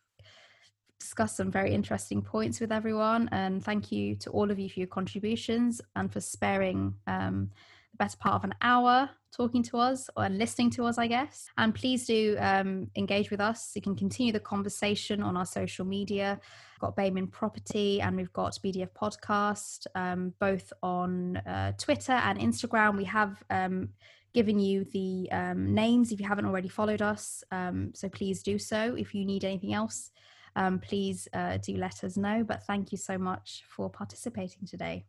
discussed 1.02 1.36
some 1.36 1.50
very 1.50 1.74
interesting 1.74 2.22
points 2.22 2.60
with 2.60 2.72
everyone. 2.72 3.28
And 3.32 3.62
thank 3.62 3.92
you 3.92 4.14
to 4.16 4.30
all 4.30 4.50
of 4.50 4.58
you 4.58 4.70
for 4.70 4.80
your 4.80 4.88
contributions 4.88 5.80
and 5.96 6.12
for 6.12 6.20
sparing 6.20 6.94
um, 7.06 7.50
the 7.90 7.96
better 7.96 8.16
part 8.16 8.36
of 8.36 8.44
an 8.44 8.54
hour 8.62 9.10
talking 9.32 9.62
to 9.62 9.78
us 9.78 10.10
and 10.16 10.38
listening 10.38 10.70
to 10.70 10.84
us, 10.84 10.98
I 10.98 11.06
guess. 11.06 11.48
And 11.56 11.74
please 11.74 12.06
do 12.06 12.36
um, 12.38 12.90
engage 12.96 13.30
with 13.30 13.40
us. 13.40 13.72
You 13.74 13.82
can 13.82 13.96
continue 13.96 14.32
the 14.32 14.40
conversation 14.40 15.22
on 15.22 15.36
our 15.36 15.46
social 15.46 15.84
media. 15.84 16.38
We've 16.74 16.80
got 16.80 16.96
BAME 16.96 17.18
in 17.18 17.26
Property 17.26 18.00
and 18.00 18.16
we've 18.16 18.32
got 18.32 18.52
BDF 18.64 18.90
Podcast, 18.92 19.86
um, 19.94 20.34
both 20.38 20.72
on 20.82 21.38
uh, 21.38 21.72
Twitter 21.78 22.12
and 22.12 22.38
Instagram. 22.38 22.96
We 22.96 23.04
have 23.04 23.42
um, 23.50 23.88
given 24.34 24.58
you 24.58 24.84
the 24.92 25.28
um, 25.32 25.74
names 25.74 26.12
if 26.12 26.20
you 26.20 26.28
haven't 26.28 26.46
already 26.46 26.68
followed 26.68 27.02
us. 27.02 27.42
Um, 27.50 27.92
so 27.94 28.08
please 28.08 28.42
do 28.42 28.58
so. 28.58 28.94
If 28.96 29.14
you 29.14 29.24
need 29.24 29.44
anything 29.44 29.72
else, 29.72 30.10
um, 30.56 30.78
please 30.78 31.28
uh, 31.32 31.58
do 31.58 31.76
let 31.76 32.04
us 32.04 32.16
know. 32.16 32.44
But 32.44 32.64
thank 32.64 32.92
you 32.92 32.98
so 32.98 33.18
much 33.18 33.64
for 33.68 33.90
participating 33.90 34.66
today. 34.66 35.04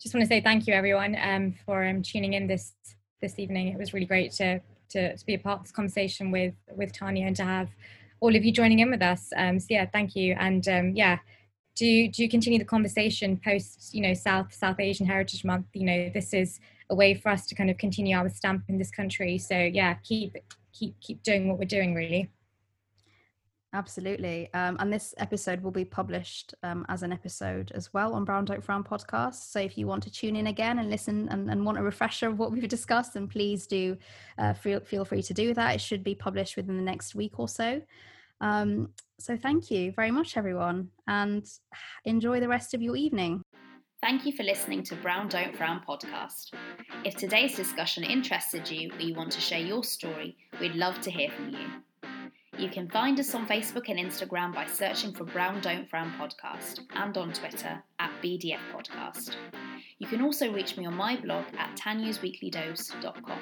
Just 0.00 0.14
want 0.14 0.22
to 0.22 0.28
say 0.28 0.40
thank 0.40 0.66
you, 0.66 0.74
everyone, 0.74 1.16
um, 1.22 1.54
for 1.64 1.84
um, 1.84 2.02
tuning 2.02 2.32
in 2.32 2.46
this 2.46 2.74
this 3.20 3.38
evening. 3.38 3.68
It 3.68 3.78
was 3.78 3.94
really 3.94 4.06
great 4.06 4.32
to, 4.32 4.60
to, 4.90 5.16
to 5.16 5.26
be 5.26 5.34
a 5.34 5.38
part 5.38 5.60
of 5.60 5.64
this 5.64 5.72
conversation 5.72 6.30
with 6.30 6.54
with 6.74 6.92
Tanya 6.92 7.26
and 7.26 7.36
to 7.36 7.44
have 7.44 7.68
all 8.20 8.34
of 8.34 8.44
you 8.44 8.52
joining 8.52 8.80
in 8.80 8.90
with 8.90 9.02
us. 9.02 9.30
Um, 9.36 9.58
so 9.60 9.68
yeah, 9.70 9.86
thank 9.86 10.16
you, 10.16 10.36
and 10.38 10.66
um, 10.68 10.92
yeah, 10.94 11.18
do 11.76 12.08
do 12.08 12.28
continue 12.28 12.58
the 12.58 12.64
conversation 12.64 13.40
post 13.44 13.94
you 13.94 14.02
know 14.02 14.14
South 14.14 14.52
South 14.52 14.80
Asian 14.80 15.06
Heritage 15.06 15.44
Month. 15.44 15.66
You 15.72 15.86
know, 15.86 16.10
this 16.12 16.34
is 16.34 16.58
a 16.90 16.94
way 16.94 17.14
for 17.14 17.30
us 17.30 17.46
to 17.46 17.54
kind 17.54 17.70
of 17.70 17.78
continue 17.78 18.16
our 18.16 18.28
stamp 18.28 18.64
in 18.68 18.78
this 18.78 18.90
country. 18.90 19.38
So 19.38 19.56
yeah, 19.56 19.94
keep 20.02 20.36
keep 20.72 20.98
keep 21.00 21.22
doing 21.22 21.48
what 21.48 21.58
we're 21.58 21.64
doing, 21.64 21.94
really. 21.94 22.30
Absolutely. 23.74 24.52
Um, 24.52 24.76
and 24.80 24.92
this 24.92 25.14
episode 25.16 25.62
will 25.62 25.70
be 25.70 25.84
published 25.84 26.54
um, 26.62 26.84
as 26.90 27.02
an 27.02 27.10
episode 27.10 27.72
as 27.74 27.92
well 27.94 28.12
on 28.12 28.24
Brown 28.24 28.44
Don't 28.44 28.62
Frown 28.62 28.84
podcast. 28.84 29.50
So 29.50 29.60
if 29.60 29.78
you 29.78 29.86
want 29.86 30.02
to 30.02 30.10
tune 30.10 30.36
in 30.36 30.48
again 30.48 30.78
and 30.78 30.90
listen 30.90 31.26
and, 31.30 31.50
and 31.50 31.64
want 31.64 31.78
a 31.78 31.82
refresher 31.82 32.28
of 32.28 32.38
what 32.38 32.52
we've 32.52 32.68
discussed, 32.68 33.14
then 33.14 33.28
please 33.28 33.66
do 33.66 33.96
uh, 34.36 34.52
feel, 34.52 34.80
feel 34.80 35.06
free 35.06 35.22
to 35.22 35.32
do 35.32 35.54
that. 35.54 35.74
It 35.74 35.80
should 35.80 36.04
be 36.04 36.14
published 36.14 36.56
within 36.56 36.76
the 36.76 36.82
next 36.82 37.14
week 37.14 37.38
or 37.38 37.48
so. 37.48 37.80
Um, 38.42 38.90
so 39.18 39.38
thank 39.38 39.70
you 39.70 39.92
very 39.92 40.10
much, 40.10 40.36
everyone, 40.36 40.88
and 41.06 41.46
enjoy 42.04 42.40
the 42.40 42.48
rest 42.48 42.74
of 42.74 42.82
your 42.82 42.96
evening. 42.96 43.42
Thank 44.02 44.26
you 44.26 44.32
for 44.32 44.42
listening 44.42 44.82
to 44.84 44.96
Brown 44.96 45.28
Don't 45.28 45.56
Frown 45.56 45.80
podcast. 45.88 46.52
If 47.04 47.16
today's 47.16 47.54
discussion 47.54 48.02
interested 48.02 48.68
you 48.68 48.90
or 48.92 49.00
you 49.00 49.14
want 49.14 49.30
to 49.32 49.40
share 49.40 49.60
your 49.60 49.84
story, 49.84 50.36
we'd 50.60 50.74
love 50.74 51.00
to 51.02 51.10
hear 51.10 51.30
from 51.30 51.50
you. 51.50 51.66
You 52.58 52.68
can 52.68 52.88
find 52.88 53.18
us 53.18 53.34
on 53.34 53.46
Facebook 53.46 53.88
and 53.88 53.98
Instagram 53.98 54.54
by 54.54 54.66
searching 54.66 55.12
for 55.12 55.24
Brown 55.24 55.60
Don't 55.60 55.88
Frown 55.88 56.12
Podcast 56.20 56.80
and 56.94 57.16
on 57.16 57.32
Twitter 57.32 57.82
at 57.98 58.10
BDF 58.22 58.60
Podcast. 58.74 59.36
You 59.98 60.06
can 60.06 60.20
also 60.22 60.52
reach 60.52 60.76
me 60.76 60.84
on 60.86 60.94
my 60.94 61.16
blog 61.16 61.44
at 61.58 61.76
tanyasweeklydose.com. 61.76 63.38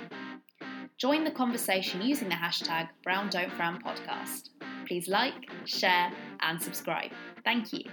Join 0.97 1.25
the 1.25 1.31
conversation 1.31 2.03
using 2.03 2.29
the 2.29 2.35
hashtag 2.35 2.89
Brown 3.03 3.29
Don't 3.31 3.53
Frown 3.55 3.83
Podcast. 3.83 4.51
Please 4.87 5.09
like, 5.09 5.51
share, 5.65 6.13
and 6.41 6.63
subscribe. 6.63 7.11
Thank 7.45 7.73
you. 7.73 7.85